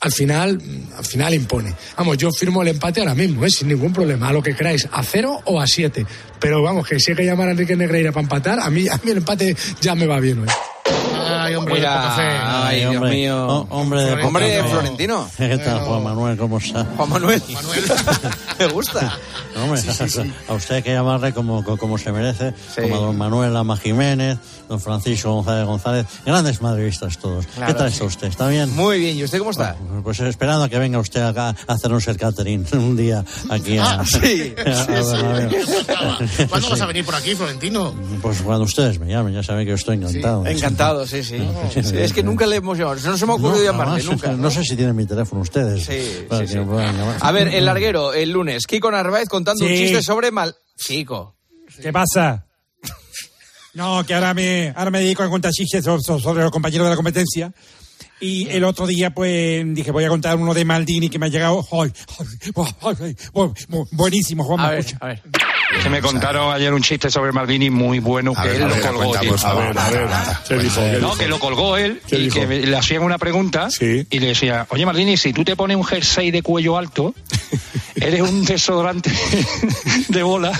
al 0.00 0.12
final, 0.12 0.60
al 0.96 1.04
final 1.04 1.34
impone. 1.34 1.74
Vamos, 1.96 2.16
yo 2.18 2.30
firmo 2.32 2.62
el 2.62 2.68
empate 2.68 3.00
ahora 3.00 3.14
mismo, 3.14 3.44
¿eh? 3.44 3.50
sin 3.50 3.68
ningún 3.68 3.92
problema, 3.92 4.28
a 4.28 4.32
lo 4.32 4.42
que 4.42 4.54
queráis, 4.54 4.88
a 4.90 5.02
cero 5.02 5.40
o 5.44 5.60
a 5.60 5.66
siete. 5.66 6.06
Pero 6.40 6.62
vamos, 6.62 6.86
que 6.86 6.98
si 6.98 7.10
hay 7.10 7.16
que 7.16 7.24
llamar 7.24 7.48
a 7.48 7.50
Enrique 7.52 7.76
Negreira 7.76 8.10
para 8.12 8.22
empatar, 8.22 8.60
a 8.60 8.70
mí, 8.70 8.88
a 8.88 8.96
mí 9.04 9.10
el 9.10 9.18
empate 9.18 9.56
ya 9.80 9.94
me 9.94 10.06
va 10.06 10.18
bien. 10.20 10.44
¿eh? 10.44 10.52
Ay, 11.28 11.54
hombre, 11.54 11.74
Mira, 11.74 11.90
de 11.94 11.98
poca 12.00 12.10
fe. 12.16 12.22
ay, 12.44 12.80
Dios 12.80 12.94
hombre. 12.96 13.10
mío. 13.10 13.46
Oh, 13.48 13.66
hombre 13.70 14.02
de 14.04 14.12
Hombre, 14.24 14.46
poca 14.46 14.62
fe. 14.64 14.70
Florentino. 14.70 15.28
¿Qué 15.36 15.58
tal, 15.58 15.80
Juan 15.80 16.02
Manuel? 16.04 16.36
¿Cómo 16.36 16.58
está? 16.58 16.84
Juan 16.96 17.08
Manuel. 17.10 17.42
Me 18.58 18.66
gusta. 18.68 19.18
Hombre, 19.56 19.80
a 20.48 20.52
usted 20.54 20.74
hay 20.76 20.82
que 20.82 20.92
llamarle 20.92 21.32
como, 21.32 21.64
co- 21.64 21.76
como 21.76 21.98
se 21.98 22.12
merece, 22.12 22.54
como 22.80 22.94
a 22.94 22.98
don 22.98 23.16
Manuel 23.18 23.52
Lama 23.54 23.76
Jiménez, 23.76 24.38
don 24.68 24.80
Francisco 24.80 25.32
González 25.32 25.66
González, 25.66 26.06
grandes 26.24 26.60
madridistas 26.62 27.18
todos. 27.18 27.46
Claro. 27.46 27.72
¿Qué 27.72 27.78
tal 27.78 27.88
está 27.88 28.04
usted? 28.04 28.28
¿Está 28.28 28.46
bien? 28.48 28.74
Muy 28.76 29.00
bien, 29.00 29.16
¿y 29.16 29.24
usted 29.24 29.38
cómo 29.38 29.50
está? 29.50 29.74
Pues 30.04 30.20
esperando 30.20 30.64
a 30.64 30.68
que 30.68 30.78
venga 30.78 30.98
usted 30.98 31.22
acá 31.22 31.54
a 31.66 31.72
hacernos 31.72 32.06
el 32.08 32.16
catering 32.16 32.66
un 32.74 32.96
día 32.96 33.24
aquí 33.50 33.78
a... 33.78 33.84
Ah, 34.00 34.04
sí, 34.06 34.54
a- 34.64 34.70
a 34.70 34.74
sí, 34.74 34.84
sí. 34.86 35.22
Bernabéu. 35.22 35.50
¿Cuándo 36.48 36.68
vas 36.68 36.78
Sí. 36.78 36.82
a 36.84 36.86
venir 36.86 37.04
por 37.04 37.14
aquí, 37.16 37.34
Florentino? 37.34 37.92
Pues 38.22 38.40
cuando 38.42 38.64
ustedes 38.64 38.98
me 39.00 39.06
llamen, 39.08 39.34
ya 39.34 39.42
saben 39.42 39.64
que 39.64 39.70
yo 39.70 39.74
estoy 39.76 39.96
encantado. 39.96 40.46
Encantado, 40.46 41.06
sí, 41.06 41.17
sí. 41.24 41.38
Sí, 41.72 41.80
Es 41.96 42.12
que 42.12 42.22
nunca 42.22 42.46
le 42.46 42.56
hemos 42.56 42.76
llamado. 42.78 43.00
No 43.04 43.16
se 43.16 43.26
me 43.26 43.32
ha 43.32 43.34
ocurrido 43.36 43.58
No, 43.58 43.64
llamarle, 43.64 44.02
nunca. 44.04 44.32
No 44.32 44.50
sé 44.50 44.62
si 44.64 44.76
tienen 44.76 44.96
mi 44.96 45.06
teléfono 45.06 45.42
ustedes. 45.42 45.84
Sí, 45.84 46.26
para 46.28 46.40
sí, 46.42 46.46
que 46.46 46.52
sí. 46.52 46.58
me 46.58 46.66
puedan 46.66 46.96
llamar. 46.96 47.16
A 47.20 47.32
ver, 47.32 47.48
el 47.48 47.64
larguero, 47.64 48.12
el 48.12 48.30
lunes. 48.30 48.66
Kiko 48.66 48.90
Narváez 48.90 49.28
contando 49.28 49.64
un 49.64 49.70
chiste 49.70 50.02
sobre 50.02 50.30
mal. 50.30 50.56
Kiko. 50.76 51.36
¿Qué 51.80 51.92
pasa? 51.92 52.44
No, 53.74 54.04
que 54.04 54.12
ahora 54.12 54.34
me, 54.34 54.72
ahora 54.74 54.90
me 54.90 54.98
dedico 54.98 55.22
a 55.22 55.28
contar 55.28 55.52
chistes 55.52 55.84
sobre, 55.84 56.02
sobre 56.02 56.42
los 56.42 56.50
compañeros 56.50 56.86
de 56.86 56.90
la 56.90 56.96
competencia. 56.96 57.52
Y 58.20 58.48
el 58.50 58.64
otro 58.64 58.86
día, 58.86 59.10
pues, 59.10 59.64
dije, 59.74 59.90
voy 59.92 60.04
a 60.04 60.08
contar 60.08 60.36
uno 60.36 60.52
de 60.54 60.64
Maldini 60.64 61.08
que 61.08 61.18
me 61.18 61.26
ha 61.26 61.28
llegado. 61.28 61.64
¡Ay, 61.72 61.92
ay, 62.18 62.26
ay, 62.82 62.94
ay, 63.00 63.16
bu- 63.32 63.54
bu- 63.68 63.88
buenísimo, 63.92 64.42
Juan. 64.44 64.60
A 64.60 64.70
ver, 64.70 64.78
escucha. 64.80 64.98
a 65.00 65.06
ver. 65.06 65.22
Que 65.82 65.88
me 65.90 66.00
contaron 66.00 66.52
ayer 66.52 66.72
un 66.72 66.82
chiste 66.82 67.10
sobre 67.10 67.30
Maldini 67.30 67.68
muy 67.70 67.98
bueno 68.00 68.32
que 68.34 68.56
él 68.56 68.62
lo 68.62 68.80
colgó. 68.80 68.98
cuenta, 68.98 69.20
tío. 69.20 69.30
por 69.30 69.38
favor. 69.38 69.78
A 69.78 69.90
ver, 69.90 70.02
a 70.02 70.24
ver. 70.24 70.36
¿Qué 70.48 70.58
dijo? 70.58 70.80
¿Qué 70.80 70.98
no, 71.00 71.14
que 71.16 71.28
lo 71.28 71.38
colgó 71.38 71.76
él 71.76 72.00
¿Qué 72.06 72.16
y 72.18 72.22
dijo? 72.24 72.40
que 72.40 72.46
me- 72.46 72.60
le 72.60 72.76
hacían 72.76 73.02
una 73.02 73.18
pregunta 73.18 73.68
y 73.80 74.18
le 74.18 74.26
decía, 74.28 74.66
oye 74.70 74.84
Maldini, 74.86 75.16
si 75.16 75.32
tú 75.32 75.44
te 75.44 75.54
pones 75.56 75.76
un 75.76 75.84
jersey 75.84 76.30
de 76.30 76.42
cuello 76.42 76.76
alto, 76.78 77.14
eres 77.96 78.22
un 78.22 78.44
desodorante 78.44 79.12
de 80.08 80.22
bola. 80.22 80.52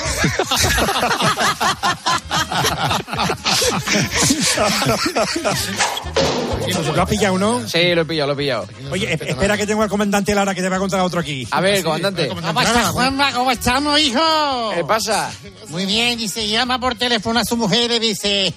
¿Lo 6.94 7.02
has 7.02 7.09
pillado, 7.09 7.38
no? 7.38 7.68
Sí, 7.68 7.94
lo 7.94 8.02
he 8.02 8.04
pillado, 8.04 8.28
lo 8.28 8.32
he 8.34 8.36
pillado. 8.36 8.68
Oye, 8.90 9.12
espera 9.12 9.56
que 9.56 9.66
tengo 9.66 9.82
al 9.82 9.88
comandante 9.88 10.34
Lara 10.34 10.54
que 10.54 10.62
te 10.62 10.68
va 10.68 10.76
a 10.76 10.78
contar 10.78 11.00
otro 11.00 11.20
aquí. 11.20 11.46
A 11.50 11.61
ver, 11.61 11.82
comandante. 11.82 12.28
¿Cómo 12.28 12.61
estás, 12.61 12.88
Juanma? 12.88 13.32
¿Cómo 13.32 13.50
estamos, 13.50 13.98
hijo? 14.00 14.70
¿Qué 14.74 14.84
pasa? 14.84 15.30
Muy 15.68 15.86
bien, 15.86 16.18
dice, 16.18 16.46
llama 16.46 16.78
por 16.78 16.94
teléfono 16.94 17.40
a 17.40 17.44
su 17.44 17.56
mujer 17.56 17.90
y 17.92 17.98
dice... 17.98 18.54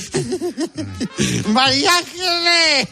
María 1.48 1.90
Ángeles, 1.96 2.88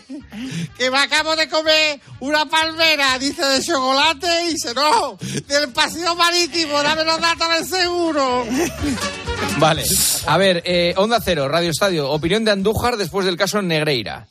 que 0.77 0.91
me 0.91 0.99
acabo 0.99 1.37
de 1.37 1.49
comer 1.49 2.01
una 2.21 2.47
palmera, 2.47 3.19
dice, 3.19 3.45
de 3.45 3.63
chocolate, 3.63 4.27
y 4.45 4.53
dice, 4.53 4.75
no, 4.75 5.17
del 5.47 5.71
paseo 5.73 6.15
marítimo, 6.15 6.83
dame 6.83 7.05
los 7.05 7.21
datos 7.21 7.49
del 7.51 7.67
seguro. 7.67 8.47
Vale. 9.59 9.85
A 10.27 10.37
ver, 10.37 10.63
eh, 10.65 10.95
Onda 10.97 11.21
Cero, 11.21 11.49
Radio 11.49 11.71
Estadio. 11.71 12.11
Opinión 12.11 12.45
de 12.45 12.53
Andújar 12.53 12.97
después 12.97 13.27
del 13.27 13.37
caso 13.37 13.61
Negreira. 13.63 14.29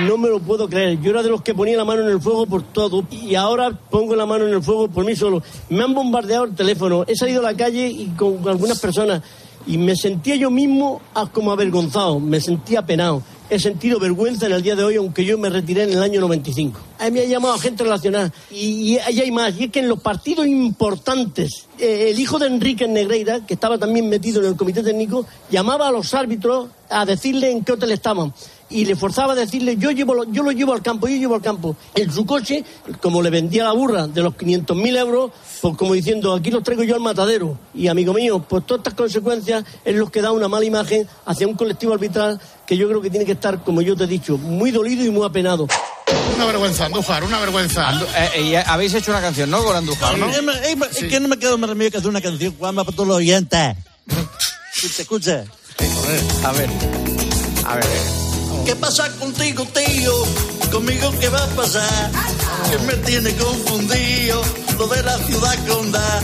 No 0.00 0.16
me 0.16 0.28
lo 0.28 0.38
puedo 0.40 0.68
creer. 0.68 1.00
Yo 1.00 1.10
era 1.10 1.22
de 1.22 1.28
los 1.28 1.42
que 1.42 1.54
ponía 1.54 1.76
la 1.76 1.84
mano 1.84 2.02
en 2.02 2.08
el 2.08 2.20
fuego 2.20 2.46
por 2.46 2.62
todo 2.62 3.04
y 3.10 3.34
ahora 3.34 3.72
pongo 3.90 4.14
la 4.14 4.26
mano 4.26 4.46
en 4.46 4.54
el 4.54 4.62
fuego 4.62 4.88
por 4.88 5.04
mí 5.04 5.16
solo. 5.16 5.42
Me 5.70 5.82
han 5.82 5.94
bombardeado 5.94 6.44
el 6.44 6.54
teléfono. 6.54 7.04
He 7.06 7.16
salido 7.16 7.40
a 7.40 7.50
la 7.50 7.56
calle 7.56 7.88
y 7.88 8.06
con 8.16 8.46
algunas 8.48 8.78
personas 8.78 9.22
y 9.68 9.76
me 9.76 9.94
sentía 9.94 10.34
yo 10.34 10.50
mismo 10.50 11.02
ah, 11.14 11.28
como 11.30 11.52
avergonzado. 11.52 12.18
Me 12.18 12.40
sentía 12.40 12.84
penado. 12.86 13.22
He 13.50 13.58
sentido 13.58 13.98
vergüenza 14.00 14.46
en 14.46 14.52
el 14.52 14.62
día 14.62 14.74
de 14.74 14.82
hoy, 14.82 14.96
aunque 14.96 15.24
yo 15.24 15.38
me 15.38 15.50
retiré 15.50 15.82
en 15.82 15.90
el 15.90 16.02
año 16.02 16.20
95. 16.20 16.80
A 16.98 17.04
mí 17.04 17.10
me 17.12 17.20
ha 17.20 17.24
llamado 17.26 17.58
gente 17.58 17.84
relacionada. 17.84 18.32
Y, 18.50 18.92
y 18.92 18.98
ahí 18.98 19.20
hay 19.20 19.30
más. 19.30 19.58
Y 19.58 19.64
es 19.64 19.70
que 19.70 19.80
en 19.80 19.88
los 19.88 20.00
partidos 20.00 20.46
importantes, 20.46 21.66
eh, 21.78 22.08
el 22.10 22.18
hijo 22.18 22.38
de 22.38 22.46
Enrique 22.46 22.88
Negreira, 22.88 23.46
que 23.46 23.54
estaba 23.54 23.76
también 23.78 24.08
metido 24.08 24.40
en 24.40 24.48
el 24.48 24.56
comité 24.56 24.82
técnico, 24.82 25.26
llamaba 25.50 25.88
a 25.88 25.92
los 25.92 26.14
árbitros 26.14 26.68
a 26.88 27.04
decirle 27.04 27.50
en 27.50 27.62
qué 27.62 27.72
hotel 27.72 27.92
estaban. 27.92 28.32
Y 28.70 28.84
le 28.84 28.96
forzaba 28.96 29.32
a 29.32 29.36
decirle, 29.36 29.76
yo, 29.78 29.90
llevo, 29.92 30.12
lo- 30.14 30.24
yo 30.30 30.42
lo 30.42 30.50
llevo 30.52 30.74
al 30.74 30.82
campo, 30.82 31.08
yo 31.08 31.16
llevo 31.16 31.34
al 31.34 31.40
campo. 31.40 31.74
En 31.94 32.12
su 32.12 32.26
coche, 32.26 32.62
como 33.00 33.22
le 33.22 33.30
vendía 33.30 33.64
la 33.64 33.72
burra 33.72 34.06
de 34.06 34.22
los 34.22 34.34
500.000 34.34 34.96
euros, 34.98 35.30
pues 35.62 35.74
como 35.76 35.94
diciendo, 35.94 36.34
aquí 36.34 36.50
los 36.50 36.62
traigo 36.62 36.82
yo 36.84 36.94
al 36.94 37.00
matadero. 37.00 37.58
Y 37.74 37.88
amigo 37.88 38.12
mío, 38.12 38.40
pues 38.46 38.66
todas 38.66 38.80
estas 38.80 38.92
consecuencias 38.94 39.64
es 39.84 39.96
lo 39.96 40.10
que 40.10 40.20
da 40.20 40.32
una 40.32 40.48
mala 40.48 40.66
imagen 40.66 41.08
hacia 41.24 41.46
un 41.48 41.54
colectivo 41.54 41.94
arbitral 41.94 42.38
que 42.66 42.76
yo 42.76 42.86
creo 42.88 43.00
que 43.00 43.08
tiene 43.08 43.24
que 43.24 43.32
estar, 43.32 43.64
como 43.64 43.80
yo 43.80 43.96
te 43.96 44.04
he 44.04 44.06
dicho, 44.06 44.36
muy 44.36 44.70
dolido 44.70 45.02
y 45.04 45.10
muy 45.10 45.24
apenado. 45.26 45.66
Una 46.36 46.44
vergüenza, 46.44 46.84
Andújar, 46.86 47.24
una 47.24 47.40
vergüenza. 47.40 47.90
Eh, 48.34 48.42
y 48.50 48.54
habéis 48.54 48.92
hecho 48.92 49.10
una 49.10 49.22
canción, 49.22 49.50
¿no? 49.50 49.64
Con 49.64 49.76
Andújar, 49.76 50.18
¿no? 50.18 50.28
Es 50.28 50.36
que 50.36 50.42
me- 50.42 50.86
Es 50.86 51.04
que 51.04 51.20
no 51.20 51.28
me 51.28 51.38
quedo 51.38 51.56
más 51.56 51.70
remedio 51.70 51.90
que 51.90 51.96
hacer 51.96 52.10
una 52.10 52.20
canción, 52.20 52.54
Juanma, 52.58 52.84
para 52.84 52.94
todos 52.94 53.08
los 53.08 53.16
oyentes. 53.16 53.76
Escucha, 54.76 55.02
escucha. 55.02 55.44
A 56.44 56.52
ver. 56.52 56.68
A 57.66 57.74
ver. 57.76 58.27
¿Qué 58.68 58.76
pasa 58.76 59.08
contigo, 59.18 59.66
tío? 59.72 60.12
¿Conmigo 60.70 61.10
qué 61.18 61.30
va 61.30 61.42
a 61.42 61.46
pasar? 61.56 62.10
Que 62.70 62.76
me 62.80 62.92
tiene 62.96 63.34
confundido 63.36 64.42
lo 64.76 64.86
de 64.88 65.02
la 65.04 65.16
ciudad 65.20 65.56
condal. 65.66 66.22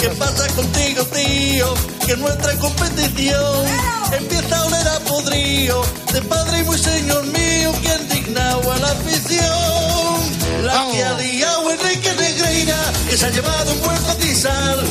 ¿Qué 0.00 0.08
pasa 0.08 0.44
contigo, 0.56 1.04
tío? 1.04 1.72
Que 2.04 2.16
nuestra 2.16 2.52
competición 2.58 3.64
empieza 4.10 4.56
a 4.58 4.64
oler 4.64 4.88
a 4.88 4.98
podrío. 5.04 5.82
De 6.12 6.20
padre 6.22 6.58
y 6.58 6.64
muy 6.64 6.78
señor 6.78 7.26
mío 7.26 7.72
que 7.80 7.88
ha 7.88 8.00
indignado 8.00 8.72
a 8.72 8.78
la 8.80 8.90
afición. 8.90 10.64
La 10.64 10.90
que 10.90 11.00
ha 11.00 11.16
liado 11.16 11.70
Enrique 11.70 12.12
Negreira, 12.12 12.92
que 13.08 13.16
se 13.16 13.26
ha 13.26 13.30
llevado 13.30 13.72
un 13.72 13.80
buen 13.82 14.02
patizal. 14.02 14.84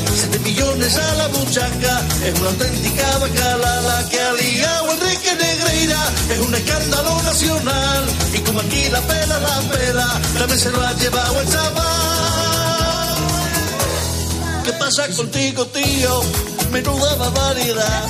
Millones 0.54 0.96
a 0.98 1.16
la 1.16 1.28
buchaca, 1.30 2.02
es 2.24 2.40
una 2.40 2.50
auténtica 2.50 3.18
bacala. 3.18 3.82
La 3.82 4.08
que 4.08 4.22
ha 4.22 4.34
liado 4.34 4.92
Enrique 4.92 5.36
Negreira, 5.36 5.98
es 6.30 6.40
un 6.40 6.54
escándalo 6.54 7.24
nacional. 7.24 8.06
Y 8.36 8.38
como 8.38 8.60
aquí 8.60 8.88
la 8.92 9.02
pela, 9.02 9.40
la 9.40 9.62
pela, 9.62 10.22
también 10.38 10.60
se 10.60 10.70
lo 10.70 10.80
ha 10.80 10.94
llevado 10.94 11.42
el 11.42 11.50
chaval. 11.50 13.18
¿Qué 14.64 14.74
pasa 14.74 15.08
contigo, 15.18 15.66
tío? 15.66 16.22
Menuda 16.72 17.16
barbaridad. 17.16 18.04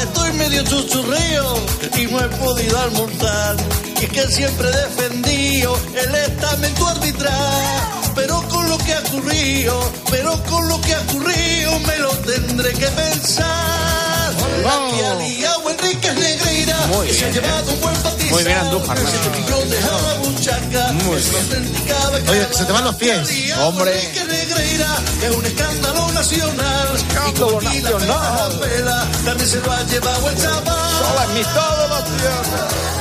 Estoy 0.00 0.32
medio 0.34 0.62
chuchurrío 0.64 1.54
y 1.96 2.04
no 2.12 2.20
he 2.20 2.28
podido 2.28 2.78
almorzar. 2.78 3.56
Y 4.02 4.04
es 4.04 4.10
que 4.10 4.28
siempre 4.28 4.68
he 4.68 4.72
defendido 4.72 5.78
el 5.96 6.14
estamento 6.14 6.88
arbitral. 6.88 7.99
Pero 8.20 8.46
con 8.48 8.68
lo 8.68 8.76
que 8.76 8.92
ha 8.92 8.98
ocurrido, 8.98 9.92
pero 10.10 10.44
con 10.44 10.68
lo 10.68 10.78
que 10.82 10.94
ha 10.94 11.00
ocurrido 11.00 11.78
me 11.80 11.96
lo 11.96 12.10
tendré 12.18 12.70
que 12.74 12.86
pensar. 12.88 14.34
La 14.62 14.90
que 14.90 15.06
ha 15.06 15.14
liado 15.14 15.70
Enrique 15.70 16.12
Negreira, 16.12 16.76
Muy 16.88 17.06
que 17.06 17.14
se 17.14 17.24
ha 17.24 17.28
bien, 17.30 17.42
llevado 17.42 17.72
un 17.72 17.80
buen 17.80 17.94
patizal. 17.96 18.30
Muy 18.30 18.44
bien, 18.44 18.58
Andújar. 18.58 18.98
Siete 18.98 19.40
millones 19.40 19.84
a 19.84 20.02
la 20.02 20.14
buchaca, 20.20 20.92
Muy 20.92 21.16
es 21.16 21.30
una 21.30 22.10
bien. 22.10 22.28
Oye, 22.28 22.48
se 22.52 22.64
te 22.66 22.72
van 22.72 22.84
los 22.84 22.94
pies. 22.96 23.30
Hombre. 23.58 23.90
Enrique 23.90 24.24
Negreira 24.26 24.98
es 25.22 25.30
un 25.30 25.46
escándalo 25.46 26.12
nacional. 26.12 26.88
Y 27.26 27.32
como 27.40 27.56
aquí 27.56 27.80
la 27.80 27.90
pela, 27.90 28.48
la 28.50 28.60
pela, 28.60 29.08
también 29.24 29.48
se 29.48 29.60
lo 29.60 29.72
ha 29.72 29.82
llevado 29.84 30.28
el 30.28 30.36
chaval. 30.36 30.90
Sola 30.98 31.24
en 31.24 31.34
mitad 31.34 31.78
de 31.78 31.88
la 31.88 32.99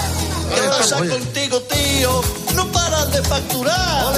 ¿Qué 0.56 0.62
pasa 0.62 0.97
contigo, 0.97 1.62
tío? 1.62 2.22
No 2.56 2.72
paras 2.72 3.12
de 3.12 3.22
facturar. 3.24 4.14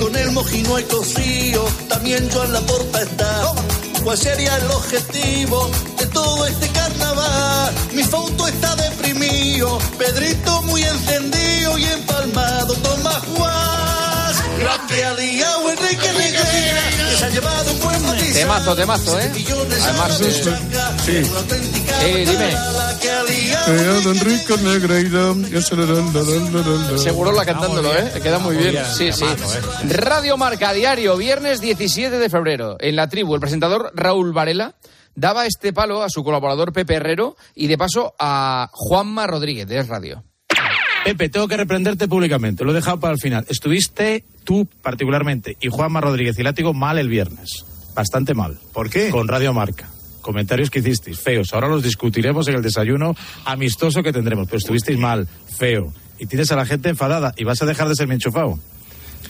Con 0.00 0.14
el 0.16 0.30
mojino 0.32 0.76
hay 0.76 0.84
cocido, 0.84 1.64
también 1.88 2.28
Joan 2.32 2.52
la 2.52 2.60
porta 2.60 3.02
está. 3.02 3.52
¿Cuál 4.04 4.18
sería 4.18 4.56
el 4.56 4.70
objetivo 4.70 5.68
de 5.98 6.06
todo 6.06 6.46
este 6.46 6.68
carnaval? 6.68 7.74
Mi 7.92 8.04
foto 8.04 8.46
está 8.46 8.76
deprimido, 8.76 9.78
Pedrito 9.98 10.62
muy 10.62 10.82
encendido 10.82 11.78
y 11.78 11.84
empalmado, 11.86 12.74
toma 12.74 13.20
Juan. 13.34 13.95
Grande 14.58 15.04
ha 15.04 15.14
liado 15.14 15.70
Enrique 15.70 16.12
Negreira, 16.12 16.82
que 17.10 17.16
se 17.16 17.24
ha 17.24 17.28
llevado 17.30 17.72
un 17.72 17.80
buen 17.80 18.02
matizal. 18.02 18.32
Temazo, 18.34 18.76
temazo, 18.76 19.20
¿eh? 19.20 19.30
Además, 19.82 20.20
eh, 20.20 20.32
Sí. 21.04 21.24
sí, 21.24 22.24
dime. 22.24 22.54
Enrique 24.10 24.56
Negreira. 24.58 25.34
Seguro 26.98 27.32
la 27.32 27.44
cantándolo, 27.44 27.94
¿eh? 27.96 28.12
Queda 28.22 28.38
muy 28.38 28.56
bien. 28.56 28.76
Sí, 28.96 29.12
sí. 29.12 29.24
Radio 29.88 30.36
Marca 30.36 30.72
Diario, 30.72 31.16
viernes 31.16 31.60
17 31.60 32.18
de 32.18 32.30
febrero. 32.30 32.76
En 32.80 32.96
la 32.96 33.08
tribu, 33.08 33.34
el 33.34 33.40
presentador 33.40 33.90
Raúl 33.94 34.32
Varela 34.32 34.74
daba 35.14 35.46
este 35.46 35.72
palo 35.72 36.02
a 36.02 36.10
su 36.10 36.22
colaborador 36.22 36.72
Pepe 36.72 36.94
Herrero 36.96 37.36
y 37.54 37.66
de 37.68 37.78
paso 37.78 38.14
a 38.18 38.68
Juanma 38.72 39.26
Rodríguez 39.26 39.66
de 39.66 39.78
Es 39.78 39.88
Radio. 39.88 40.24
Pepe, 41.06 41.28
tengo 41.28 41.46
que 41.48 41.56
reprenderte 41.56 42.08
públicamente. 42.08 42.64
Lo 42.64 42.72
he 42.72 42.74
dejado 42.74 42.98
para 43.00 43.14
el 43.14 43.20
final. 43.20 43.46
Estuviste 43.48 44.24
tú 44.44 44.68
particularmente 44.82 45.56
y 45.60 45.68
Juanma 45.68 46.00
Rodríguez 46.00 46.38
y 46.38 46.42
Látigo 46.42 46.74
mal 46.74 46.98
el 46.98 47.08
viernes. 47.08 47.64
Bastante 47.94 48.34
mal. 48.34 48.58
¿Por 48.72 48.90
qué? 48.90 49.10
Con 49.10 49.28
Radio 49.28 49.52
Marca. 49.52 49.88
Comentarios 50.20 50.70
que 50.70 50.80
hicisteis, 50.80 51.20
feos. 51.20 51.52
Ahora 51.52 51.68
los 51.68 51.82
discutiremos 51.84 52.48
en 52.48 52.56
el 52.56 52.62
desayuno 52.62 53.14
amistoso 53.44 54.02
que 54.02 54.12
tendremos. 54.12 54.46
Pero 54.48 54.58
estuvisteis 54.58 54.98
mal, 54.98 55.28
feo. 55.56 55.92
Y 56.18 56.26
tienes 56.26 56.50
a 56.50 56.56
la 56.56 56.66
gente 56.66 56.88
enfadada 56.88 57.32
y 57.36 57.44
vas 57.44 57.62
a 57.62 57.66
dejar 57.66 57.88
de 57.88 57.94
ser 57.94 58.08
mi 58.08 58.14
enchufado. 58.14 58.58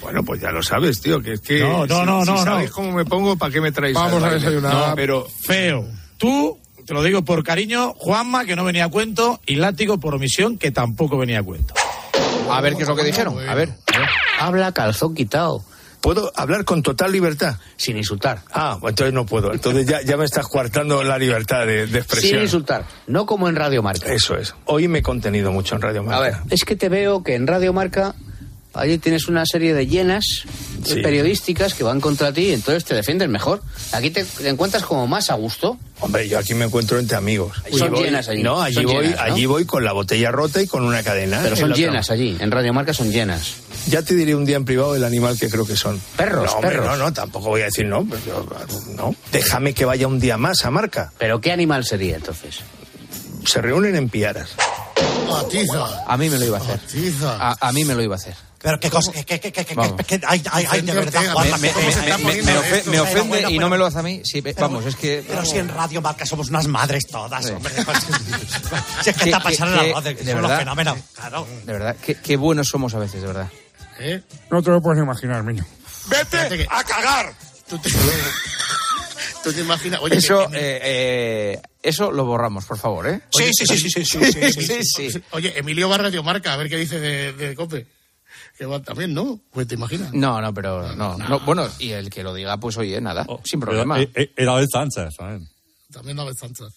Bueno, 0.00 0.22
pues 0.24 0.40
ya 0.40 0.50
lo 0.52 0.62
sabes, 0.62 1.00
tío, 1.00 1.20
que 1.20 1.34
es 1.34 1.40
que... 1.40 1.60
No, 1.60 1.86
no, 1.86 2.00
si- 2.00 2.06
no, 2.06 2.24
si 2.24 2.30
no, 2.30 2.44
sabéis 2.44 2.70
no. 2.70 2.74
cómo 2.76 2.92
me 2.92 3.04
pongo, 3.04 3.36
¿para 3.36 3.52
qué 3.52 3.60
me 3.60 3.72
traéis? 3.72 3.94
Vamos 3.96 4.22
al 4.22 4.30
a 4.30 4.34
desayunar. 4.34 4.72
No, 4.74 4.94
pero... 4.94 5.26
Feo. 5.26 5.86
Tú, 6.16 6.58
te 6.86 6.94
lo 6.94 7.02
digo 7.02 7.22
por 7.22 7.42
cariño, 7.42 7.94
Juanma, 7.94 8.44
que 8.44 8.56
no 8.56 8.64
venía 8.64 8.84
a 8.84 8.88
cuento, 8.88 9.40
y 9.44 9.56
Látigo 9.56 9.98
por 9.98 10.14
omisión, 10.14 10.56
que 10.56 10.70
tampoco 10.70 11.18
venía 11.18 11.40
a 11.40 11.42
cuento. 11.42 11.74
A 12.50 12.60
ver 12.60 12.76
qué 12.76 12.82
es 12.82 12.88
lo 12.88 12.96
que 12.96 13.04
dijeron. 13.04 13.36
A 13.48 13.54
ver. 13.54 13.74
Habla 14.38 14.72
calzón 14.72 15.14
quitado. 15.14 15.64
¿Puedo 16.00 16.30
hablar 16.36 16.64
con 16.64 16.82
total 16.82 17.10
libertad? 17.10 17.56
Sin 17.76 17.96
insultar. 17.96 18.42
Ah, 18.52 18.78
entonces 18.80 19.12
no 19.12 19.26
puedo. 19.26 19.52
Entonces 19.52 19.86
ya, 19.86 20.02
ya 20.02 20.16
me 20.16 20.24
estás 20.24 20.46
coartando 20.46 21.02
la 21.02 21.18
libertad 21.18 21.66
de, 21.66 21.88
de 21.88 21.98
expresión. 21.98 22.34
Sin 22.34 22.42
insultar, 22.42 22.86
no 23.08 23.26
como 23.26 23.48
en 23.48 23.56
Radio 23.56 23.82
Marca. 23.82 24.12
Eso 24.12 24.36
es. 24.36 24.54
Hoy 24.66 24.86
me 24.86 25.00
he 25.00 25.02
contenido 25.02 25.50
mucho 25.50 25.74
en 25.74 25.82
Radio 25.82 26.04
Marca. 26.04 26.18
A 26.18 26.20
ver, 26.20 26.34
es 26.50 26.64
que 26.64 26.76
te 26.76 26.88
veo 26.88 27.24
que 27.24 27.34
en 27.34 27.48
Radio 27.48 27.72
Marca 27.72 28.14
allí 28.76 28.98
tienes 28.98 29.28
una 29.28 29.44
serie 29.46 29.74
de 29.74 29.86
llenas 29.86 30.24
Sí. 30.84 31.00
periodísticas 31.02 31.74
que 31.74 31.82
van 31.82 32.00
contra 32.00 32.32
ti, 32.32 32.52
entonces 32.52 32.84
te 32.84 32.94
defienden 32.94 33.30
mejor. 33.30 33.60
Aquí 33.92 34.10
te, 34.10 34.24
te 34.24 34.48
encuentras 34.48 34.84
como 34.84 35.06
más 35.08 35.30
a 35.30 35.34
gusto. 35.34 35.78
Hombre, 36.00 36.28
yo 36.28 36.38
aquí 36.38 36.54
me 36.54 36.66
encuentro 36.66 36.98
entre 37.00 37.16
amigos. 37.16 37.56
Son 37.76 37.88
Y 37.88 37.90
voy- 37.90 38.04
llenas 38.04 38.28
allí. 38.28 38.42
No, 38.44 38.60
allí 38.62 38.74
Son 38.74 38.84
voy, 38.84 38.94
llenas, 39.06 39.16
¿no? 39.16 39.22
allí 39.22 39.46
voy 39.46 39.64
con 39.64 39.82
la 39.84 39.92
botella 39.92 40.30
rota 40.30 40.62
y 40.62 40.66
con 40.68 40.84
una 40.84 41.02
cadena. 41.02 41.40
Pero 41.42 41.56
son 41.56 41.72
llenas 41.72 42.10
allí, 42.10 42.36
en 42.38 42.50
Radio 42.52 42.72
Marca 42.72 42.92
son 42.94 43.10
llenas. 43.10 43.54
Ya 43.88 44.02
te 44.02 44.14
diré 44.14 44.34
un 44.36 44.44
día 44.44 44.56
en 44.56 44.64
privado 44.64 44.94
el 44.94 45.02
animal 45.04 45.36
que 45.38 45.48
creo 45.48 45.66
que 45.66 45.76
son. 45.76 46.00
Perros, 46.16 46.44
no, 46.46 46.52
hombre, 46.52 46.70
perros. 46.70 46.86
No, 46.86 46.96
no, 46.96 47.12
tampoco 47.12 47.48
voy 47.48 47.62
a 47.62 47.64
decir 47.64 47.86
no, 47.86 48.04
pues 48.04 48.24
yo- 48.24 48.46
no. 48.96 49.14
Déjame 49.32 49.72
que 49.74 49.84
vaya 49.84 50.06
un 50.06 50.20
día 50.20 50.36
más 50.36 50.64
a 50.64 50.70
Marca. 50.70 51.12
¿Pero 51.18 51.40
qué 51.40 51.50
animal 51.50 51.84
sería 51.84 52.16
entonces? 52.16 52.60
Se 53.44 53.60
reúnen 53.60 53.96
en 53.96 54.08
piaras. 54.08 54.50
A 56.06 56.16
mí 56.16 56.28
me 56.30 56.38
lo 56.38 56.44
iba 56.44 56.58
a 56.58 56.60
hacer. 56.60 56.80
A, 57.24 57.56
a 57.68 57.72
mí 57.72 57.84
me 57.84 57.94
lo 57.94 58.02
iba 58.02 58.14
a 58.14 58.18
hacer. 58.18 58.34
Pero 58.66 58.80
qué 58.80 58.90
cosa, 58.90 59.12
que, 59.12 59.24
que, 59.24 59.38
que, 59.38 59.52
que, 59.52 59.64
que, 59.64 59.74
que- 60.04 60.20
ay, 60.26 60.42
ay, 60.50 60.66
ay, 60.68 60.80
de 60.80 60.92
verdad, 60.92 61.32
Juanma, 61.32 61.56
me, 61.58 61.70
¿cómo 61.70 61.86
me- 61.86 62.98
ofende 62.98 63.28
bueno, 63.28 63.48
y 63.50 63.58
no 63.60 63.68
me 63.68 63.78
lo 63.78 63.86
hace 63.86 64.00
a 64.00 64.02
mí. 64.02 64.22
Sí, 64.24 64.42
vamos, 64.58 64.84
es 64.86 64.96
que. 64.96 65.24
Pero 65.24 65.44
si 65.44 65.58
en 65.58 65.68
Radio 65.68 66.00
Marca 66.02 66.26
somos 66.26 66.48
unas 66.48 66.66
madres 66.66 67.06
todas, 67.06 67.46
Sí. 67.46 67.52
hombre. 67.52 67.72
pues, 67.84 67.98
si 69.04 69.10
es 69.10 69.16
que 69.16 69.22
Que- 69.22 69.30
está 69.30 69.40
pasando 69.40 69.78
que- 69.80 69.86
la 69.86 69.94
voz 69.94 70.02
de, 70.02 70.14
de 70.14 70.24
son 70.24 70.32
los 70.32 70.42
verdad. 70.42 70.58
fenómenos. 70.58 70.98
Claro. 71.14 71.46
De 71.64 71.72
verdad, 71.72 71.96
qué, 72.04 72.16
qué 72.16 72.36
buenos 72.36 72.66
somos 72.66 72.92
a 72.94 72.98
veces, 72.98 73.20
de 73.20 73.26
verdad. 73.28 73.48
No 74.50 74.60
te 74.60 74.70
lo 74.70 74.82
puedes 74.82 75.00
imaginar, 75.00 75.44
niño. 75.44 75.64
¡Vete 76.08 76.66
a 76.68 76.82
cagar! 76.82 77.32
¿Tú 79.44 79.52
te 79.52 79.60
imaginas? 79.60 80.00
Oye, 80.00 80.16
eso, 80.16 80.48
que- 80.50 80.56
eh, 80.56 80.80
eh, 80.82 81.62
eso 81.82 82.10
lo 82.10 82.24
borramos, 82.24 82.64
por 82.64 82.78
favor, 82.78 83.06
¿eh? 83.08 83.20
Sí, 83.30 83.48
sí, 83.52 83.64
sí, 83.64 83.78
sí, 83.78 83.90
sí, 83.90 84.04
sí, 84.04 84.18
sí, 84.32 84.52
sí, 84.52 84.62
Sí, 84.62 84.82
sí. 84.82 85.10
sí. 85.12 85.22
Oye, 85.30 85.56
Emilio 85.56 85.88
va 85.88 85.94
a 85.94 85.98
Radio 85.98 86.24
Marca, 86.24 86.52
a 86.52 86.56
ver 86.56 86.68
qué 86.68 86.76
dice 86.78 86.98
de, 86.98 87.32
de 87.32 87.54
Cope. 87.54 87.86
Que 88.56 88.66
va 88.66 88.80
también, 88.80 89.12
¿no? 89.12 89.40
Pues 89.50 89.66
te 89.66 89.74
imaginas. 89.74 90.12
No, 90.14 90.40
no, 90.40 90.54
pero 90.54 90.94
no, 90.94 91.16
no. 91.16 91.40
Bueno, 91.40 91.66
y 91.78 91.90
el 91.90 92.08
que 92.10 92.22
lo 92.22 92.32
diga, 92.32 92.58
pues 92.58 92.76
oye, 92.78 93.00
nada, 93.00 93.26
sin 93.44 93.60
problema. 93.60 94.00
Y 94.00 94.08
David 94.44 94.68
Sánchez, 94.70 95.14
¿sabes? 95.16 95.42
También 95.92 96.16
David 96.16 96.34
Sánchez. 96.38 96.68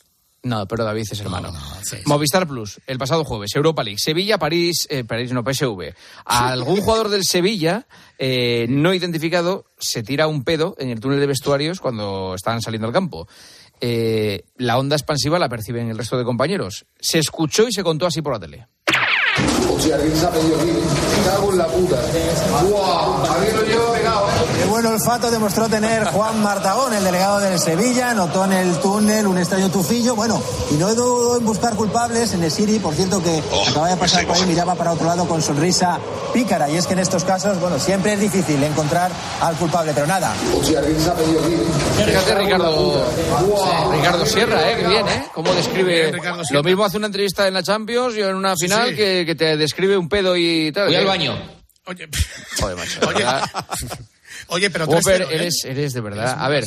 No, 0.42 0.66
pero 0.68 0.86
David 0.86 1.06
es 1.12 1.20
hermano. 1.20 1.52
sí, 1.84 1.98
sí. 1.98 2.04
Movistar 2.06 2.48
Plus, 2.48 2.80
el 2.88 2.98
pasado 2.98 3.26
jueves, 3.26 3.54
Europa 3.56 3.84
League, 3.84 4.00
Sevilla, 4.00 4.38
París, 4.38 4.88
eh, 4.90 5.04
París 5.04 5.34
no, 5.34 5.44
PSV. 5.44 5.94
Algún 6.26 6.80
jugador 6.82 7.10
del 7.10 7.26
Sevilla 7.26 7.88
eh, 8.18 8.66
no 8.70 8.94
identificado 8.94 9.66
se 9.78 10.02
tira 10.02 10.28
un 10.28 10.44
pedo 10.44 10.76
en 10.80 10.90
el 10.90 11.02
túnel 11.02 11.20
de 11.20 11.28
vestuarios 11.28 11.82
cuando 11.82 12.36
están 12.36 12.62
saliendo 12.62 12.88
al 12.88 12.94
campo. 12.94 13.28
Eh, 13.82 14.46
la 14.58 14.78
onda 14.78 14.96
expansiva 14.96 15.40
la 15.40 15.50
perciben 15.50 15.90
el 15.90 15.98
resto 15.98 16.18
de 16.18 16.24
compañeros. 16.24 16.86
Se 17.00 17.20
escuchó 17.20 17.68
y 17.68 17.74
se 17.74 17.84
contó 17.84 18.06
así 18.06 18.22
por 18.22 18.34
la 18.34 18.40
tele. 18.40 18.68
Hostia, 19.74 19.98
¿quién 19.98 20.16
se 20.16 20.26
ha 20.26 20.30
pedido 20.32 20.60
aquí? 20.60 20.72
Cago 21.26 21.52
en 21.52 21.58
la 21.58 21.68
puta. 21.68 21.98
¡Buah! 22.64 23.36
Arriba 23.36 23.60
yo, 23.72 23.89
Qué 24.60 24.66
buen 24.66 24.86
olfato 24.86 25.32
demostró 25.32 25.70
tener 25.70 26.04
Juan 26.04 26.44
Martagón, 26.44 26.94
el 26.94 27.02
delegado 27.02 27.40
del 27.40 27.58
Sevilla. 27.58 28.14
Notó 28.14 28.44
en 28.44 28.52
el 28.52 28.78
túnel 28.80 29.26
un 29.26 29.38
extraño 29.38 29.72
tufillo. 29.72 30.18
Bueno, 30.18 30.44
y 30.70 30.74
no 30.74 30.94
dudó 30.94 31.38
en 31.38 31.46
buscar 31.46 31.76
culpables 31.76 32.34
en 32.34 32.44
el 32.44 32.52
Siri, 32.52 32.78
por 32.80 32.94
cierto, 32.94 33.24
que 33.24 33.42
acaba 33.70 33.88
de 33.88 33.96
pasar 33.96 34.28
por 34.28 34.36
ahí, 34.36 34.46
miraba 34.46 34.76
para 34.76 34.92
otro 34.92 35.06
lado 35.06 35.26
con 35.30 35.42
sonrisa 35.42 35.98
pícara. 36.34 36.70
Y 36.70 36.76
es 36.76 36.88
que 36.88 36.94
en 36.94 37.00
estos 37.00 37.24
casos, 37.24 37.58
bueno, 37.62 37.80
siempre 37.80 38.12
es 38.12 38.20
difícil 38.20 38.62
encontrar 38.62 39.14
al 39.40 39.56
culpable, 39.56 39.94
pero 39.96 40.08
nada. 40.08 40.34
Fíjate, 40.36 42.36
Ricardo, 42.36 43.06
sí, 43.16 43.22
Ricardo 43.94 44.26
Sierra, 44.26 44.72
¿eh? 44.72 44.78
Que 44.78 44.88
bien, 44.88 45.08
¿eh? 45.08 45.26
Cómo 45.34 45.54
describe. 45.54 46.12
Lo 46.52 46.64
mismo 46.64 46.84
hace 46.84 46.98
una 46.98 47.06
entrevista 47.06 47.48
en 47.48 47.54
la 47.54 47.64
Champions 47.64 48.14
y 48.18 48.22
en 48.24 48.36
una 48.36 48.58
final 48.58 48.90
sí. 48.90 48.96
Que, 48.98 49.24
que 49.26 49.36
te 49.36 49.56
describe 49.56 49.98
un 49.98 50.10
pedo 50.10 50.36
y 50.36 50.74
tal. 50.74 50.88
Voy 50.88 50.96
¿eh? 50.96 50.98
al 50.98 51.06
baño. 51.06 51.38
Oye, 51.86 52.10
Joder, 52.60 52.76
macho. 52.76 53.00
Oye. 53.08 53.26
Oye, 54.50 54.70
pero 54.70 54.86
Whopper, 54.86 55.26
3-0, 55.28 55.32
¿eh? 55.32 55.36
eres, 55.36 55.64
eres 55.66 55.94
de 55.94 56.02
verdad. 56.02 56.36
A 56.40 56.48
ver, 56.50 56.64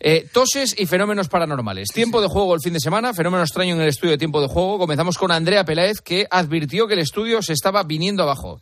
eh, 0.00 0.26
toses 0.32 0.74
y 0.78 0.86
fenómenos 0.86 1.28
paranormales. 1.28 1.88
Tiempo 1.88 2.20
de 2.22 2.28
juego 2.28 2.54
el 2.54 2.60
fin 2.60 2.72
de 2.72 2.80
semana, 2.80 3.12
fenómeno 3.14 3.42
extraño 3.42 3.74
en 3.74 3.80
el 3.80 3.88
estudio 3.88 4.12
de 4.12 4.18
tiempo 4.18 4.40
de 4.40 4.48
juego. 4.48 4.78
Comenzamos 4.78 5.18
con 5.18 5.32
Andrea 5.32 5.64
Peláez, 5.64 6.00
que 6.00 6.26
advirtió 6.30 6.86
que 6.86 6.94
el 6.94 7.00
estudio 7.00 7.42
se 7.42 7.52
estaba 7.52 7.82
viniendo 7.82 8.22
abajo. 8.22 8.60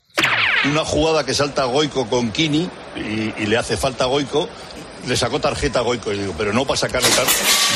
Una 0.65 0.85
jugada 0.85 1.25
que 1.27 1.35
salta 1.35 1.65
Goico 1.65 2.09
con 2.09 2.31
Kini 2.33 2.69
y, 2.97 3.35
y 3.43 3.47
le 3.47 3.57
hace 3.57 3.77
falta 3.77 4.05
a 4.05 4.07
Goico. 4.07 4.49
Le 5.07 5.17
sacó 5.17 5.41
tarjeta 5.41 5.81
a 5.81 5.83
Goico 5.83 6.13
y 6.13 6.19
digo, 6.19 6.35
pero 6.39 6.53
no 6.53 6.65
para 6.65 6.79
sacarle, 6.79 7.09
tar- 7.09 7.27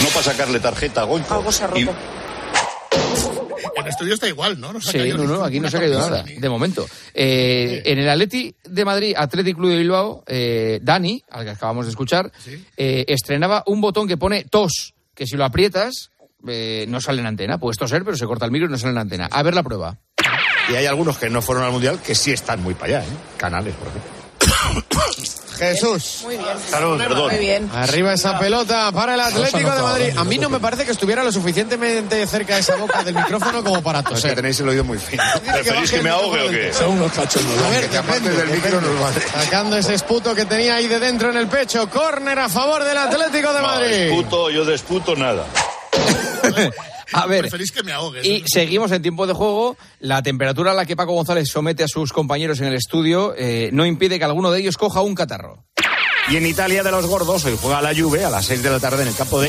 no 0.02 0.08
para 0.10 0.22
sacarle 0.22 0.60
tarjeta 0.60 1.00
a 1.00 1.04
Goico. 1.04 1.34
Algo 1.34 1.50
se 1.50 1.64
ha 1.64 1.66
roto. 1.66 1.92
El 3.86 3.90
estudio 3.92 4.14
está 4.14 4.28
igual, 4.28 4.60
¿no? 4.60 4.72
No 4.72 4.80
se 4.80 4.88
ha 4.88 4.92
Sí, 4.92 4.98
caído 4.98 5.18
no, 5.18 5.36
no, 5.36 5.44
aquí 5.44 5.60
no 5.60 5.70
se 5.70 5.76
ha 5.76 5.80
caído 5.80 5.98
nada, 5.98 6.22
de 6.24 6.48
momento. 6.48 6.86
Eh, 7.14 7.82
en 7.84 7.98
el 7.98 8.08
Atleti 8.08 8.54
de 8.64 8.84
Madrid, 8.84 9.14
Athletic 9.16 9.56
Club 9.56 9.70
de 9.70 9.76
Bilbao, 9.78 10.24
eh, 10.26 10.80
Dani, 10.82 11.22
al 11.30 11.44
que 11.44 11.50
acabamos 11.50 11.86
de 11.86 11.90
escuchar, 11.90 12.30
eh, 12.76 13.04
estrenaba 13.08 13.62
un 13.66 13.80
botón 13.80 14.08
que 14.08 14.16
pone 14.16 14.44
tos, 14.44 14.94
que 15.14 15.26
si 15.26 15.36
lo 15.36 15.44
aprietas 15.44 16.10
eh, 16.48 16.84
no 16.88 17.00
sale 17.00 17.20
en 17.20 17.26
antena. 17.26 17.58
Puedes 17.58 17.78
toser, 17.78 18.04
pero 18.04 18.16
se 18.16 18.26
corta 18.26 18.44
el 18.44 18.50
micro 18.50 18.68
y 18.68 18.70
no 18.72 18.78
sale 18.78 18.92
en 18.92 18.98
antena. 18.98 19.26
A 19.30 19.42
ver 19.42 19.54
la 19.54 19.62
prueba. 19.62 19.98
Y 20.68 20.74
hay 20.74 20.86
algunos 20.86 21.16
que 21.18 21.30
no 21.30 21.40
fueron 21.42 21.64
al 21.64 21.70
Mundial 21.72 22.00
que 22.04 22.14
sí 22.16 22.32
están 22.32 22.62
muy 22.62 22.74
para 22.74 22.98
allá, 22.98 23.04
¿eh? 23.08 23.16
Canales, 23.36 23.74
por 23.74 23.88
ejemplo. 23.88 24.15
Jesús. 25.58 26.20
Muy 26.24 26.36
bien. 26.36 26.48
Salud, 26.70 26.98
perdón. 26.98 27.30
Muy 27.30 27.38
bien. 27.38 27.70
Arriba 27.74 28.12
esa 28.12 28.38
pelota 28.38 28.92
para 28.92 29.14
el 29.14 29.20
Atlético 29.20 29.70
de 29.70 29.80
Madrid. 29.82 30.12
A 30.14 30.22
mí 30.24 30.36
no 30.36 30.50
me 30.50 30.60
parece 30.60 30.84
que 30.84 30.92
estuviera 30.92 31.24
lo 31.24 31.32
suficientemente 31.32 32.26
cerca 32.26 32.56
de 32.56 32.60
esa 32.60 32.76
boca 32.76 33.02
del 33.02 33.14
micrófono 33.14 33.64
como 33.64 33.82
para 33.82 34.00
Es 34.00 34.04
que 34.04 34.10
toser. 34.14 34.34
tenéis 34.34 34.60
el 34.60 34.68
oído 34.68 34.84
muy 34.84 34.98
fino. 34.98 35.22
¿Preferís 35.50 35.90
que 35.90 36.02
me 36.02 36.10
ahogue 36.10 36.42
o 36.46 36.50
qué? 36.50 36.72
Son 36.74 36.90
unos 36.90 37.10
cachondos. 37.10 37.58
A 37.64 37.70
ver, 37.70 37.82
que 37.84 37.88
te 37.88 37.96
apartes 37.98 38.22
depende, 38.24 38.44
del 38.52 38.54
micro 38.62 38.80
nos 38.82 39.00
vale. 39.00 39.20
Sacando 39.32 39.76
ese 39.78 39.94
esputo 39.94 40.34
que 40.34 40.44
tenía 40.44 40.74
ahí 40.74 40.88
de 40.88 40.98
dentro 41.00 41.30
en 41.30 41.38
el 41.38 41.46
pecho. 41.46 41.88
Córner 41.88 42.38
a 42.38 42.50
favor 42.50 42.84
del 42.84 42.98
Atlético 42.98 43.52
de 43.54 43.60
No, 43.62 43.66
Madrid. 43.66 43.88
desputo, 44.10 44.50
yo 44.50 44.64
desputo 44.66 45.16
nada. 45.16 45.46
A 47.12 47.26
ver, 47.26 47.42
Preferís 47.42 47.72
que 47.72 47.82
me 47.82 47.92
ahogues. 47.92 48.26
y 48.26 48.42
seguimos 48.46 48.90
en 48.92 49.02
tiempo 49.02 49.26
de 49.26 49.32
juego. 49.32 49.76
La 50.00 50.22
temperatura 50.22 50.72
a 50.72 50.74
la 50.74 50.86
que 50.86 50.96
Paco 50.96 51.12
González 51.12 51.48
somete 51.48 51.84
a 51.84 51.88
sus 51.88 52.12
compañeros 52.12 52.60
en 52.60 52.66
el 52.66 52.74
estudio 52.74 53.34
eh, 53.36 53.70
no 53.72 53.86
impide 53.86 54.18
que 54.18 54.24
alguno 54.24 54.50
de 54.50 54.60
ellos 54.60 54.76
coja 54.76 55.00
un 55.02 55.14
catarro. 55.14 55.64
Y 56.28 56.36
en 56.36 56.46
Italia 56.46 56.82
de 56.82 56.90
los 56.90 57.06
gordos, 57.06 57.44
hoy 57.44 57.56
juega 57.60 57.80
la 57.80 57.94
Juve 57.94 58.24
a 58.24 58.30
las 58.30 58.46
6 58.46 58.62
de 58.62 58.70
la 58.70 58.80
tarde 58.80 59.02
en 59.02 59.08
el 59.08 59.14
campo 59.14 59.40
de 59.40 59.48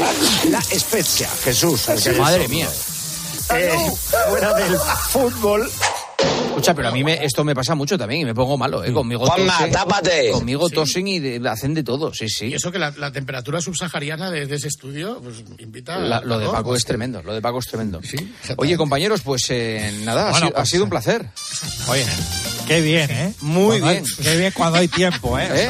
La 0.51 0.61
Spezia. 0.61 1.27
Jesús. 1.43 1.89
el 1.89 2.03
que 2.03 2.11
Madre 2.13 2.47
mía. 2.47 2.69
Eh, 3.55 3.75
fuera 4.29 4.53
del 4.53 4.77
fútbol. 4.77 5.71
Escucha, 6.57 6.73
pero 6.73 6.89
a 6.89 6.91
mí 6.91 7.03
me- 7.03 7.23
esto 7.23 7.43
me 7.43 7.53
pasa 7.53 7.75
mucho 7.75 7.97
también 7.97 8.21
y 8.21 8.25
me 8.25 8.33
pongo 8.33 8.57
malo, 8.57 8.83
¿eh? 8.83 8.91
Conmigo 8.91 9.25
Juanma, 9.27 9.53
tosen, 9.57 9.71
tápate. 9.71 10.31
Conmigo 10.31 10.69
tosen 10.69 11.07
y 11.07 11.19
de- 11.19 11.47
hacen 11.49 11.73
de 11.75 11.83
todo, 11.83 12.11
sí, 12.13 12.27
sí. 12.29 12.47
Y 12.47 12.53
eso 12.55 12.71
que 12.71 12.79
la, 12.79 12.91
la 12.97 13.11
temperatura 13.11 13.61
subsahariana 13.61 14.31
de, 14.31 14.47
de 14.47 14.55
ese 14.55 14.67
estudio 14.67 15.19
pues, 15.21 15.43
invita 15.59 15.95
a... 15.95 16.21
Lo 16.21 16.39
de 16.39 16.47
Paco 16.47 16.69
pues, 16.69 16.79
es 16.79 16.85
tremendo, 16.85 17.21
lo 17.21 17.33
de 17.33 17.41
Paco 17.41 17.59
es 17.59 17.67
tremendo. 17.67 18.01
Oye, 18.57 18.75
compañeros, 18.75 19.21
pues 19.21 19.43
eh, 19.49 20.01
nada, 20.03 20.29
ha, 20.29 20.31
Bueno, 20.31 20.47
sido, 20.47 20.57
ha 20.57 20.61
pues, 20.61 20.69
sido 20.69 20.83
un 20.85 20.89
placer. 20.89 21.29
Oye, 21.89 22.05
qué 22.67 22.81
bien, 22.81 23.11
¿eh? 23.11 23.33
Muy 23.41 23.79
Cuando 23.79 23.87
hay- 23.87 23.93
bien. 24.01 24.05
qué 24.23 24.37
bien 24.37 24.51
cuando 24.55 24.79
hay 24.79 24.87
tiempo, 24.87 25.37
¿eh? 25.37 25.47
¿Eh? 25.53 25.69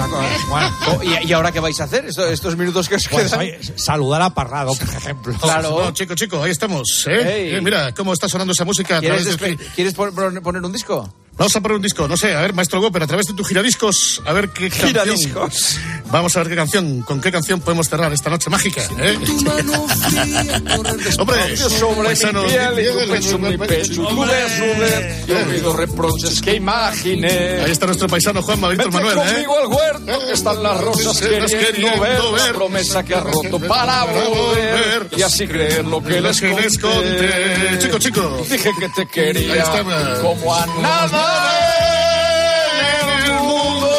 Bueno, 0.50 0.72
¿Y, 1.04 1.28
y 1.28 1.34
ahora 1.34 1.52
qué 1.52 1.60
vais 1.60 1.80
a 1.82 1.84
hacer? 1.84 2.06
Esto- 2.06 2.28
estos 2.30 2.56
minutos 2.56 2.88
que 2.88 2.96
os 2.96 3.08
pues, 3.10 3.26
quedan. 3.26 3.40
oye, 3.42 3.60
saludar 3.76 4.22
a 4.22 4.30
Parrado, 4.34 4.74
por 4.74 4.88
ejemplo. 4.96 5.34
Claro. 5.38 5.82
No, 5.84 5.92
chico, 5.92 6.16
chico, 6.16 6.42
ahí 6.42 6.52
estamos. 6.52 7.06
¿eh? 7.08 7.58
Eh, 7.58 7.62
mira 7.62 7.94
cómo 7.94 8.14
está 8.14 8.30
sonando 8.30 8.54
esa 8.54 8.64
música 8.66 8.98
a 8.98 9.00
¿Quieres, 9.00 9.28
despe- 9.38 9.58
¿quieres 9.76 9.94
pon- 9.94 10.14
pon- 10.16 10.36
poner 10.42 10.64
un 10.64 10.72
disco? 10.78 11.10
Vamos 11.38 11.56
a 11.56 11.62
poner 11.62 11.76
un 11.76 11.82
disco, 11.84 12.08
no 12.08 12.18
sé, 12.18 12.34
a 12.34 12.42
ver, 12.42 12.54
maestro 12.54 12.82
Góper, 12.82 13.04
a 13.04 13.08
través 13.08 13.28
de 13.28 13.34
tu 13.36 13.44
giradiscos, 13.44 14.24
a 14.26 14.34
ver 14.34 14.50
qué 14.50 14.70
canción... 14.70 14.88
Giradiscos. 14.90 15.78
Vamos 16.10 16.36
a 16.36 16.40
ver 16.40 16.50
qué 16.50 16.56
canción, 16.56 17.02
con 17.04 17.22
qué 17.22 17.32
canción 17.32 17.60
podemos 17.60 17.88
cerrar 17.90 18.12
esta 18.12 18.32
noche 18.32 18.50
mágica, 18.50 18.82
¿eh? 18.98 19.20
Hombre, 21.20 21.58
sobre 21.58 22.06
paisanos, 22.06 22.44
mi 22.44 22.50
piel 22.50 22.80
y 22.80 23.06
tu 23.06 23.12
pecho, 23.12 23.38
mi 23.38 23.56
pecho, 23.58 24.08
y 25.28 25.32
olvido 25.32 25.74
reproches 25.74 26.42
que 26.42 26.56
imaginé. 26.56 27.62
Ahí 27.62 27.72
está 27.72 27.86
nuestro 27.86 28.08
paisano 28.08 28.42
Juanma 28.42 28.70
Víctor 28.70 28.92
Manuel, 28.92 29.20
¿eh? 29.20 29.22
conmigo 29.22 29.60
al 29.60 29.68
huerto, 29.68 30.26
que 30.26 30.34
están 30.34 30.64
las 30.64 30.82
rosas 30.82 31.20
queriendo, 31.20 31.46
queriendo 31.48 32.02
ver, 32.02 32.20
la 32.20 32.32
ver. 32.32 32.56
promesa 32.56 33.04
que 33.04 33.14
has 33.14 33.24
roto 33.24 33.60
para 33.60 34.06
volver, 34.06 35.08
y 35.16 35.22
así 35.22 35.48
creer 35.48 35.86
lo 35.86 36.02
que 36.02 36.20
les 36.20 36.42
conté. 36.80 37.78
Chico, 37.80 38.00
chico. 38.00 38.44
Dije 38.50 38.72
que 38.80 38.90
te 38.90 39.02
Ahí 39.02 39.08
quería 39.34 39.62
está. 39.62 39.84
como 40.22 40.56
a 40.56 40.66
nada 40.82 41.27
en 42.82 43.10
el 43.10 43.34
mundo. 43.42 43.90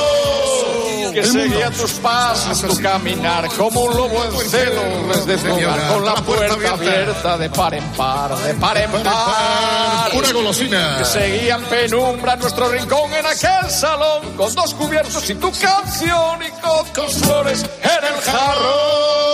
Que 1.13 1.25
seguía 1.25 1.71
tus 1.71 1.93
pasos, 1.95 2.61
tu 2.61 2.81
caminar 2.81 3.49
como 3.57 3.83
un 3.83 3.97
lobo 3.97 4.25
en 4.25 4.49
celo 4.49 4.83
desde 5.27 5.49
tu 5.49 5.55
hogar, 5.55 5.89
con 5.89 6.05
la 6.05 6.15
puerta 6.15 6.71
abierta 6.71 7.37
de 7.39 7.51
par 7.51 7.75
en 7.75 7.85
par, 7.93 8.37
de 8.37 8.55
par 8.55 8.77
en 8.77 8.91
par. 8.91 10.11
Pura 10.13 10.33
golosina. 10.33 10.99
Que 10.99 11.05
seguía 11.05 11.57
en 11.57 11.65
penumbra 11.65 12.37
nuestro 12.37 12.69
rincón 12.69 13.13
en 13.13 13.27
aquel 13.27 13.71
salón, 13.71 14.35
con 14.37 14.55
dos 14.55 14.75
cubiertos 14.75 15.29
y 15.29 15.35
tu 15.35 15.51
canción 15.51 16.41
y 16.43 16.51
con 16.61 16.87
tus 16.93 17.17
flores 17.19 17.65
en 17.83 18.05
el 18.05 18.21
jarrón. 18.23 19.29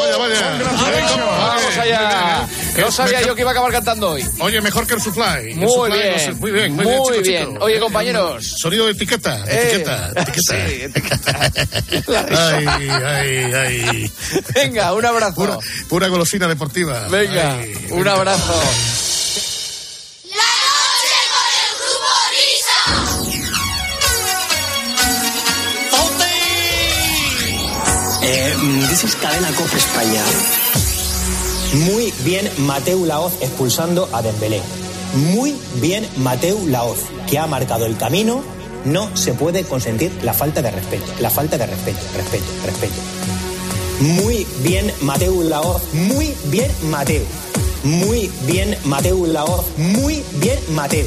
Vaya, 0.00 0.16
vaya. 0.18 0.40
Vamos 1.38 1.78
allá. 1.78 2.48
No 2.76 2.90
sabía 2.90 3.20
yo 3.22 3.34
que 3.34 3.42
iba 3.42 3.50
a 3.50 3.52
acabar 3.52 3.70
cantando 3.72 4.10
hoy. 4.10 4.24
Oye, 4.40 4.60
mejor 4.60 4.86
que 4.86 4.94
el 4.94 5.00
Sufly. 5.00 5.54
Muy 5.54 5.90
El 5.90 5.98
bien. 5.98 6.12
no 6.12 6.18
sé, 6.18 6.32
Muy 6.34 6.50
bien, 6.52 6.72
muy, 6.74 6.84
Muy 6.84 6.94
bien, 6.94 7.02
chico, 7.04 7.22
bien. 7.22 7.48
chico. 7.52 7.64
Oye, 7.64 7.80
compañeros. 7.80 8.54
Sonido 8.58 8.86
de 8.86 8.92
etiqueta, 8.92 9.44
Eh, 9.46 9.68
etiqueta, 9.72 10.12
etiqueta. 10.16 11.50
Ay, 12.48 12.66
ay, 12.88 13.52
ay. 13.54 14.12
Venga, 14.54 14.92
un 14.94 15.04
abrazo. 15.04 15.34
Pura, 15.34 15.58
pura 15.88 16.08
golosina 16.08 16.48
deportiva. 16.48 17.08
Venga, 17.08 17.58
Ay, 17.58 17.74
un 17.90 17.98
venga. 17.98 18.12
abrazo. 18.14 18.60
Eh, 28.24 28.54
is 28.92 29.14
Cadena 29.16 29.50
Copa 29.56 29.76
España. 29.76 30.22
Muy 31.72 32.12
bien 32.24 32.50
Mateu 32.58 33.06
Laoz 33.06 33.32
expulsando 33.40 34.06
a 34.12 34.20
Dembélé. 34.20 34.60
Muy 35.14 35.54
bien 35.80 36.06
Mateu 36.18 36.66
Laoz, 36.66 36.98
que 37.28 37.38
ha 37.38 37.46
marcado 37.46 37.86
el 37.86 37.96
camino. 37.96 38.42
No 38.84 39.16
se 39.16 39.32
puede 39.32 39.64
consentir 39.64 40.12
la 40.22 40.34
falta 40.34 40.60
de 40.60 40.70
respeto. 40.70 41.06
La 41.20 41.30
falta 41.30 41.56
de 41.56 41.66
respeto, 41.66 42.00
respeto, 42.14 42.44
respeto. 42.66 42.94
Muy 44.00 44.46
bien 44.62 44.92
Mateu 45.00 45.42
Laoz. 45.42 45.82
Muy 45.94 46.34
bien 46.46 46.70
Mateu. 46.90 47.22
Muy 47.84 48.30
bien 48.46 48.76
Mateu 48.84 49.26
Laoz. 49.26 49.64
Muy 49.78 50.22
bien 50.34 50.58
Mateu. 50.74 51.06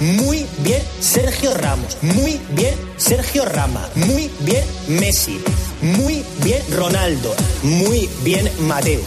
Muy 0.00 0.44
bien 0.58 0.82
Sergio 1.00 1.54
Ramos. 1.54 1.96
Muy 2.02 2.40
bien 2.50 2.74
Sergio 2.98 3.46
Rama. 3.46 3.88
Muy 3.94 4.30
bien 4.40 4.64
Messi. 4.86 5.40
Muy 5.80 6.22
bien 6.42 6.62
Ronaldo. 6.76 7.34
Muy 7.62 8.10
bien 8.22 8.50
Mateo. 8.68 9.00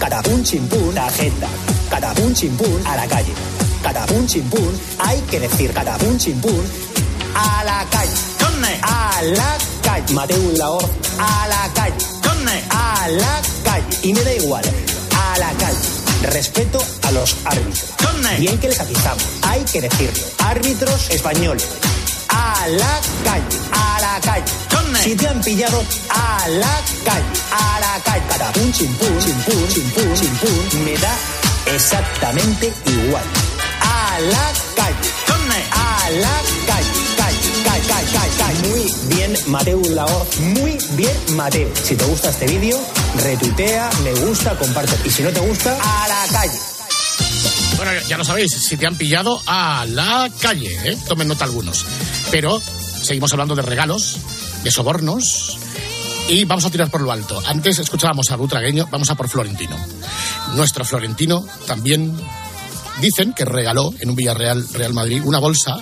Catapum 0.00 0.42
chimpún, 0.42 0.94
tarjeta. 0.94 1.46
Catapum 1.90 2.32
chimpún, 2.32 2.80
a 2.86 2.96
la 2.96 3.06
calle. 3.06 3.34
Catapum 3.82 4.26
chimpún, 4.26 4.80
hay 4.98 5.20
que 5.30 5.38
decir 5.38 5.72
catapum 5.74 6.16
chimpún, 6.16 6.64
a 7.34 7.62
la 7.64 7.84
calle. 7.90 8.10
A 8.82 9.22
la 9.22 9.58
calle. 9.82 10.14
Mateo 10.14 10.52
Laor, 10.56 10.90
a 11.18 11.48
la 11.48 11.70
calle. 11.74 11.94
A 12.70 13.08
la 13.08 13.42
calle. 13.62 13.98
Y 14.02 14.14
me 14.14 14.22
da 14.22 14.34
igual, 14.34 14.64
a 14.64 15.38
la 15.38 15.52
calle. 15.52 15.78
Respeto 16.32 16.78
a 17.02 17.12
los 17.12 17.36
árbitros. 17.44 17.84
Bien 18.38 18.58
que 18.58 18.68
les 18.68 18.80
atizamos, 18.80 19.24
hay 19.42 19.62
que 19.64 19.82
decirlo. 19.82 20.24
Árbitros 20.38 21.10
españoles. 21.10 21.68
A 22.30 22.66
la 22.68 23.00
calle, 23.24 23.58
a 23.72 23.89
la 24.00 24.20
calle. 24.20 24.44
Si 25.02 25.14
te 25.14 25.28
han 25.28 25.40
pillado, 25.40 25.82
a 26.10 26.48
la 26.48 26.80
calle, 27.04 27.24
a 27.52 27.80
la 27.80 28.02
calle. 28.04 28.22
Catapum, 28.28 28.72
chimpún, 28.72 29.18
chimpún, 29.18 29.68
chimpún, 29.68 30.14
chimpún. 30.14 30.84
Me 30.84 30.96
da 30.98 31.16
exactamente 31.74 32.72
igual. 32.86 33.24
A 33.80 34.20
la 34.20 34.52
calle. 34.76 35.20
A 35.72 36.10
la 36.10 36.42
calle, 36.66 36.88
calle, 37.16 37.38
calle, 37.64 38.12
calle. 38.12 38.36
calle. 38.38 38.68
Muy 38.68 39.14
bien, 39.14 39.36
Mateo 39.46 39.80
Laoz. 39.90 40.38
Muy 40.38 40.78
bien, 40.92 41.16
Mateo. 41.30 41.70
Si 41.82 41.96
te 41.96 42.04
gusta 42.04 42.30
este 42.30 42.46
vídeo, 42.46 42.78
retuitea, 43.16 43.90
me 44.04 44.12
gusta, 44.26 44.56
comparte. 44.58 44.96
Y 45.04 45.10
si 45.10 45.22
no 45.22 45.30
te 45.30 45.40
gusta, 45.40 45.72
a 45.72 46.08
la 46.08 46.26
calle. 46.32 46.58
Bueno, 47.76 47.92
ya 48.06 48.18
lo 48.18 48.24
sabéis, 48.24 48.52
si 48.52 48.76
te 48.76 48.86
han 48.86 48.96
pillado 48.96 49.42
a 49.46 49.86
la 49.88 50.30
calle, 50.40 50.78
¿eh? 50.84 50.98
tomen 51.08 51.28
nota 51.28 51.44
algunos. 51.44 51.86
Pero 52.30 52.60
seguimos 53.02 53.32
hablando 53.32 53.54
de 53.54 53.62
regalos, 53.62 54.18
de 54.62 54.70
sobornos 54.70 55.58
y 56.28 56.44
vamos 56.44 56.64
a 56.64 56.70
tirar 56.70 56.90
por 56.90 57.00
lo 57.00 57.10
alto. 57.12 57.42
Antes 57.46 57.78
escuchábamos 57.78 58.30
a 58.30 58.36
Butragueño, 58.36 58.88
vamos 58.90 59.10
a 59.10 59.14
por 59.14 59.28
Florentino. 59.28 59.76
Nuestro 60.54 60.84
Florentino 60.84 61.44
también 61.66 62.14
dicen 63.00 63.32
que 63.32 63.44
regaló 63.44 63.92
en 63.98 64.10
un 64.10 64.16
Villarreal 64.16 64.66
Real 64.72 64.92
Madrid 64.92 65.22
una 65.24 65.38
bolsa 65.38 65.76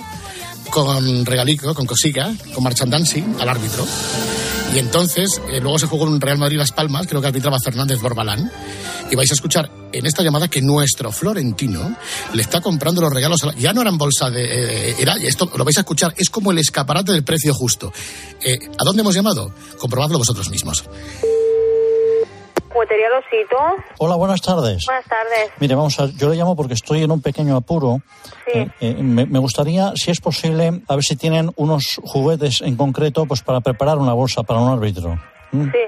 con 0.69 1.25
regalico, 1.25 1.73
con 1.73 1.85
cosica, 1.85 2.33
con 2.53 2.63
marchandancy 2.63 3.23
al 3.39 3.49
árbitro. 3.49 3.85
Y 4.73 4.77
entonces, 4.77 5.41
eh, 5.51 5.59
luego 5.61 5.79
se 5.79 5.87
jugó 5.87 6.05
en 6.05 6.13
un 6.13 6.21
Real 6.21 6.37
Madrid 6.37 6.57
Las 6.57 6.71
Palmas, 6.71 7.07
creo 7.07 7.21
que 7.21 7.27
arbitraba 7.27 7.57
Fernández 7.59 7.99
Borbalán. 7.99 8.51
Y 9.09 9.15
vais 9.15 9.31
a 9.31 9.33
escuchar 9.33 9.71
en 9.91 10.05
esta 10.05 10.21
llamada 10.21 10.47
que 10.47 10.61
nuestro 10.61 11.11
Florentino 11.11 11.95
le 12.33 12.41
está 12.41 12.61
comprando 12.61 13.01
los 13.01 13.11
regalos. 13.11 13.41
Ya 13.57 13.73
no 13.73 13.81
eran 13.81 13.97
bolsa 13.97 14.29
de. 14.29 14.91
eh, 14.91 14.95
esto 15.23 15.49
lo 15.55 15.65
vais 15.65 15.77
a 15.77 15.81
escuchar, 15.81 16.13
es 16.15 16.29
como 16.29 16.51
el 16.51 16.59
escaparate 16.59 17.11
del 17.11 17.23
precio 17.23 17.53
justo. 17.53 17.91
Eh, 18.43 18.59
¿A 18.77 18.83
dónde 18.83 19.01
hemos 19.01 19.15
llamado? 19.15 19.51
Comprobadlo 19.79 20.19
vosotros 20.19 20.49
mismos. 20.51 20.83
Juguetería. 22.71 23.09
Hola, 23.97 24.15
buenas 24.15 24.41
tardes. 24.41 24.85
Buenas 24.85 25.05
tardes. 25.05 25.51
Mire, 25.59 25.75
vamos 25.75 25.99
a, 25.99 26.05
yo 26.07 26.29
le 26.29 26.35
llamo 26.35 26.55
porque 26.55 26.73
estoy 26.73 27.03
en 27.03 27.11
un 27.11 27.21
pequeño 27.21 27.55
apuro. 27.55 28.01
Sí. 28.45 28.59
Eh, 28.59 28.69
eh, 28.81 28.93
me, 28.95 29.25
me 29.25 29.39
gustaría, 29.39 29.91
si 29.95 30.11
es 30.11 30.21
posible, 30.21 30.81
a 30.87 30.95
ver 30.95 31.03
si 31.03 31.15
tienen 31.15 31.51
unos 31.55 31.99
juguetes 32.03 32.61
en 32.61 32.75
concreto, 32.75 33.25
pues 33.25 33.41
para 33.41 33.61
preparar 33.61 33.97
una 33.97 34.13
bolsa 34.13 34.43
para 34.43 34.59
un 34.59 34.71
árbitro. 34.71 35.19
¿Mm? 35.51 35.65
Sí. 35.65 35.79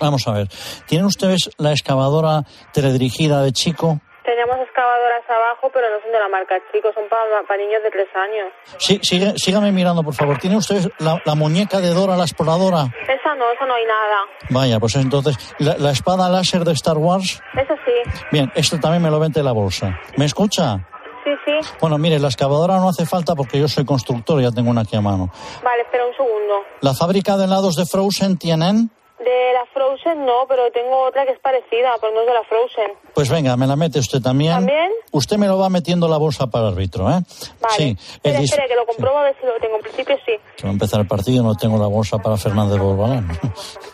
Vamos 0.00 0.26
a 0.26 0.32
ver. 0.32 0.48
¿Tienen 0.86 1.06
ustedes 1.06 1.50
la 1.58 1.72
excavadora 1.72 2.44
teledirigida 2.72 3.42
de 3.42 3.52
Chico? 3.52 4.00
Teníamos 4.30 4.58
excavadoras 4.60 5.28
abajo, 5.28 5.70
pero 5.74 5.90
no 5.90 6.00
son 6.02 6.12
de 6.12 6.18
la 6.20 6.28
marca 6.28 6.54
Chico, 6.70 6.92
son 6.94 7.02
para 7.10 7.56
niños 7.58 7.82
de 7.82 7.90
tres 7.90 8.06
años. 8.14 8.46
Sí, 8.78 9.00
sigue, 9.02 9.32
sígame 9.36 9.72
mirando, 9.72 10.04
por 10.04 10.14
favor. 10.14 10.38
¿Tienen 10.38 10.58
ustedes 10.58 10.88
la, 11.00 11.20
la 11.24 11.34
muñeca 11.34 11.80
de 11.80 11.88
Dora 11.92 12.16
la 12.16 12.22
exploradora? 12.22 12.82
Esa 13.08 13.34
no, 13.34 13.50
eso 13.50 13.66
no 13.66 13.74
hay 13.74 13.84
nada. 13.86 14.18
Vaya, 14.50 14.78
pues 14.78 14.94
entonces, 14.94 15.36
¿la, 15.58 15.78
la 15.78 15.90
espada 15.90 16.28
láser 16.28 16.62
de 16.62 16.70
Star 16.74 16.96
Wars? 16.96 17.42
Eso 17.54 17.74
sí. 17.84 17.92
Bien, 18.30 18.52
esto 18.54 18.78
también 18.78 19.02
me 19.02 19.10
lo 19.10 19.18
vende 19.18 19.42
la 19.42 19.50
bolsa. 19.50 19.98
¿Me 20.16 20.26
escucha? 20.26 20.86
Sí, 21.24 21.32
sí. 21.44 21.74
Bueno, 21.80 21.98
mire, 21.98 22.20
la 22.20 22.28
excavadora 22.28 22.76
no 22.76 22.88
hace 22.88 23.06
falta 23.06 23.34
porque 23.34 23.58
yo 23.58 23.66
soy 23.66 23.84
constructor 23.84 24.40
y 24.40 24.44
ya 24.44 24.52
tengo 24.52 24.70
una 24.70 24.82
aquí 24.82 24.94
a 24.94 25.00
mano. 25.00 25.28
Vale, 25.64 25.82
espera 25.82 26.06
un 26.06 26.14
segundo. 26.14 26.54
¿La 26.82 26.94
fábrica 26.94 27.36
de 27.36 27.46
helados 27.46 27.74
de 27.74 27.84
Frozen 27.84 28.38
tienen? 28.38 28.92
De 29.20 29.52
la 29.52 29.66
Frozen 29.74 30.24
no, 30.24 30.46
pero 30.48 30.70
tengo 30.72 30.96
otra 31.06 31.26
que 31.26 31.32
es 31.32 31.38
parecida, 31.40 31.92
pero 32.00 32.14
no 32.14 32.20
es 32.22 32.26
de 32.26 32.32
la 32.32 32.42
Frozen. 32.44 32.92
Pues 33.14 33.28
venga, 33.30 33.54
me 33.56 33.66
la 33.66 33.76
mete 33.76 33.98
usted 33.98 34.20
también. 34.22 34.52
¿También? 34.54 34.90
Usted 35.12 35.36
me 35.36 35.46
lo 35.46 35.58
va 35.58 35.68
metiendo 35.68 36.08
la 36.08 36.16
bolsa 36.16 36.46
para 36.46 36.68
árbitro, 36.68 37.04
¿eh? 37.10 37.20
Vale. 37.60 37.74
Sí. 37.76 37.96
espera, 37.98 38.38
dis- 38.40 38.44
espera, 38.44 38.66
que 38.68 38.74
lo 38.76 38.86
compruebo 38.86 39.18
a 39.18 39.22
ver 39.24 39.36
si 39.38 39.46
lo 39.46 39.58
tengo. 39.60 39.76
En 39.76 39.82
principio 39.82 40.16
sí. 40.24 40.32
que 40.56 40.62
va 40.64 40.70
a 40.70 40.72
empezar 40.72 41.00
el 41.00 41.06
partido, 41.06 41.42
no 41.44 41.54
tengo 41.54 41.76
la 41.78 41.86
bolsa 41.86 42.16
para 42.18 42.38
Fernández 42.38 42.78
Borbalán. 42.78 43.28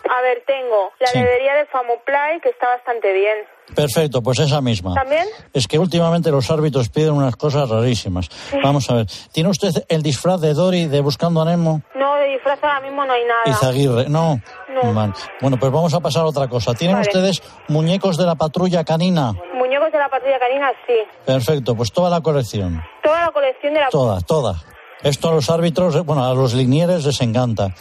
A 0.09 0.21
ver, 0.21 0.43
tengo 0.47 0.91
la 0.99 1.07
Sí. 1.07 1.17
heladería 1.19 1.55
de 1.55 1.65
Famoplay, 1.65 2.39
que 2.39 2.49
está 2.49 2.69
bastante 2.69 3.11
bien. 3.11 3.37
Perfecto, 3.75 4.21
pues 4.21 4.39
esa 4.39 4.61
misma. 4.61 4.93
¿También? 4.93 5.25
Es 5.53 5.67
que 5.67 5.77
últimamente 5.77 6.31
los 6.31 6.49
árbitros 6.49 6.89
piden 6.89 7.11
unas 7.13 7.35
cosas 7.35 7.69
rarísimas. 7.69 8.29
Vamos 8.63 8.89
a 8.89 8.95
ver, 8.95 9.07
¿tiene 9.31 9.49
usted 9.49 9.85
el 9.89 10.01
disfraz 10.01 10.39
de 10.41 10.53
Dory 10.53 10.85
de 10.85 11.01
Buscando 11.01 11.41
a 11.41 11.45
Nemo? 11.45 11.81
No, 11.95 12.15
de 12.15 12.27
disfraz 12.27 12.59
ahora 12.63 12.81
mismo 12.81 13.05
no 13.05 13.13
hay 13.13 13.23
nada. 13.25 13.57
Izaguirre, 13.57 14.09
no. 14.09 14.41
No. 14.83 15.13
Bueno, 15.41 15.57
pues 15.59 15.71
vamos 15.71 15.93
a 15.93 15.99
pasar 15.99 16.23
a 16.23 16.27
otra 16.27 16.47
cosa. 16.47 16.73
¿Tienen 16.73 16.97
Vale. 16.97 17.07
ustedes 17.07 17.41
muñecos 17.67 18.17
de 18.17 18.25
la 18.25 18.35
patrulla 18.35 18.83
canina? 18.83 19.33
Muñecos 19.55 19.91
de 19.91 19.97
la 19.97 20.07
patrulla 20.09 20.39
canina, 20.39 20.71
sí. 20.85 20.93
Perfecto, 21.25 21.75
pues 21.75 21.91
toda 21.91 22.09
la 22.09 22.21
colección. 22.21 22.81
Toda 23.03 23.25
la 23.25 23.31
colección 23.31 23.73
de 23.73 23.79
la... 23.79 23.89
Toda, 23.89 24.21
toda. 24.21 24.61
Esto 25.03 25.29
a 25.29 25.33
los 25.33 25.49
árbitros, 25.49 26.03
bueno, 26.05 26.25
a 26.25 26.33
los 26.33 26.53
linieres 26.53 27.05
les 27.05 27.21
encanta. 27.21 27.73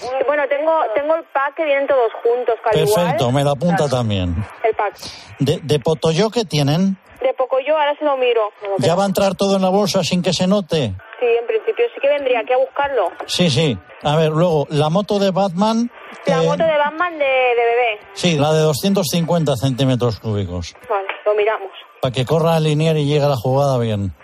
Bueno, 0.48 0.56
tengo, 0.56 0.72
tengo 0.94 1.14
el 1.16 1.24
pack 1.24 1.54
que 1.56 1.64
vienen 1.64 1.86
todos 1.86 2.12
juntos, 2.22 2.54
Perfecto, 2.72 3.30
me 3.32 3.42
la 3.44 3.52
apunta 3.52 3.88
también. 3.88 4.34
El 4.62 4.74
pack. 4.74 4.94
De, 5.38 5.58
de 5.62 5.78
Potoyo 5.80 6.30
que 6.30 6.44
tienen, 6.44 6.96
De 7.20 7.32
Pocoyo, 7.34 7.76
ahora 7.76 7.94
se 7.98 8.04
lo 8.04 8.16
miro. 8.16 8.50
ya 8.78 8.94
va 8.94 9.04
a 9.04 9.06
entrar 9.06 9.34
todo 9.34 9.56
en 9.56 9.62
la 9.62 9.68
bolsa 9.70 10.02
sin 10.04 10.22
que 10.22 10.32
se 10.32 10.46
note. 10.46 10.92
Sí, 11.18 11.26
en 11.40 11.46
principio 11.46 11.84
sí 11.94 12.00
que 12.00 12.08
vendría 12.08 12.40
aquí 12.40 12.52
a 12.52 12.58
buscarlo. 12.58 13.10
Sí, 13.26 13.48
sí. 13.50 13.76
A 14.02 14.16
ver, 14.16 14.30
luego, 14.30 14.66
la 14.70 14.90
moto 14.90 15.18
de 15.18 15.30
Batman, 15.30 15.90
La 16.26 16.42
eh, 16.42 16.46
moto 16.46 16.62
de 16.64 16.76
Batman 16.76 17.12
de, 17.18 17.24
de 17.24 17.64
bebé. 17.64 18.00
sí, 18.12 18.38
la 18.38 18.52
de 18.52 18.60
250 18.60 19.56
centímetros 19.56 20.20
cúbicos. 20.20 20.74
Vale, 20.88 21.08
lo 21.24 21.34
miramos. 21.34 21.70
Para 22.02 22.12
que 22.12 22.24
corra 22.26 22.58
el 22.58 22.64
linier 22.64 22.96
y 22.98 23.06
llegue 23.06 23.24
a 23.24 23.28
la 23.28 23.36
jugada 23.36 23.78
bien. 23.78 24.14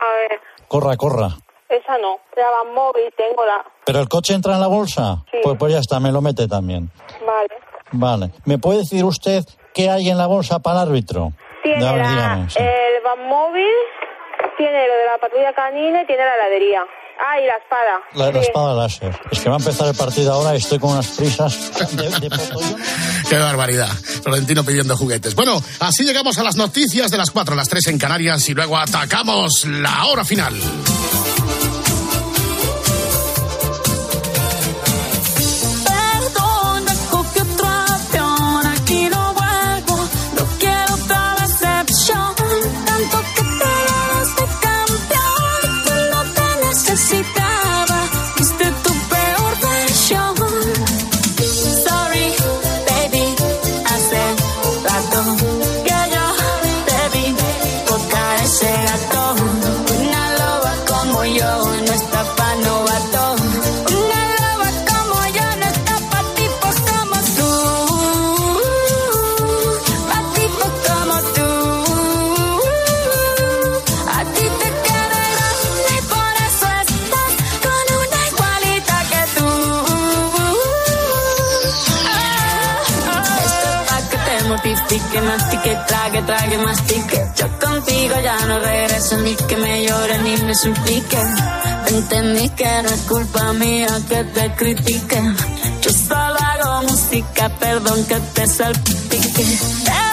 A 0.00 0.28
ver, 0.28 0.40
Corra, 0.68 0.96
corra. 0.96 1.28
Esa 1.70 1.98
no. 1.98 2.18
La 2.36 2.50
Batmóvil 2.50 3.12
tengo 3.16 3.44
la... 3.46 3.64
¿Pero 3.84 4.00
el 4.00 4.08
coche 4.08 4.34
entra 4.34 4.54
en 4.54 4.60
la 4.60 4.66
bolsa? 4.66 5.24
Sí. 5.30 5.38
Pues, 5.42 5.56
pues 5.58 5.72
ya 5.72 5.78
está, 5.78 6.00
me 6.00 6.12
lo 6.12 6.20
mete 6.20 6.48
también. 6.48 6.90
Vale. 7.24 7.54
Vale. 7.92 8.30
¿Me 8.44 8.58
puede 8.58 8.80
decir 8.80 9.04
usted 9.04 9.44
qué 9.72 9.88
hay 9.88 10.10
en 10.10 10.18
la 10.18 10.26
bolsa 10.26 10.58
para 10.58 10.82
el 10.82 10.88
árbitro? 10.88 11.32
Tiene 11.62 11.84
ver, 11.84 11.98
la, 11.98 12.08
dígame, 12.08 12.50
sí. 12.50 12.58
el 12.58 13.02
Batmóvil, 13.02 13.66
tiene 14.56 14.86
lo 14.88 14.94
de 14.94 15.04
la 15.06 15.18
patrulla 15.18 15.52
canina 15.52 16.02
y 16.02 16.06
tiene 16.06 16.24
la 16.24 16.34
heladería. 16.34 16.86
Ah, 17.22 17.38
y 17.38 17.46
la 17.46 17.56
espada. 17.56 18.00
La, 18.14 18.32
la 18.32 18.40
Sí. 18.42 18.46
espada 18.48 18.74
láser. 18.74 19.20
Es 19.30 19.40
que 19.40 19.48
va 19.50 19.56
a 19.56 19.58
empezar 19.58 19.88
el 19.88 19.94
partido 19.94 20.32
ahora 20.32 20.54
y 20.54 20.58
estoy 20.58 20.78
con 20.78 20.92
unas 20.92 21.06
prisas 21.08 21.70
de, 21.96 22.08
de. 22.28 22.30
Qué 23.28 23.36
barbaridad. 23.36 23.88
Florentino 24.22 24.64
pidiendo 24.64 24.96
juguetes. 24.96 25.34
Bueno, 25.34 25.62
así 25.80 26.04
llegamos 26.04 26.38
a 26.38 26.42
las 26.42 26.56
noticias 26.56 27.10
de 27.10 27.18
las 27.18 27.30
4, 27.30 27.54
las 27.54 27.68
3 27.68 27.88
en 27.88 27.98
Canarias 27.98 28.48
y 28.48 28.54
luego 28.54 28.78
atacamos 28.78 29.64
la 29.66 30.06
hora 30.06 30.24
final. 30.24 30.54
Me 90.50 90.54
suplique. 90.56 91.18
Entendí 91.86 92.48
que 92.50 92.82
no 92.82 92.88
es 92.88 93.02
culpa 93.02 93.52
mía 93.52 93.86
que 94.08 94.24
te 94.24 94.52
critique. 94.56 95.22
Yo 95.80 95.90
solo 95.92 96.38
hago 96.40 96.88
música, 96.88 97.48
perdón 97.60 98.04
que 98.06 98.16
te 98.34 98.46
salpique. 98.48 100.09